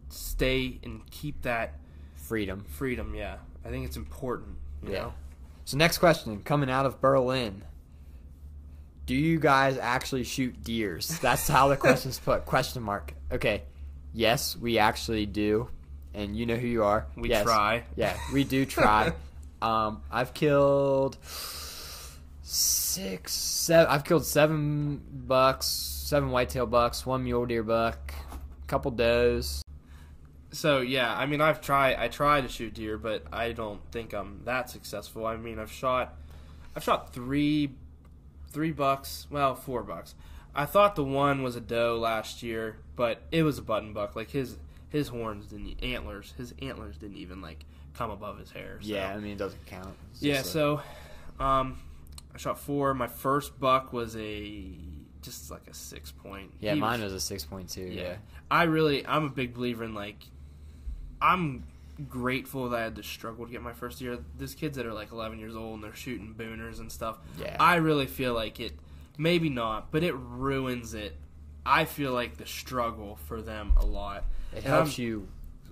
stay 0.08 0.78
and 0.84 1.08
keep 1.10 1.42
that 1.42 1.74
Freedom. 2.14 2.64
freedom. 2.68 3.14
Yeah, 3.14 3.36
I 3.64 3.68
think 3.70 3.84
it's 3.86 3.96
important. 3.96 4.56
You 4.82 4.92
Yeah. 4.92 4.98
know? 5.02 5.14
So 5.64 5.76
next 5.76 5.98
question, 5.98 6.40
coming 6.42 6.70
out 6.70 6.86
of 6.86 7.00
Berlin. 7.00 7.62
Do 9.06 9.14
you 9.14 9.38
guys 9.38 9.78
actually 9.78 10.24
shoot 10.24 10.62
deers? 10.64 11.18
That's 11.20 11.46
how 11.48 11.68
the 11.68 11.76
question's 11.86 12.18
put. 12.18 12.44
Question 12.46 12.82
mark. 12.82 13.14
Okay. 13.30 13.62
Yes, 14.12 14.56
we 14.56 14.78
actually 14.78 15.26
do. 15.26 15.68
And 16.14 16.36
you 16.36 16.46
know 16.46 16.56
who 16.56 16.66
you 16.66 16.82
are. 16.84 17.06
We 17.16 17.28
Yes. 17.28 17.44
try. 17.44 17.84
Yeah, 17.96 18.16
we 18.32 18.42
do 18.44 18.64
try. 18.78 19.12
um, 19.62 20.02
I've 20.10 20.32
killed 20.34 21.18
six, 22.42 23.32
seven. 23.32 23.86
I've 23.92 24.04
killed 24.04 24.24
seven 24.24 25.00
bucks, 25.26 25.66
seven 25.66 26.30
whitetail 26.30 26.66
bucks, 26.66 27.04
one 27.06 27.24
mule 27.24 27.46
deer 27.46 27.62
buck, 27.62 28.14
couple 28.66 28.90
does. 28.90 29.62
So 30.52 30.80
yeah, 30.80 31.14
I 31.16 31.26
mean, 31.26 31.40
I've 31.40 31.60
tried. 31.60 31.96
I 31.96 32.08
try 32.08 32.40
to 32.40 32.48
shoot 32.48 32.74
deer, 32.74 32.96
but 32.98 33.24
I 33.32 33.52
don't 33.52 33.80
think 33.92 34.12
I'm 34.14 34.40
that 34.44 34.70
successful. 34.70 35.26
I 35.26 35.36
mean, 35.36 35.58
I've 35.58 35.72
shot, 35.72 36.14
I've 36.74 36.82
shot 36.84 37.12
three, 37.12 37.74
three 38.50 38.72
bucks. 38.72 39.26
Well, 39.30 39.54
four 39.54 39.82
bucks. 39.82 40.14
I 40.54 40.64
thought 40.64 40.96
the 40.96 41.04
one 41.04 41.42
was 41.42 41.56
a 41.56 41.60
doe 41.60 41.98
last 41.98 42.42
year, 42.42 42.78
but 42.94 43.20
it 43.30 43.42
was 43.42 43.58
a 43.58 43.62
button 43.62 43.92
buck. 43.92 44.16
Like 44.16 44.30
his 44.30 44.56
his 44.88 45.08
horns 45.08 45.46
didn't 45.46 45.82
antlers. 45.82 46.32
His 46.38 46.54
antlers 46.62 46.96
didn't 46.96 47.18
even 47.18 47.42
like 47.42 47.64
come 47.92 48.10
above 48.10 48.38
his 48.38 48.50
hair. 48.52 48.78
So. 48.80 48.88
Yeah, 48.88 49.12
I 49.14 49.18
mean 49.18 49.32
it 49.32 49.38
doesn't 49.38 49.66
count. 49.66 49.94
It's 50.12 50.22
Yeah, 50.22 50.34
just 50.36 50.48
a- 50.48 50.52
so 50.52 50.80
um, 51.38 51.78
I 52.34 52.38
shot 52.38 52.58
four. 52.58 52.94
My 52.94 53.08
first 53.08 53.60
buck 53.60 53.92
was 53.92 54.16
a 54.16 54.70
just 55.20 55.50
like 55.50 55.66
a 55.68 55.74
six 55.74 56.12
point. 56.12 56.52
yeah, 56.60 56.72
He 56.74 56.80
mine 56.80 57.02
was 57.02 57.12
a 57.12 57.20
six 57.20 57.44
point 57.44 57.68
two. 57.68 57.82
Yeah. 57.82 58.02
Yeah. 58.02 58.16
I 58.50 58.64
really, 58.64 59.06
I'm 59.06 59.24
a 59.24 59.28
big 59.30 59.54
believer 59.54 59.84
in 59.84 59.94
like, 59.94 60.18
I'm 61.20 61.64
grateful 62.08 62.68
that 62.70 62.78
I 62.78 62.82
had 62.84 62.96
to 62.96 63.02
struggle 63.02 63.46
to 63.46 63.50
get 63.52 63.62
my 63.62 63.72
first 63.72 64.00
year. 64.00 64.18
There's 64.38 64.54
kids 64.54 64.76
that 64.76 64.86
are 64.86 64.92
like 64.92 65.12
11 65.12 65.38
years 65.38 65.56
old 65.56 65.74
and 65.76 65.84
they're 65.84 65.94
shooting 65.94 66.34
booners 66.38 66.78
and 66.78 66.90
stuff. 66.92 67.18
Yeah. 67.40 67.56
I 67.58 67.76
really 67.76 68.06
feel 68.06 68.34
like 68.34 68.60
it, 68.60 68.72
maybe 69.18 69.48
not, 69.48 69.90
but 69.90 70.02
it 70.04 70.14
ruins 70.14 70.94
it. 70.94 71.16
I 71.64 71.84
feel 71.84 72.12
like 72.12 72.36
the 72.36 72.46
struggle 72.46 73.16
for 73.26 73.40
them 73.42 73.72
a 73.78 73.84
lot. 73.84 74.24
It 74.52 74.58
And 74.58 74.64
helps 74.66 74.98
I'm- 74.98 75.04
you 75.06 75.28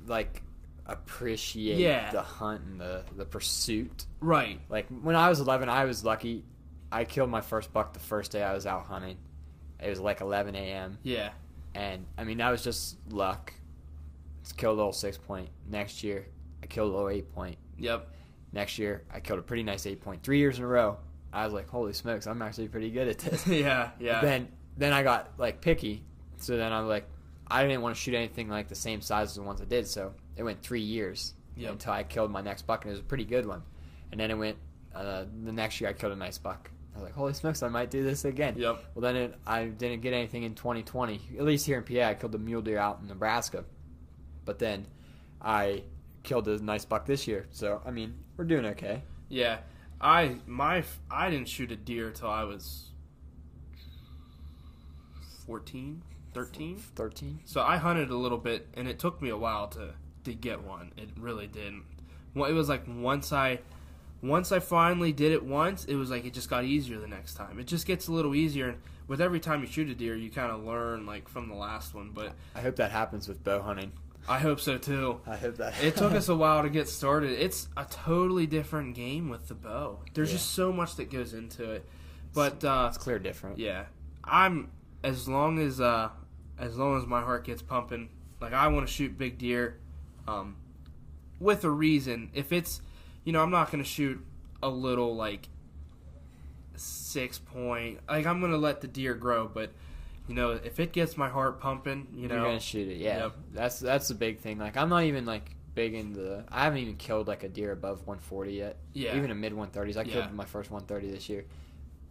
like 0.07 0.43
appreciate 0.87 1.79
Yeah. 1.79 2.11
the 2.11 2.23
hunt 2.23 2.63
and 2.65 2.81
the 2.81 3.05
the 3.17 3.25
pursuit. 3.25 4.07
Right. 4.21 4.61
Like 4.69 4.87
when 4.89 5.17
I 5.17 5.29
was 5.29 5.41
11, 5.41 5.69
I 5.69 5.85
was 5.85 6.05
lucky. 6.05 6.45
I 6.91 7.05
killed 7.05 7.31
my 7.31 7.41
first 7.41 7.73
buck 7.73 7.93
the 7.93 8.01
first 8.01 8.33
day 8.33 8.43
I 8.43 8.53
was 8.55 8.67
out 8.67 8.85
hunting. 8.87 9.17
It 9.81 9.89
was 9.91 10.01
like 10.01 10.21
11 10.21 10.55
a.m. 10.55 10.99
Yeah. 11.03 11.31
And 11.75 12.07
I 12.19 12.25
mean 12.25 12.39
that 12.39 12.51
was 12.51 12.63
just 12.65 12.97
luck. 13.11 13.53
It's 14.43 14.53
killed 14.53 14.75
a 14.75 14.77
little 14.77 14.93
six 14.93 15.17
point. 15.17 15.49
Next 15.69 16.03
year, 16.05 16.27
I 16.63 16.67
killed 16.67 16.91
a 16.93 16.95
little 16.95 17.09
eight 17.11 17.33
point. 17.35 17.57
Yep. 17.79 18.09
Next 18.53 18.79
year, 18.79 19.03
I 19.13 19.21
killed 19.21 19.39
a 19.39 19.43
pretty 19.43 19.63
nice 19.63 19.87
eight 19.87 20.01
point. 20.01 20.23
Three 20.23 20.39
years 20.39 20.59
in 20.59 20.65
a 20.65 20.67
row, 20.67 20.99
I 21.33 21.45
was 21.45 21.53
like, 21.55 21.69
"Holy 21.69 21.93
smokes, 21.93 22.27
I'm 22.27 22.41
actually 22.43 22.69
pretty 22.69 22.91
good 22.91 23.09
at 23.09 23.19
this." 23.19 23.47
yeah. 23.49 23.91
Yeah. 23.99 24.21
Then, 24.21 24.49
then 24.77 24.93
I 24.93 25.03
got 25.03 25.33
like 25.39 25.61
picky, 25.61 26.05
so 26.37 26.57
then 26.57 26.73
I'm 26.73 26.87
like, 26.87 27.09
I 27.49 27.63
didn't 27.67 27.83
want 27.83 27.97
to 27.97 28.01
shoot 28.01 28.15
anything 28.15 28.49
like 28.49 28.69
the 28.69 28.75
same 28.75 29.01
size 29.01 29.31
as 29.31 29.35
the 29.37 29.43
ones 29.43 29.61
I 29.61 29.65
did. 29.65 29.87
So 29.89 30.13
it 30.37 30.43
went 30.43 30.63
three 30.63 30.81
years 30.83 31.35
Yep. 31.57 31.73
until 31.73 31.93
I 31.93 32.03
killed 32.03 32.31
my 32.31 32.41
next 32.43 32.63
buck, 32.67 32.85
and 32.85 32.91
it 32.91 32.95
was 32.95 33.01
a 33.01 33.05
pretty 33.05 33.25
good 33.25 33.47
one. 33.47 33.63
And 34.13 34.21
then 34.21 34.31
it 34.31 34.35
went 34.39 34.57
uh, 34.95 35.25
the 35.45 35.53
next 35.53 35.81
year, 35.81 35.91
I 35.91 35.93
killed 35.93 36.13
a 36.13 36.17
nice 36.17 36.39
buck. 36.39 36.71
I 36.95 36.99
was 36.99 37.05
like, 37.05 37.15
"Holy 37.15 37.33
smokes, 37.33 37.63
I 37.63 37.69
might 37.69 37.91
do 37.91 38.05
this 38.05 38.25
again." 38.25 38.55
Yep. 38.57 38.85
Well, 38.95 39.03
then 39.03 39.17
it, 39.17 39.35
I 39.47 39.65
didn't 39.67 40.01
get 40.01 40.13
anything 40.13 40.45
in 40.45 40.55
2020. 40.55 41.21
At 41.39 41.45
least 41.45 41.67
here 41.67 41.79
in 41.79 41.85
PA, 41.85 42.09
I 42.09 42.15
killed 42.15 42.33
the 42.33 42.39
mule 42.39 42.63
deer 42.63 42.79
out 42.79 43.01
in 43.03 43.09
Nebraska. 43.09 43.65
But 44.45 44.59
then 44.59 44.87
I 45.41 45.85
killed 46.23 46.49
a 46.49 46.63
nice 46.63 46.85
buck 46.85 47.07
this 47.07 47.27
year. 47.27 47.47
So 47.51 47.81
I 47.85 47.91
mean, 47.91 48.15
we're 48.37 48.45
doing 48.45 48.67
okay. 48.67 49.03
Yeah, 49.29 49.59
I 50.01 50.37
my 50.47 50.85
I 51.11 51.31
didn't 51.31 51.49
shoot 51.49 51.73
a 51.73 51.77
deer 51.77 52.11
till 52.11 52.31
I 52.31 52.45
was 52.45 52.91
14, 55.47 56.03
13. 56.33 56.77
13. 56.95 57.41
So 57.45 57.63
I 57.63 57.77
hunted 57.77 58.11
a 58.11 58.17
little 58.17 58.39
bit, 58.39 58.69
and 58.75 58.89
it 58.89 58.99
took 58.99 59.21
me 59.21 59.31
a 59.31 59.37
while 59.37 59.69
to 59.69 59.95
to 60.25 60.35
get 60.35 60.63
one. 60.63 60.93
It 60.97 61.11
really 61.19 61.47
didn't. 61.47 61.85
Well, 62.35 62.51
it 62.51 62.55
was 62.55 62.69
like 62.69 62.83
once 62.89 63.33
I 63.33 63.61
once 64.25 64.51
I 64.53 64.59
finally 64.59 65.13
did 65.13 65.33
it 65.33 65.45
once, 65.45 65.85
it 65.85 65.95
was 65.97 66.11
like 66.11 66.25
it 66.25 66.33
just 66.33 66.49
got 66.51 66.65
easier 66.65 66.99
the 66.99 67.07
next 67.09 67.35
time. 67.35 67.59
It 67.59 67.67
just 67.67 67.87
gets 67.87 68.09
a 68.09 68.13
little 68.13 68.35
easier, 68.35 68.69
and 68.71 68.79
with 69.07 69.21
every 69.21 69.41
time 69.41 69.61
you 69.61 69.67
shoot 69.67 69.89
a 69.89 69.95
deer, 69.95 70.17
you 70.17 70.31
kind 70.31 70.51
of 70.51 70.65
learn 70.65 71.07
like 71.07 71.29
from 71.29 71.49
the 71.49 71.55
last 71.55 71.95
one. 71.95 72.11
But 72.15 72.33
I 72.55 72.61
hope 72.61 72.77
that 72.77 72.91
happens 72.91 73.29
with 73.29 73.43
bow 73.45 73.61
hunting. 73.63 73.93
I 74.27 74.39
hope 74.39 74.59
so 74.61 74.79
too. 74.79 75.21
I 75.27 75.37
hope 75.37 75.57
that. 75.57 75.75
It 75.85 75.97
took 75.97 76.13
us 76.13 76.29
a 76.31 76.35
while 76.43 76.63
to 76.63 76.71
get 76.71 76.89
started. 76.89 77.33
It's 77.33 77.69
a 77.77 77.85
totally 77.85 78.47
different 78.47 78.95
game 78.95 79.29
with 79.29 79.49
the 79.49 79.55
bow. 79.55 79.99
There's 80.15 80.31
Yeah. 80.31 80.37
just 80.37 80.53
so 80.53 80.73
much 80.73 80.97
that 80.97 81.11
goes 81.11 81.35
into 81.35 81.71
it. 81.73 81.85
But 82.33 82.65
uh, 82.65 82.87
it's 82.89 82.99
clear 82.99 83.19
different. 83.19 83.59
yeah, 83.59 83.85
I'm 84.25 84.71
as 85.05 85.29
long 85.29 85.59
as 85.59 85.81
uh, 85.81 86.09
as 86.59 86.77
long 86.79 86.97
as 86.97 87.07
my 87.07 87.21
heart 87.21 87.45
gets 87.45 87.61
pumping, 87.63 88.09
like 88.41 88.53
I 88.55 88.69
want 88.69 88.87
to 88.87 88.93
shoot 88.93 89.19
big 89.19 89.37
deer, 89.39 89.79
um, 90.27 90.57
with 91.39 91.63
a 91.65 91.71
reason. 91.71 92.31
If 92.33 92.51
it's, 92.53 92.81
you 93.25 93.33
know, 93.33 93.43
I'm 93.43 93.51
not 93.51 93.71
gonna 93.71 93.85
shoot 93.85 94.25
a 94.63 94.69
little 94.69 95.15
like 95.17 95.49
six 96.77 97.39
point. 97.39 98.01
Like 98.09 98.27
I'm 98.27 98.41
gonna 98.41 98.57
let 98.57 98.81
the 98.81 98.89
deer 98.89 99.15
grow, 99.15 99.49
but 99.49 99.71
you 100.29 100.35
know, 100.35 100.53
if 100.53 100.81
it 100.81 100.93
gets 100.93 101.17
my 101.17 101.29
heart 101.29 101.61
pumping, 101.61 102.09
you 102.15 102.29
know, 102.29 102.37
You're 102.37 102.45
gonna 102.45 102.61
shoot 102.61 102.89
it. 102.89 102.97
Yeah, 102.97 103.19
Yep. 103.25 103.33
that's 103.53 103.81
that's 103.81 104.09
the 104.09 104.15
big 104.15 104.39
thing. 104.39 104.59
Like 104.59 104.77
I'm 104.77 104.89
not 104.89 105.05
even 105.05 105.25
like 105.27 105.55
big 105.75 105.95
in 105.95 106.13
the 106.13 106.45
I 106.51 106.65
haven't 106.65 106.79
even 106.79 106.97
killed 106.97 107.29
like 107.29 107.43
a 107.43 107.49
deer 107.49 107.73
above 107.73 107.99
140 108.07 108.53
yet. 108.53 108.77
Yeah. 108.93 109.17
Even 109.17 109.31
a 109.31 109.35
mid 109.35 109.53
130s. 109.53 109.97
I 109.97 110.03
Yeah. 110.03 110.13
killed 110.13 110.33
my 110.33 110.45
first 110.45 110.71
130 110.71 111.11
this 111.11 111.29
year, 111.29 111.45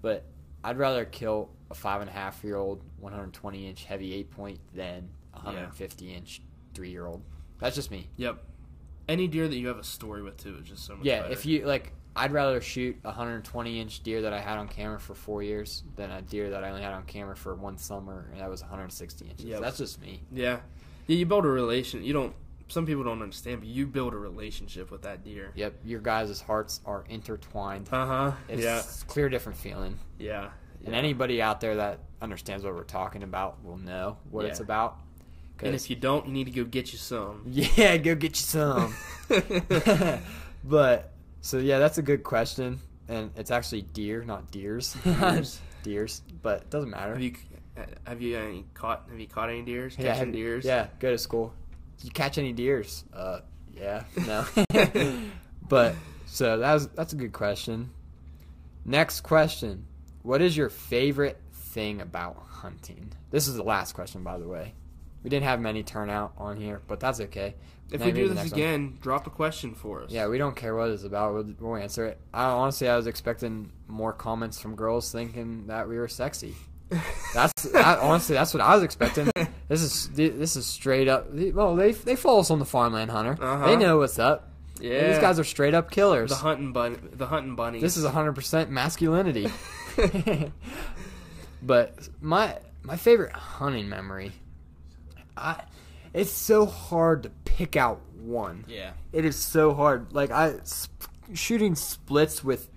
but 0.02 0.26
I'd 0.64 0.78
rather 0.78 1.06
kill 1.06 1.50
a 1.70 1.74
five 1.76 2.02
and 2.02 2.10
a 2.10 2.14
half 2.14 2.44
year 2.44 2.56
old 2.56 2.82
120 3.00 3.68
inch 3.68 3.86
heavy 3.86 4.14
eight 4.14 4.32
point 4.32 4.60
than 4.74 5.10
a 5.34 5.40
150 5.40 6.14
inch 6.14 6.42
three 6.74 6.90
year 6.90 7.06
old. 7.06 7.22
That's 7.60 7.76
just 7.76 7.92
me. 7.92 8.10
Yep. 8.18 8.44
Any 9.08 9.28
deer 9.28 9.48
that 9.48 9.56
you 9.56 9.68
have 9.68 9.78
a 9.80 9.84
story 9.84 10.22
with 10.24 10.38
too 10.38 10.58
is 10.62 10.68
just 10.68 10.86
so 10.86 10.96
much 10.96 11.06
Yeah, 11.06 11.22
better. 11.24 11.34
if 11.34 11.46
you 11.46 11.66
like, 11.66 11.92
I'd 12.16 12.32
rather 12.32 12.62
shoot 12.62 12.98
a 13.04 13.08
120 13.08 13.80
inch 13.80 14.02
deer 14.04 14.22
that 14.22 14.34
I 14.34 14.40
had 14.40 14.58
on 14.58 14.68
camera 14.68 15.00
for 15.00 15.14
four 15.16 15.42
years 15.44 15.84
than 15.96 16.12
a 16.12 16.22
deer 16.22 16.52
that 16.52 16.64
I 16.64 16.70
only 16.70 16.82
had 16.84 16.94
on 16.94 17.04
camera 17.04 17.36
for 17.36 17.56
one 17.56 17.78
summer 17.78 18.30
and 18.32 18.40
that 18.42 18.50
was 18.50 18.62
160 18.62 19.26
inches. 19.26 19.46
Yep. 19.46 19.62
That's 19.62 19.78
just 19.78 20.00
me. 20.02 20.22
yeah. 20.32 20.60
yeah, 21.08 21.18
you 21.18 21.26
build 21.26 21.46
a 21.46 21.50
relation. 21.50 22.04
You 22.04 22.14
don't. 22.14 22.34
Some 22.70 22.86
people 22.86 23.04
don't 23.04 23.22
understand, 23.22 23.60
but 23.60 23.68
you 23.68 23.86
build 23.86 24.14
a 24.14 24.18
relationship 24.18 24.90
with 24.90 25.02
that 25.04 25.24
deer. 25.24 25.52
Yep, 25.54 25.74
your 25.84 26.00
guys' 26.00 26.40
hearts 26.42 26.80
are 26.86 27.04
intertwined. 27.10 27.90
Uh 27.92 28.06
huh. 28.06 28.32
It's 28.48 28.64
Yeah. 28.64 28.80
a 28.80 29.06
clear 29.06 29.28
different 29.30 29.58
feeling. 29.60 30.00
Yeah. 30.18 30.50
And 30.86 30.96
anybody 30.96 31.42
out 31.42 31.62
there 31.62 31.76
that 31.76 32.00
understands 32.22 32.64
what 32.64 32.74
we're 32.74 32.84
talking 32.84 33.24
about 33.24 33.64
will 33.64 33.78
know 33.78 34.18
what 34.32 34.46
it's 34.46 34.60
about. 34.60 34.98
And 35.66 35.76
if 35.76 35.90
you 35.90 35.96
don't, 35.96 36.28
you 36.28 36.34
need 36.34 36.46
to 36.46 36.52
go 36.52 36.64
get 36.64 36.92
you 36.92 36.98
some. 36.98 37.44
yeah, 37.48 37.98
go 37.98 38.16
get 38.16 38.32
you 38.32 38.46
some. 38.46 38.96
but 40.64 41.12
so 41.42 41.58
yeah, 41.58 41.80
that's 41.80 41.98
a 41.98 42.02
good 42.02 42.24
question, 42.24 42.80
and 43.08 43.32
it's 43.36 43.52
actually 43.52 43.82
deer, 43.82 44.24
not 44.24 44.52
deers. 44.52 44.96
Deers. 45.04 45.60
deers, 45.84 46.22
but 46.42 46.62
it 46.62 46.70
doesn't 46.70 46.90
matter. 46.90 47.14
have 47.14 47.22
you 47.22 47.36
have 48.06 48.22
you 48.22 48.38
any 48.38 48.66
caught 48.74 49.06
have 49.10 49.20
you 49.20 49.28
caught 49.28 49.50
any 49.50 49.62
deers? 49.62 49.96
yeah, 50.00 50.14
have- 50.14 50.32
deers? 50.32 50.66
Yeah, 50.66 50.88
go 51.00 51.12
to 51.12 51.18
school. 51.18 51.54
Did 51.98 52.06
You 52.06 52.12
catch 52.12 52.38
any 52.38 52.54
deers? 52.54 53.04
Uh, 53.14 53.40
yeah, 53.74 54.04
no. 54.28 54.46
but 55.70 55.96
so 56.26 56.58
that 56.58 56.74
was 56.74 56.88
that's 56.90 57.14
a 57.14 57.16
good 57.18 57.34
question. 57.34 57.92
Next 58.86 59.22
question: 59.22 59.86
What 60.22 60.42
is 60.42 60.56
your 60.56 60.70
favorite 60.70 61.40
thing 61.54 62.02
about 62.02 62.38
hunting? 62.50 63.12
This 63.32 63.48
is 63.48 63.56
the 63.56 63.64
last 63.64 63.94
question, 63.94 64.24
by 64.24 64.38
the 64.38 64.48
way. 64.48 64.74
We 65.24 65.30
didn't 65.30 65.46
have 65.46 65.60
many 65.62 65.84
turnout 65.84 66.34
on 66.38 66.58
here, 66.58 66.82
but 66.88 67.00
that's 67.00 67.20
okay. 67.22 67.56
If 67.92 68.00
Maybe 68.00 68.12
we 68.12 68.20
do 68.24 68.28
this 68.30 68.36
next 68.38 68.52
one. 68.52 68.60
again, 68.62 68.98
drop 69.02 69.28
a 69.28 69.30
question 69.30 69.76
for 69.76 70.02
us. 70.04 70.12
Yeah, 70.12 70.28
we 70.28 70.38
don't 70.38 70.56
care 70.56 70.76
what 70.76 70.90
it's 70.90 71.04
about. 71.04 71.34
We'll, 71.34 71.54
we'll 71.60 71.76
answer 71.76 72.06
it. 72.08 72.20
I 72.34 72.46
honestly, 72.46 72.90
I 72.90 72.96
was 72.98 73.08
expecting 73.08 73.72
more 73.88 74.12
comments 74.14 74.60
from 74.60 74.76
girls 74.76 75.12
thinking 75.12 75.68
that 75.68 75.88
we 75.88 75.98
were 75.98 76.08
sexy. 76.08 76.56
That's 77.34 77.64
that, 77.72 78.00
honestly, 78.00 78.36
that's 78.36 78.54
what 78.54 78.62
I 78.62 78.76
was 78.76 78.84
expecting. 78.84 79.32
This 79.70 79.82
is 79.82 80.10
this 80.10 80.56
is 80.56 80.66
straight 80.68 81.08
up. 81.08 81.28
Well, 81.32 81.76
they 81.76 81.94
they 81.94 82.16
follow 82.16 82.42
us 82.42 82.52
on 82.52 82.60
the 82.60 82.66
Farmland 82.66 83.10
Hunter. 83.10 83.38
Uh-huh. 83.42 83.66
They 83.66 83.76
know 83.78 83.98
what's 83.98 84.20
up. 84.20 84.50
yeah. 84.80 85.08
These 85.14 85.20
guys 85.20 85.40
are 85.40 85.44
straight 85.46 85.74
up 85.74 85.90
killers. 85.90 86.30
the 86.30 86.36
hunting 86.36 86.74
bunny. 86.74 86.98
The 87.14 87.26
hunting 87.26 87.56
bunny. 87.56 87.80
This 87.80 87.98
is 87.98 88.06
100% 88.06 88.70
masculinity. 88.70 89.48
but 91.64 92.10
my 92.22 92.58
my 92.84 92.98
favorite 92.98 93.32
hunting 93.32 93.90
memory, 93.90 94.32
I 95.38 95.64
it's 96.14 96.32
so 96.32 96.66
hard 96.66 97.24
to 97.24 97.30
pick 97.46 97.76
out 97.76 98.02
one. 98.22 98.66
yeah. 98.68 98.92
It 99.12 99.26
is 99.26 99.36
so 99.36 99.74
hard. 99.74 100.14
Like 100.14 100.32
I 100.32 100.56
sp- 100.64 101.10
shooting 101.34 101.76
splits 101.76 102.44
with 102.44 102.70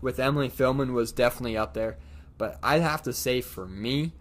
with 0.00 0.18
Emily 0.18 0.48
Philman 0.50 0.92
was 0.92 1.12
definitely 1.12 1.56
up 1.56 1.72
there, 1.74 1.96
but 2.36 2.58
I'd 2.62 2.82
have 2.82 3.02
to 3.02 3.12
say 3.12 3.40
for 3.40 3.66
me 3.66 4.12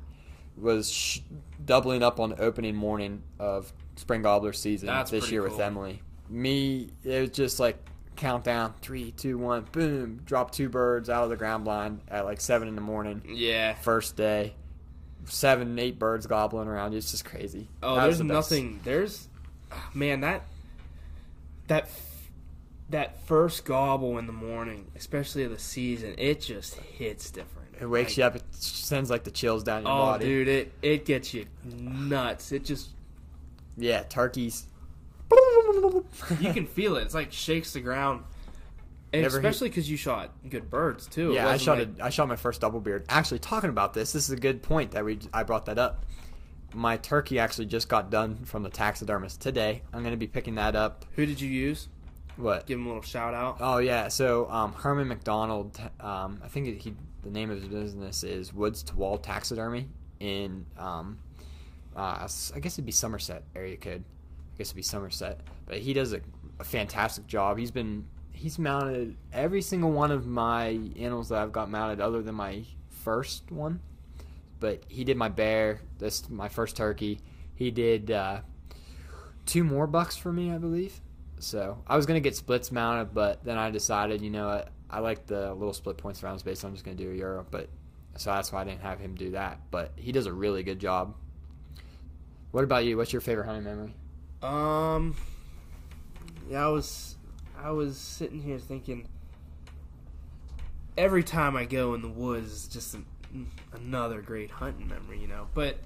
was 0.56 0.92
sh- 0.92 1.20
doubling 1.66 2.04
up 2.04 2.20
on 2.20 2.36
opening 2.40 2.76
morning 2.76 3.24
of 3.40 3.74
spring 3.96 4.22
gobbler 4.22 4.54
season 4.54 4.88
That's 4.88 5.12
this 5.12 5.32
year 5.32 5.42
with. 5.44 5.60
Emily. 5.60 6.02
Me, 6.30 6.90
it 7.04 7.22
was 7.22 7.30
just 7.32 7.60
like 7.60 7.78
countdown 8.16 8.74
three, 8.82 9.12
two, 9.12 9.38
one, 9.38 9.66
boom, 9.72 10.22
drop 10.26 10.52
two 10.52 10.70
birds 10.70 11.10
out 11.10 11.24
of 11.24 11.30
the 11.32 11.36
ground 11.36 11.66
blind 11.66 12.00
at 12.08 12.26
like 12.26 12.40
seven 12.40 12.68
in 12.68 12.76
the 12.76 12.82
morning. 12.82 13.22
Yeah. 13.28 13.74
First 13.76 14.16
day, 14.16 14.54
seven, 15.26 15.78
eight 15.80 15.98
birds 16.00 16.26
gobbling 16.28 16.68
around. 16.68 16.92
you. 16.94 16.98
It's 16.98 17.12
just 17.12 17.26
crazy. 17.26 17.68
Oh, 17.82 17.96
That 17.96 18.04
there's 18.04 18.18
the 18.20 18.24
nothing. 18.24 18.80
There's, 18.84 19.28
man, 19.94 20.22
that 20.22 20.44
that 21.68 21.90
that 22.90 23.26
first 23.26 23.66
gobble 23.66 24.18
in 24.18 24.28
the 24.28 24.34
morning, 24.34 24.92
especially 24.96 25.44
of 25.44 25.52
the 25.52 25.60
season, 25.60 26.16
it 26.18 26.42
just 26.42 26.76
hits 26.76 27.32
different. 27.32 27.70
It 27.80 27.86
wakes 27.88 28.12
Like, 28.12 28.18
you 28.18 28.24
up. 28.26 28.36
It 28.36 28.44
sends 28.54 29.10
like 29.10 29.24
the 29.24 29.32
chills 29.32 29.64
down 29.64 29.84
your 29.84 29.92
Oh, 29.92 29.96
body. 29.98 30.26
dude, 30.26 30.48
it 30.48 30.74
it 30.82 31.06
gets 31.06 31.34
you 31.34 31.46
nuts. 31.66 32.52
It 32.52 32.66
just 32.66 32.90
Yeah, 33.78 34.04
turkeys. 34.04 34.68
you 36.40 36.54
can 36.54 36.68
feel 36.68 36.98
it. 36.98 37.02
It's 37.04 37.16
like 37.16 37.32
shakes 37.32 37.74
the 37.74 37.82
ground. 37.82 38.24
Never 39.22 39.38
especially 39.38 39.70
because 39.70 39.90
you 39.90 39.96
shot 39.98 40.32
good 40.50 40.70
birds 40.70 41.08
too. 41.08 41.34
Yeah, 41.34 41.48
I 41.48 41.58
shot 41.58 41.78
like- 41.80 41.90
a, 42.00 42.06
I 42.06 42.10
shot 42.10 42.28
my 42.28 42.36
first 42.36 42.62
double 42.62 42.80
beard. 42.80 43.06
Actually, 43.10 43.40
talking 43.40 43.70
about 43.70 43.94
this, 43.94 44.12
this 44.12 44.24
is 44.24 44.32
a 44.32 44.36
good 44.40 44.62
point 44.64 44.92
that 44.92 45.06
we 45.06 45.20
I 45.34 45.44
brought 45.44 45.66
that 45.68 45.78
up. 45.78 46.06
my 46.74 46.98
turkey 46.98 47.38
actually 47.38 47.68
just 47.68 47.88
got 47.88 48.10
done 48.10 48.44
from 48.46 48.64
the 48.64 48.70
taxidermist 48.70 49.40
today. 49.42 49.84
I'm 49.94 50.04
gonna 50.04 50.18
be 50.18 50.28
picking 50.28 50.56
that 50.56 50.76
up. 50.76 51.06
Who 51.16 51.26
did 51.26 51.40
you 51.40 51.50
use? 51.50 51.88
What? 52.36 52.66
Give 52.66 52.80
him 52.80 52.86
a 52.86 52.90
little 52.90 53.04
shout 53.04 53.36
out. 53.36 53.58
Oh 53.60 53.78
yeah, 53.78 54.08
so 54.08 54.50
um, 54.50 54.74
Herman 54.74 55.08
McDonald. 55.08 55.80
Um, 56.00 56.42
I 56.44 56.48
think 56.48 56.82
he 56.82 56.96
the 57.22 57.30
name 57.30 57.52
of 57.52 57.60
his 57.62 57.68
business 57.68 58.24
is 58.24 58.52
Woods 58.54 58.82
to 58.84 58.96
Wall 58.96 59.18
Taxidermy 59.20 59.88
in 60.20 60.66
um, 60.78 61.20
uh, 61.96 62.28
I 62.56 62.60
guess 62.60 62.74
it'd 62.74 62.86
be 62.86 62.92
Somerset 62.92 63.44
area 63.56 63.78
code. 63.78 64.04
I 64.04 64.58
guess 64.58 64.68
it'd 64.70 64.76
be 64.76 64.82
Somerset, 64.82 65.42
but 65.68 65.78
he 65.78 65.94
does 65.94 66.14
a, 66.14 66.22
a 66.60 66.64
fantastic 66.64 67.28
job. 67.28 67.60
He's 67.60 67.72
been 67.72 68.06
he's 68.44 68.60
mounted 68.60 69.16
every 69.32 69.62
single 69.62 69.90
one 69.90 70.12
of 70.12 70.28
my 70.28 70.78
animals 71.00 71.30
that 71.30 71.42
I've 71.42 71.54
got 71.54 71.70
mounted, 71.70 72.02
other 72.02 72.22
than 72.22 72.36
my 72.36 72.64
first 72.90 73.50
one. 73.50 73.80
But 74.60 74.84
he 74.90 75.06
did 75.06 75.16
my 75.16 75.30
bear. 75.30 75.80
This 75.98 76.30
my 76.30 76.50
first 76.50 76.76
turkey. 76.76 77.22
He 77.56 77.72
did 77.72 78.12
uh, 78.12 78.42
two 79.46 79.64
more 79.64 79.88
bucks 79.88 80.18
for 80.18 80.34
me, 80.34 80.52
I 80.52 80.58
believe. 80.58 81.00
So 81.40 81.82
I 81.88 81.96
was 81.96 82.06
gonna 82.06 82.20
get 82.20 82.36
splits 82.36 82.70
mounted, 82.70 83.14
but 83.14 83.46
then 83.46 83.58
I 83.58 83.72
decided, 83.72 84.22
you 84.22 84.30
know, 84.30 84.48
what, 84.48 84.70
I 84.90 85.00
like 85.00 85.26
the 85.26 85.54
little 85.54 85.74
split 85.74 85.96
points 85.96 86.22
around 86.22 86.40
space. 86.40 86.60
So 86.60 86.68
I'm 86.68 86.74
just 86.74 86.84
gonna 86.84 86.98
do 86.98 87.12
a 87.12 87.16
euro. 87.16 87.46
But 87.50 87.70
so 88.18 88.32
that's 88.32 88.52
why 88.52 88.60
I 88.60 88.64
didn't 88.66 88.82
have 88.82 89.00
him 89.00 89.16
do 89.16 89.32
that. 89.32 89.60
But 89.72 89.94
he 89.96 90.12
does 90.12 90.26
a 90.26 90.34
really 90.34 90.64
good 90.64 90.80
job. 90.80 91.16
What 92.52 92.66
about 92.66 92.84
you? 92.84 92.98
What's 92.98 93.14
your 93.14 93.22
favorite 93.22 93.46
hunting 93.46 93.64
memory? 93.64 93.96
Um, 94.42 95.16
yeah, 96.50 96.66
I 96.66 96.70
was, 96.70 97.16
I 97.64 97.72
was 97.72 97.98
sitting 97.98 98.42
here 98.42 98.60
thinking. 98.60 99.08
Every 100.98 101.24
time 101.24 101.56
I 101.56 101.64
go 101.64 101.94
in 101.94 102.02
the 102.02 102.10
woods, 102.10 102.52
it's 102.52 102.68
just 102.68 102.94
an, 102.94 103.06
another 103.72 104.22
great 104.22 104.52
hunting 104.52 104.90
memory, 104.90 105.20
you 105.20 105.28
know. 105.28 105.48
But 105.54 105.78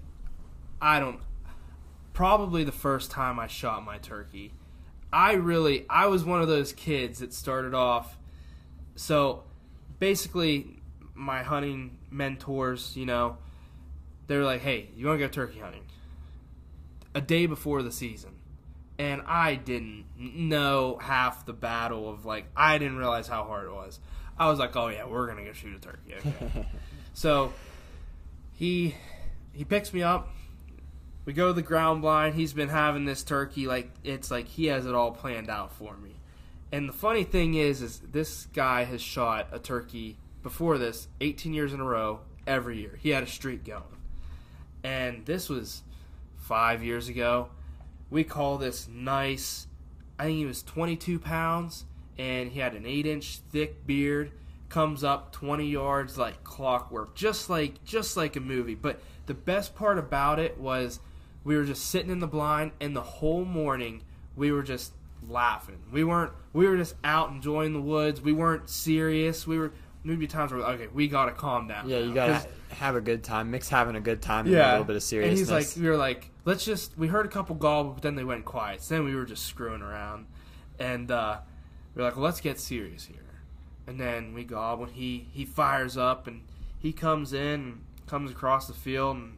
I 0.81 0.99
don't. 0.99 1.19
Probably 2.13 2.63
the 2.63 2.71
first 2.71 3.11
time 3.11 3.39
I 3.39 3.45
shot 3.45 3.85
my 3.85 3.99
turkey, 3.99 4.53
I 5.13 5.33
really, 5.33 5.85
I 5.87 6.07
was 6.07 6.25
one 6.25 6.41
of 6.41 6.47
those 6.47 6.73
kids 6.73 7.19
that 7.19 7.31
started 7.31 7.75
off. 7.75 8.17
So, 8.95 9.43
basically, 9.99 10.81
my 11.13 11.43
hunting 11.43 11.99
mentors, 12.09 12.97
you 12.97 13.05
know, 13.05 13.37
they 14.25 14.35
were 14.35 14.43
like, 14.43 14.61
"Hey, 14.61 14.89
you 14.95 15.05
want 15.05 15.19
to 15.19 15.27
go 15.27 15.31
turkey 15.31 15.59
hunting?" 15.59 15.83
A 17.13 17.21
day 17.21 17.45
before 17.45 17.83
the 17.83 17.91
season 17.91 18.31
and 18.99 19.21
I 19.27 19.55
didn't 19.55 20.05
know 20.17 20.97
half 21.01 21.45
the 21.45 21.53
battle 21.53 22.09
of 22.09 22.25
like 22.25 22.45
I 22.55 22.77
didn't 22.77 22.97
realize 22.97 23.27
how 23.27 23.43
hard 23.43 23.67
it 23.67 23.73
was. 23.73 23.99
I 24.39 24.49
was 24.49 24.59
like, 24.59 24.75
oh 24.75 24.87
yeah, 24.87 25.05
we're 25.05 25.27
gonna 25.27 25.43
go 25.43 25.53
shoot 25.53 25.75
a 25.75 25.79
turkey. 25.79 26.15
Okay. 26.15 26.65
so 27.13 27.53
he 28.53 28.95
he 29.53 29.63
picks 29.63 29.93
me 29.93 30.03
up. 30.03 30.29
We 31.25 31.33
go 31.33 31.47
to 31.47 31.53
the 31.53 31.61
ground 31.61 32.01
blind. 32.01 32.35
He's 32.35 32.53
been 32.53 32.69
having 32.69 33.05
this 33.05 33.23
turkey 33.23 33.67
like 33.67 33.91
it's 34.03 34.31
like 34.31 34.47
he 34.47 34.65
has 34.67 34.85
it 34.85 34.95
all 34.95 35.11
planned 35.11 35.49
out 35.49 35.73
for 35.73 35.95
me. 35.97 36.15
And 36.71 36.89
the 36.89 36.93
funny 36.93 37.23
thing 37.23 37.53
is, 37.53 37.81
is 37.81 37.99
this 37.99 38.47
guy 38.47 38.83
has 38.83 39.01
shot 39.01 39.47
a 39.53 39.59
turkey 39.59 40.17
before 40.43 40.77
this 40.77 41.07
18 41.21 41.53
years 41.53 41.71
in 41.71 41.79
a 41.79 41.83
row 41.83 42.19
every 42.45 42.79
year. 42.81 42.97
He 43.01 43.09
had 43.09 43.23
a 43.23 43.27
streak 43.27 43.63
going, 43.63 43.83
and 44.83 45.25
this 45.25 45.49
was 45.49 45.83
five 46.35 46.83
years 46.83 47.09
ago 47.09 47.49
we 48.09 48.23
call 48.23 48.57
this 48.57 48.87
nice. 48.87 49.67
I 50.19 50.25
think 50.25 50.37
he 50.37 50.45
was 50.45 50.63
22 50.63 51.19
pounds, 51.19 51.85
and 52.17 52.51
he 52.51 52.59
had 52.59 52.73
an 52.73 52.85
eight-inch 52.85 53.39
thick 53.51 53.85
beard. 53.85 54.31
Comes 54.69 55.03
up 55.03 55.31
20 55.31 55.65
yards 55.69 56.17
like 56.17 56.43
clockwork, 56.43 57.15
just 57.15 57.49
like 57.49 57.83
just 57.85 58.17
like 58.17 58.35
a 58.35 58.41
movie. 58.41 58.75
But 58.75 58.99
the 59.25 59.33
best 59.33 59.75
part 59.75 59.97
about 59.97 60.39
it 60.39 60.57
was 60.57 60.99
we 61.45 61.55
were 61.55 61.63
just 61.63 61.85
sitting 61.85 62.11
in 62.11 62.19
the 62.19 62.27
blind, 62.27 62.71
and 62.81 62.93
the 62.95 63.01
whole 63.01 63.45
morning 63.45 64.01
we 64.35 64.51
were 64.51 64.63
just 64.63 64.91
laughing. 65.27 65.79
We 65.91 66.03
weren't. 66.03 66.33
We 66.51 66.67
were 66.67 66.77
just 66.77 66.95
out 67.03 67.29
enjoying 67.29 67.73
the 67.73 67.81
woods. 67.81 68.21
We 68.21 68.33
weren't 68.33 68.69
serious. 68.69 69.47
We 69.47 69.57
were 69.57 69.71
maybe 70.03 70.27
times 70.27 70.51
where 70.51 70.61
okay, 70.61 70.87
we 70.87 71.07
gotta 71.07 71.31
calm 71.31 71.67
down. 71.67 71.89
Yeah, 71.89 71.99
now. 71.99 72.05
you 72.05 72.13
gotta 72.13 72.47
have 72.69 72.95
a 72.95 73.01
good 73.01 73.23
time. 73.23 73.51
Mix 73.51 73.69
having 73.69 73.95
a 73.95 74.01
good 74.01 74.21
time 74.21 74.45
and 74.45 74.55
yeah, 74.55 74.69
a 74.69 74.71
little 74.71 74.85
bit 74.85 74.95
of 74.95 75.03
seriousness. 75.03 75.49
And 75.49 75.59
he's 75.59 75.75
like, 75.75 75.83
we 75.83 75.89
were 75.89 75.97
like, 75.97 76.29
let's 76.45 76.65
just. 76.65 76.97
We 76.97 77.07
heard 77.07 77.25
a 77.25 77.29
couple 77.29 77.55
gobble, 77.55 77.91
but 77.91 78.03
then 78.03 78.15
they 78.15 78.23
went 78.23 78.45
quiet. 78.45 78.81
So 78.81 78.95
then 78.95 79.05
we 79.05 79.15
were 79.15 79.25
just 79.25 79.45
screwing 79.45 79.81
around, 79.81 80.27
and 80.79 81.11
uh, 81.11 81.39
we 81.95 82.01
are 82.01 82.05
like, 82.05 82.15
well, 82.15 82.25
let's 82.25 82.41
get 82.41 82.59
serious 82.59 83.05
here. 83.05 83.17
And 83.85 83.99
then 83.99 84.33
we 84.33 84.43
gobble. 84.43 84.85
And 84.85 84.93
he 84.93 85.27
he 85.31 85.45
fires 85.45 85.97
up, 85.97 86.27
and 86.27 86.43
he 86.79 86.93
comes 86.93 87.33
in, 87.33 87.39
and 87.39 87.81
comes 88.05 88.31
across 88.31 88.67
the 88.67 88.73
field, 88.73 89.17
and 89.17 89.37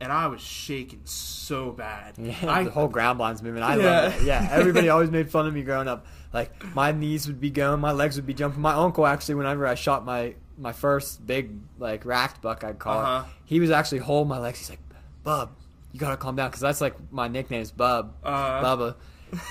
and 0.00 0.10
I 0.12 0.26
was 0.28 0.40
shaking 0.40 1.00
so 1.04 1.72
bad. 1.72 2.14
Yeah, 2.18 2.34
I, 2.48 2.64
the 2.64 2.70
whole 2.70 2.88
ground 2.88 3.18
blind's 3.18 3.42
movement. 3.42 3.64
I 3.64 3.76
Yeah. 3.76 3.84
love 4.02 4.20
it. 4.20 4.22
Yeah, 4.26 4.48
everybody 4.52 4.88
always 4.88 5.10
made 5.10 5.30
fun 5.30 5.46
of 5.46 5.54
me 5.54 5.62
growing 5.62 5.88
up. 5.88 6.06
Like 6.32 6.50
my 6.74 6.92
knees 6.92 7.26
would 7.26 7.40
be 7.40 7.50
going, 7.50 7.80
my 7.80 7.92
legs 7.92 8.16
would 8.16 8.26
be 8.26 8.34
jumping. 8.34 8.60
My 8.62 8.74
uncle 8.74 9.06
actually, 9.06 9.34
whenever 9.36 9.66
I 9.66 9.74
shot 9.74 10.04
my 10.04 10.34
my 10.58 10.72
first 10.72 11.26
big 11.26 11.50
like 11.78 12.04
racked 12.04 12.40
buck, 12.42 12.64
I'd 12.64 12.78
call 12.78 12.98
Uh-huh. 13.00 13.24
it. 13.26 13.32
He 13.46 13.60
was 13.60 13.70
actually 13.70 13.98
holding 13.98 14.28
my 14.28 14.38
legs. 14.38 14.58
He's 14.58 14.70
like, 14.70 14.80
"Bub, 15.24 15.50
you 15.92 15.98
gotta 16.00 16.16
calm 16.16 16.36
down," 16.36 16.48
because 16.50 16.60
that's 16.60 16.80
like 16.80 16.94
my 17.12 17.28
nickname 17.28 17.62
is 17.62 17.72
Bub, 17.72 18.14
Uh. 18.22 18.62
Bubba. 18.62 18.94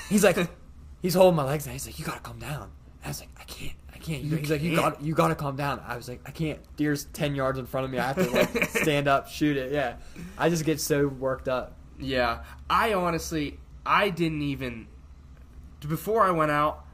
He's 0.10 0.24
like, 0.24 0.38
he's 1.02 1.14
holding 1.14 1.36
my 1.36 1.44
legs, 1.44 1.66
and 1.66 1.74
he's 1.74 1.86
like, 1.86 1.98
"You 2.00 2.06
gotta 2.06 2.20
calm 2.22 2.40
down." 2.40 2.64
And 3.02 3.06
I 3.06 3.08
was 3.10 3.20
like, 3.22 3.30
"I 3.40 3.44
can't." 3.44 3.74
Can't. 4.10 4.24
You 4.24 4.38
He's 4.38 4.50
like, 4.50 4.62
you 4.62 4.76
got, 4.76 5.04
you 5.04 5.14
got 5.14 5.28
to 5.28 5.36
calm 5.36 5.56
down. 5.56 5.82
I 5.86 5.96
was 5.96 6.10
like, 6.10 6.22
I 6.26 6.32
can't. 6.32 6.60
Deer's 6.78 7.06
ten 7.06 7.36
yards 7.36 7.60
in 7.60 7.68
front 7.68 7.86
of 7.86 7.92
me. 7.92 8.00
I 8.00 8.08
have 8.12 8.16
to 8.16 8.32
like 8.32 8.66
stand 8.70 9.08
up, 9.08 9.28
shoot 9.28 9.56
it. 9.56 9.72
Yeah, 9.72 9.96
I 10.38 10.50
just 10.50 10.66
get 10.66 10.82
so 10.82 11.08
worked 11.08 11.48
up. 11.48 11.76
Yeah, 12.00 12.40
I 12.70 12.94
honestly, 12.94 13.60
I 13.86 14.10
didn't 14.10 14.42
even 14.42 14.88
before 15.82 16.24
I 16.24 16.32
went 16.32 16.50
out. 16.50 16.86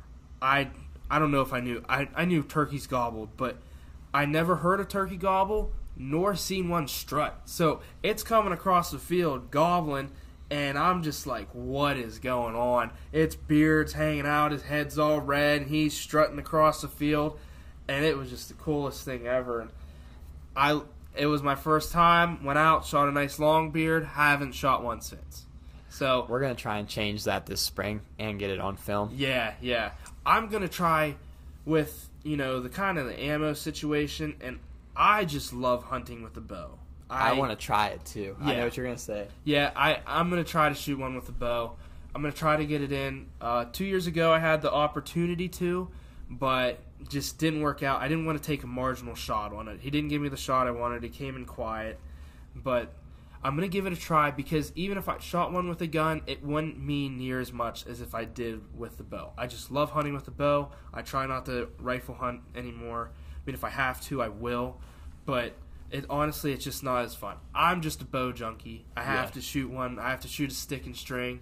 I 0.41 0.69
I 1.09 1.19
don't 1.19 1.31
know 1.31 1.41
if 1.41 1.53
I 1.53 1.61
knew. 1.61 1.83
I 1.87 2.09
I 2.13 2.25
knew 2.25 2.43
turkeys 2.43 2.85
gobbled, 2.85 3.29
but 3.37 3.57
I 4.13 4.25
never 4.25 4.57
heard 4.57 4.81
a 4.81 4.85
turkey 4.85 5.17
gobble 5.17 5.71
nor 5.97 6.35
seen 6.35 6.67
one 6.67 6.87
strut. 6.87 7.41
So 7.45 7.79
it's 8.03 8.23
coming 8.23 8.51
across 8.51 8.91
the 8.91 8.99
field 8.99 9.51
gobbling, 9.51 10.11
and 10.51 10.77
I'm 10.77 11.01
just 11.03 11.25
like, 11.25 11.47
what 11.53 11.97
is 11.97 12.19
going 12.19 12.55
on? 12.55 12.91
Its 13.11 13.35
beard's 13.35 13.93
hanging 13.93 14.25
out, 14.25 14.51
his 14.51 14.61
head's 14.63 14.99
all 14.99 15.19
red, 15.19 15.61
and 15.61 15.69
he's 15.69 15.95
strutting 15.95 16.37
across 16.39 16.81
the 16.81 16.87
field, 16.87 17.39
and 17.87 18.05
it 18.05 18.17
was 18.17 18.29
just 18.29 18.47
the 18.49 18.53
coolest 18.55 19.03
thing 19.05 19.27
ever. 19.27 19.61
And 19.61 19.69
I 20.55 20.81
it 21.15 21.27
was 21.27 21.41
my 21.41 21.55
first 21.55 21.91
time. 21.91 22.43
Went 22.43 22.59
out, 22.59 22.85
shot 22.85 23.07
a 23.07 23.11
nice 23.11 23.39
long 23.39 23.71
beard. 23.71 24.03
Haven't 24.05 24.53
shot 24.53 24.83
one 24.83 25.01
since. 25.01 25.45
So 25.89 26.25
We're 26.27 26.41
gonna 26.41 26.55
try 26.55 26.77
and 26.77 26.87
change 26.89 27.23
that 27.23 27.45
this 27.45 27.61
spring 27.61 28.01
and 28.19 28.37
get 28.37 28.49
it 28.49 28.59
on 28.59 28.75
film. 28.75 29.11
yeah, 29.15 29.53
yeah. 29.61 29.91
I'm 30.25 30.49
gonna 30.49 30.67
try 30.67 31.15
with 31.65 32.09
you 32.23 32.35
know 32.37 32.59
the 32.59 32.69
kind 32.69 32.97
of 32.97 33.05
the 33.05 33.17
ammo 33.19 33.53
situation, 33.53 34.35
and 34.41 34.59
I 34.95 35.25
just 35.25 35.53
love 35.53 35.85
hunting 35.85 36.21
with 36.21 36.33
the 36.33 36.41
bow. 36.41 36.79
I, 37.09 37.33
want 37.33 37.51
to 37.51 37.57
try 37.57 37.89
it 37.89 38.03
too. 38.05 38.35
I 38.41 38.55
know 38.55 38.63
what 38.63 38.77
you're 38.77 38.85
gonna 38.85 38.97
say. 38.97 39.27
Yeah, 39.43 39.71
I 39.75 39.99
I'm 40.07 40.29
gonna 40.29 40.43
try 40.43 40.69
to 40.69 40.75
shoot 40.75 40.97
one 40.97 41.15
with 41.15 41.25
the 41.25 41.31
bow. 41.31 41.75
I'm 42.13 42.21
gonna 42.21 42.33
try 42.33 42.57
to 42.57 42.65
get 42.65 42.81
it 42.81 42.91
in. 42.91 43.27
Uh, 43.39 43.65
two 43.65 43.85
years 43.85 44.07
ago, 44.07 44.31
I 44.31 44.39
had 44.39 44.61
the 44.61 44.71
opportunity 44.71 45.47
to, 45.49 45.89
but 46.29 46.79
just 47.09 47.37
didn't 47.37 47.61
work 47.61 47.83
out. 47.83 48.01
I 48.01 48.07
didn't 48.07 48.25
want 48.25 48.41
to 48.41 48.43
take 48.43 48.63
a 48.63 48.67
marginal 48.67 49.15
shot 49.15 49.53
on 49.53 49.67
it. 49.67 49.79
He 49.81 49.89
didn't 49.89 50.09
give 50.09 50.21
me 50.21 50.29
the 50.29 50.37
shot 50.37 50.67
I 50.67 50.71
wanted. 50.71 51.03
He 51.03 51.09
came 51.09 51.35
in 51.35 51.45
quiet, 51.45 51.99
but 52.55 52.93
I'm 53.43 53.53
gonna 53.53 53.67
give 53.67 53.85
it 53.85 53.93
a 53.93 53.97
try 53.97 54.31
because 54.31 54.71
even 54.75 54.97
if 54.97 55.07
I 55.07 55.19
shot 55.19 55.51
one 55.51 55.69
with 55.69 55.81
a 55.81 55.87
gun, 55.87 56.23
it 56.25 56.43
wouldn't 56.43 56.79
mean 56.79 57.17
near 57.17 57.39
as 57.39 57.53
much 57.53 57.85
as 57.85 58.01
if 58.01 58.15
I 58.15 58.25
did 58.25 58.61
with 58.75 58.97
the 58.97 59.03
bow. 59.03 59.33
I 59.37 59.45
just 59.45 59.69
love 59.69 59.91
hunting 59.91 60.15
with 60.15 60.25
the 60.25 60.31
bow. 60.31 60.71
I 60.91 61.03
try 61.03 61.27
not 61.27 61.45
to 61.45 61.69
rifle 61.79 62.15
hunt 62.15 62.41
anymore. 62.55 63.11
I 63.13 63.39
mean, 63.45 63.53
if 63.53 63.63
I 63.63 63.69
have 63.69 64.01
to, 64.05 64.23
I 64.23 64.29
will, 64.29 64.81
but 65.27 65.53
it 65.91 66.05
honestly, 66.09 66.51
it's 66.51 66.63
just 66.63 66.83
not 66.83 67.05
as 67.05 67.15
fun. 67.15 67.37
I'm 67.53 67.81
just 67.81 68.01
a 68.01 68.05
bow 68.05 68.31
junkie. 68.31 68.85
I 68.97 69.03
have 69.03 69.25
Yeah. 69.29 69.31
to 69.31 69.41
shoot 69.41 69.69
one. 69.69 69.99
I 69.99 70.09
have 70.09 70.21
to 70.21 70.27
shoot 70.27 70.51
a 70.51 70.53
stick 70.55 70.85
and 70.85 70.95
string, 70.95 71.39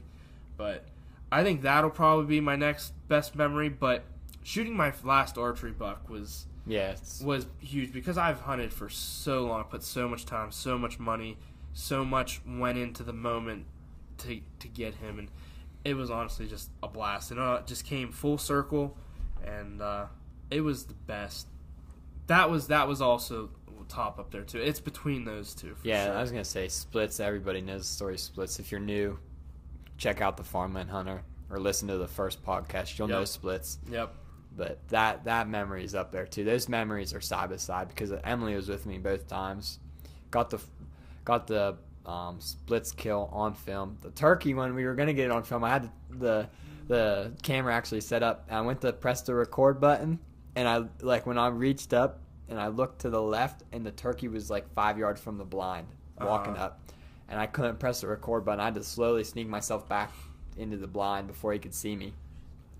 but 0.57 0.85
I 1.31 1.43
think 1.43 1.61
that'll 1.61 1.89
probably 1.89 2.25
be 2.25 2.39
my 2.41 2.55
next 2.55 2.93
best 3.07 3.35
memory. 3.35 3.69
But 3.69 4.03
shooting 4.43 4.75
my 4.75 4.93
last 5.03 5.37
archery 5.37 5.71
buck 5.71 6.09
was 6.09 6.45
Yeah, 6.65 6.91
it's, 6.91 7.21
was 7.21 7.47
huge 7.59 7.91
because 7.93 8.17
I've 8.17 8.41
hunted 8.41 8.71
for 8.73 8.89
so 8.89 9.45
long, 9.45 9.63
put 9.65 9.83
so 9.83 10.07
much 10.07 10.25
time, 10.25 10.51
so 10.51 10.77
much 10.77 10.99
money, 10.99 11.37
so 11.73 12.05
much 12.05 12.41
went 12.45 12.77
into 12.77 13.03
the 13.03 13.13
moment 13.13 13.65
to 14.19 14.41
to 14.59 14.67
get 14.67 14.95
him, 14.95 15.17
and 15.19 15.29
it 15.83 15.95
was 15.95 16.09
honestly 16.11 16.47
just 16.47 16.69
a 16.83 16.87
blast. 16.87 17.31
And 17.31 17.39
uh, 17.39 17.57
it 17.61 17.67
just 17.67 17.83
came 17.85 18.11
full 18.11 18.37
circle, 18.37 18.95
and 19.43 19.81
uh, 19.81 20.05
it 20.51 20.61
was 20.61 20.85
the 20.85 20.93
best. 20.93 21.47
That 22.27 22.49
was 22.51 22.67
that 22.67 22.87
was 22.87 23.01
also 23.01 23.49
top 23.87 24.19
up 24.19 24.31
there 24.31 24.43
too. 24.43 24.59
It's 24.59 24.79
between 24.79 25.25
those 25.25 25.53
two. 25.53 25.75
For 25.75 25.87
yeah. 25.87 26.05
sure. 26.05 26.17
I 26.17 26.21
was 26.21 26.31
gonna 26.31 26.45
say 26.45 26.67
splits. 26.67 27.19
Everybody 27.19 27.61
knows 27.61 27.81
the 27.81 27.93
story 27.93 28.17
splits. 28.17 28.59
If 28.59 28.71
you're 28.71 28.81
new, 28.81 29.19
check 29.97 30.21
out 30.21 30.37
the 30.37 30.43
Farmland 30.43 30.89
Hunter 30.89 31.23
or 31.49 31.59
listen 31.59 31.87
to 31.87 31.97
the 31.97 32.07
first 32.07 32.43
podcast. 32.43 32.97
You'll 32.97 33.07
know 33.07 33.25
splits. 33.25 33.79
Yep. 33.89 34.13
But 34.55 34.87
that 34.89 35.25
that 35.25 35.47
memory 35.47 35.83
is 35.83 35.95
up 35.95 36.11
there 36.11 36.25
too. 36.25 36.43
Those 36.43 36.69
memories 36.69 37.13
are 37.13 37.21
side 37.21 37.49
by 37.49 37.57
side 37.57 37.87
because 37.89 38.11
Emily 38.23 38.55
was 38.55 38.69
with 38.69 38.85
me 38.85 38.97
both 38.97 39.27
times. 39.27 39.79
Got 40.31 40.49
the 40.49 40.59
got 41.25 41.47
the 41.47 41.77
um, 42.05 42.39
splits 42.39 42.91
kill 42.91 43.29
on 43.31 43.53
film. 43.53 43.97
The 44.01 44.11
turkey 44.11 44.53
one, 44.53 44.75
we 44.75 44.85
were 44.85 44.95
gonna 44.95 45.13
get 45.13 45.25
it 45.25 45.31
on 45.31 45.43
film. 45.43 45.63
I 45.63 45.69
had 45.69 45.91
the 46.09 46.49
the 46.87 47.31
camera 47.41 47.73
actually 47.73 48.01
set 48.01 48.23
up. 48.23 48.47
I 48.51 48.61
went 48.61 48.81
to 48.81 48.93
press 48.93 49.21
the 49.21 49.33
record 49.33 49.79
button, 49.79 50.19
and 50.55 50.67
I 50.67 50.83
like 51.01 51.25
when 51.25 51.37
I 51.37 51.47
reached 51.47 51.93
up 51.93 52.19
and 52.53 52.61
I 52.61 52.67
looked 52.67 53.01
to 53.01 53.09
the 53.09 53.21
left, 53.21 53.63
and 53.71 53.85
the 53.85 53.91
turkey 53.91 54.27
was 54.27 54.49
like 54.49 54.71
five 54.73 54.97
yards 54.97 55.19
from 55.19 55.37
the 55.37 55.43
blind, 55.45 55.87
walking 56.21 56.53
Uh-huh. 56.53 56.65
up, 56.65 56.79
and 57.27 57.39
I 57.39 57.47
couldn't 57.47 57.79
press 57.79 58.01
the 58.01 58.07
record 58.07 58.45
button. 58.45 58.59
I 58.59 58.65
had 58.65 58.75
to 58.75 58.83
slowly 58.83 59.23
sneak 59.23 59.47
myself 59.47 59.89
back 59.89 60.11
into 60.57 60.77
the 60.77 60.87
blind 60.87 61.27
before 61.27 61.51
he 61.53 61.59
could 61.59 61.73
see 61.73 61.95
me. 61.95 62.13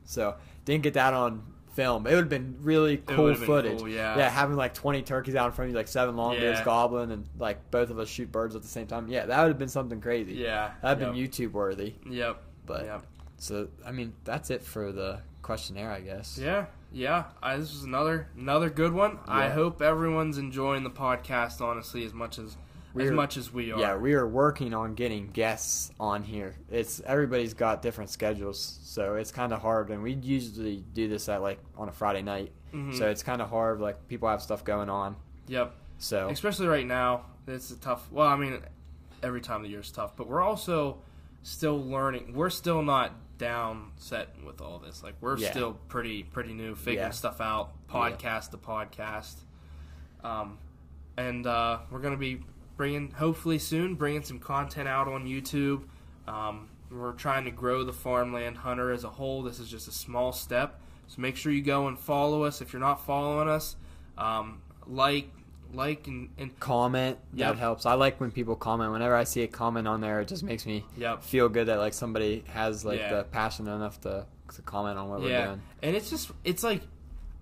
So 0.06 0.36
didn't 0.66 0.84
get 0.84 0.94
that 0.94 1.14
on 1.14 1.44
film. 1.74 2.06
It 2.06 2.12
would 2.12 2.20
have 2.20 2.30
been 2.30 2.58
really 2.62 2.98
cool 2.98 3.34
been 3.34 3.36
footage. 3.36 3.80
cool, 3.80 3.90
yeah. 3.90 4.16
yeah, 4.18 4.30
having 4.30 4.56
like 4.56 4.74
twenty 4.76 5.02
turkeys 5.02 5.34
out 5.36 5.48
in 5.48 5.52
front 5.54 5.70
of 5.70 5.72
you, 5.74 5.78
like 5.78 5.88
seven 5.88 6.16
longbeards 6.16 6.40
Yeah. 6.60 6.64
gobbling, 6.64 7.12
and 7.12 7.26
like 7.40 7.72
both 7.72 7.90
of 7.90 7.98
us 8.00 8.08
shoot 8.10 8.32
birds 8.32 8.56
at 8.56 8.62
the 8.62 8.68
same 8.68 8.86
time. 8.86 9.08
Yeah, 9.08 9.26
that 9.26 9.42
would 9.42 9.48
have 9.48 9.58
been 9.58 9.70
something 9.70 10.00
crazy. 10.02 10.34
Yeah. 10.36 10.72
that'd 10.82 11.02
yep. 11.02 11.14
been 11.14 11.20
YouTube 11.24 11.52
worthy. 11.54 11.96
Yep. 12.08 12.42
But 12.66 12.86
Yep. 12.86 13.04
so 13.38 13.68
I 13.86 13.92
mean, 13.92 14.14
that's 14.24 14.52
it 14.52 14.62
for 14.62 14.92
the 14.92 15.20
questionnaire, 15.42 15.90
I 15.92 16.02
guess. 16.02 16.38
Yeah, 16.40 16.66
yeah. 16.94 17.26
I, 17.42 17.58
this 17.58 17.74
was 17.74 17.84
another 17.84 18.28
another 18.38 18.70
good 18.70 18.94
one. 18.94 19.20
I 19.28 19.50
hope 19.50 19.82
everyone's 19.82 20.38
enjoying 20.38 20.84
the 20.84 20.90
podcast 20.92 21.60
honestly 21.62 22.06
as 22.06 22.14
much 22.14 22.38
as 22.40 22.46
as 22.46 22.56
We're- 22.94 23.16
much 23.16 23.38
as 23.38 23.52
we 23.52 23.72
are. 23.72 23.80
Yeah, 23.80 23.96
we 23.98 24.14
are 24.14 24.28
working 24.28 24.74
on 24.76 24.94
getting 24.94 25.28
guests 25.28 25.92
on 26.00 26.22
here. 26.24 26.56
It's 26.70 27.02
everybody's 27.06 27.56
got 27.56 27.82
different 27.82 28.12
schedules, 28.12 28.80
so 28.84 29.16
it's 29.16 29.32
kind 29.32 29.52
of 29.52 29.62
hard. 29.62 29.90
And 29.90 30.04
we 30.04 30.14
usually 30.14 30.84
do 30.94 31.08
this 31.08 31.28
at 31.28 31.42
like 31.42 31.60
on 31.76 31.90
a 31.90 31.92
Friday 31.92 32.22
night, 32.22 32.52
Mhm. 32.72 32.96
so 32.98 33.10
it's 33.10 33.24
kind 33.24 33.42
of 33.42 33.50
hard. 33.50 33.80
Like 33.82 34.08
people 34.08 34.30
have 34.30 34.42
stuff 34.44 34.64
going 34.64 34.90
on, 34.92 35.16
Yep. 35.48 35.74
so 35.98 36.30
Especially 36.30 36.68
right 36.68 36.86
now, 36.86 37.26
it's 37.48 37.72
a 37.72 37.80
tough. 37.80 38.12
Well, 38.12 38.28
I 38.28 38.36
mean, 38.36 38.60
every 39.24 39.42
time 39.42 39.58
of 39.58 39.64
the 39.64 39.70
year 39.70 39.80
is 39.80 39.92
tough, 39.92 40.16
but 40.16 40.28
we're 40.28 40.42
also 40.44 41.00
still 41.42 41.82
learning. 41.84 42.34
We're 42.36 42.52
still 42.52 42.84
not 42.84 43.12
down 43.38 43.92
set 43.98 44.36
with 44.46 44.62
all 44.62 44.80
this. 44.80 45.04
Like 45.04 45.16
we're 45.22 45.38
Yeah. 45.38 45.52
still 45.52 45.74
pretty 45.90 46.24
pretty 46.24 46.54
new, 46.54 46.76
figuring 46.76 47.08
Yeah. 47.08 47.12
stuff 47.12 47.42
out, 47.42 47.72
podcast 47.88 48.52
to 48.52 48.58
podcast. 48.58 49.36
Um, 50.24 50.58
and 51.18 51.46
uh, 51.46 51.80
we're 51.92 52.00
gonna 52.00 52.18
be 52.18 52.42
bringing 52.78 53.12
hopefully 53.12 53.60
soon 53.60 53.96
bringing 53.96 54.24
some 54.24 54.40
content 54.40 54.88
out 54.88 55.08
on 55.08 55.26
YouTube. 55.26 55.84
Um, 56.28 56.70
we're 56.90 57.14
trying 57.14 57.46
to 57.46 57.52
grow 57.52 57.84
the 57.84 57.94
farmland 57.94 58.58
hunter 58.58 58.92
as 58.92 59.04
a 59.04 59.10
whole. 59.10 59.44
This 59.44 59.60
is 59.60 59.70
just 59.70 59.88
a 59.88 59.92
small 59.92 60.32
step, 60.32 60.80
so 61.08 61.22
make 61.22 61.36
sure 61.36 61.52
you 61.52 61.62
go 61.62 61.88
and 61.88 62.00
follow 62.00 62.44
us 62.44 62.62
if 62.62 62.72
you're 62.72 62.80
not 62.80 63.06
following 63.06 63.50
us. 63.50 63.76
Um, 64.18 64.62
like, 64.86 65.30
like, 65.74 66.08
and, 66.08 66.30
and 66.38 66.58
comment 66.60 67.18
Yep. 67.34 67.54
that 67.54 67.60
helps. 67.60 67.86
I 67.86 67.94
like 67.94 68.20
when 68.20 68.32
people 68.32 68.56
comment. 68.56 68.92
Whenever 68.92 69.16
I 69.16 69.24
see 69.24 69.42
a 69.44 69.48
comment 69.48 69.88
on 69.88 70.02
there, 70.02 70.22
it 70.22 70.28
just 70.28 70.44
makes 70.44 70.66
me 70.66 70.86
Yep. 70.98 71.24
feel 71.24 71.50
good 71.50 71.68
that 71.68 71.80
like 71.80 71.94
somebody 71.94 72.44
has 72.48 72.84
like 72.86 73.00
Yeah. 73.00 73.18
the 73.18 73.24
passion 73.24 73.68
enough 73.68 74.00
to 74.02 74.26
to 74.56 74.62
comment 74.62 75.00
on 75.00 75.10
what 75.10 75.20
we're 75.22 75.46
doing. 75.46 75.62
and 75.82 75.96
it's 75.96 76.10
just 76.12 76.30
it's 76.44 76.62
like 76.64 76.82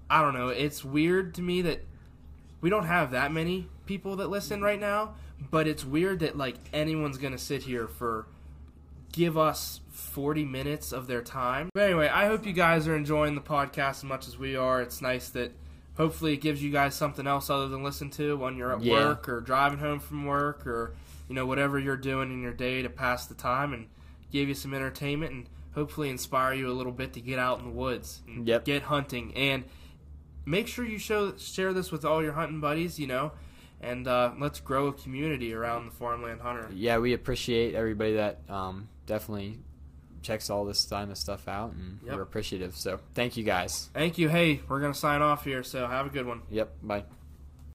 I 0.09 0.21
don't 0.21 0.33
know. 0.33 0.47
It's 0.49 0.83
weird 0.85 1.33
to 1.35 1.41
me 1.41 1.61
that 1.63 1.83
we 2.61 2.69
don't 2.69 2.85
have 2.85 3.11
that 3.11 3.31
many 3.33 3.67
people 3.85 4.15
that 4.17 4.29
listen 4.29 4.61
right 4.61 4.79
now, 4.79 5.15
but 5.49 5.67
it's 5.67 5.83
weird 5.83 6.19
that 6.19 6.37
like 6.37 6.55
anyone's 6.73 7.17
gonna 7.17 7.37
sit 7.37 7.63
here 7.63 7.87
for 7.87 8.27
give 9.11 9.37
us 9.37 9.81
40 9.89 10.45
minutes 10.45 10.93
of 10.93 11.07
their 11.07 11.21
time. 11.21 11.69
But 11.73 11.83
anyway, 11.83 12.07
I 12.07 12.27
hope 12.27 12.45
you 12.45 12.53
guys 12.53 12.87
are 12.87 12.95
enjoying 12.95 13.35
the 13.35 13.41
podcast 13.41 13.89
as 13.89 14.03
much 14.05 14.27
as 14.27 14.37
we 14.37 14.55
are. 14.55 14.81
It's 14.81 15.01
nice 15.01 15.27
that 15.29 15.51
hopefully 15.97 16.33
it 16.33 16.37
gives 16.41 16.61
you 16.63 16.71
guys 16.71 16.95
something 16.95 17.27
else 17.27 17.49
other 17.49 17.67
than 17.67 17.83
listen 17.83 18.09
to 18.11 18.37
when 18.37 18.55
you're 18.57 18.73
at 18.73 18.81
Yeah. 18.81 18.93
work 18.93 19.27
or 19.29 19.41
driving 19.41 19.79
home 19.79 19.99
from 19.99 20.25
work 20.25 20.65
or 20.65 20.93
you 21.27 21.35
know 21.35 21.45
whatever 21.45 21.77
you're 21.79 21.97
doing 21.97 22.31
in 22.31 22.41
your 22.41 22.53
day 22.53 22.81
to 22.81 22.89
pass 22.89 23.27
the 23.27 23.35
time 23.35 23.73
and 23.73 23.87
give 24.31 24.47
you 24.47 24.55
some 24.55 24.73
entertainment 24.73 25.31
and 25.31 25.49
hopefully 25.75 26.09
inspire 26.09 26.53
you 26.53 26.69
a 26.69 26.73
little 26.73 26.91
bit 26.91 27.13
to 27.13 27.21
get 27.21 27.39
out 27.39 27.59
in 27.59 27.65
the 27.65 27.71
woods 27.71 28.21
and 28.27 28.47
Yep. 28.47 28.65
get 28.65 28.83
hunting 28.83 29.33
and 29.35 29.63
make 30.45 30.67
sure 30.67 30.83
you 30.85 30.97
show 30.97 31.35
share 31.37 31.71
this 31.73 31.91
with 31.91 32.03
all 32.03 32.21
your 32.23 32.33
hunting 32.33 32.59
buddies, 32.59 32.99
you 32.99 33.07
know, 33.07 33.31
and 33.79 34.07
uh, 34.07 34.31
let's 34.39 34.59
grow 34.59 34.87
a 34.87 34.93
community 34.93 35.53
around 35.53 35.85
the 35.85 35.91
farmland 35.91 36.41
hunter. 36.41 36.67
Yeah, 36.73 36.97
we 36.97 37.13
appreciate 37.13 37.75
everybody 37.75 38.15
that 38.15 38.39
um, 38.49 38.89
definitely 39.05 39.59
checks 40.21 40.49
all 40.49 40.65
this 40.65 40.85
kind 40.85 41.11
of 41.11 41.17
stuff 41.17 41.47
out, 41.47 41.71
and 41.73 41.99
Yep. 42.05 42.15
we're 42.15 42.21
appreciative. 42.21 42.75
So 42.75 42.99
thank 43.15 43.37
you 43.37 43.43
guys. 43.43 43.89
Thank 43.93 44.17
you. 44.17 44.29
Hey, 44.29 44.61
we're 44.67 44.79
gonna 44.81 44.93
sign 44.93 45.21
off 45.21 45.43
here, 45.45 45.63
so 45.63 45.87
have 45.87 46.05
a 46.05 46.09
good 46.09 46.25
one. 46.25 46.41
Yep. 46.49 46.71
Bye. 46.83 47.03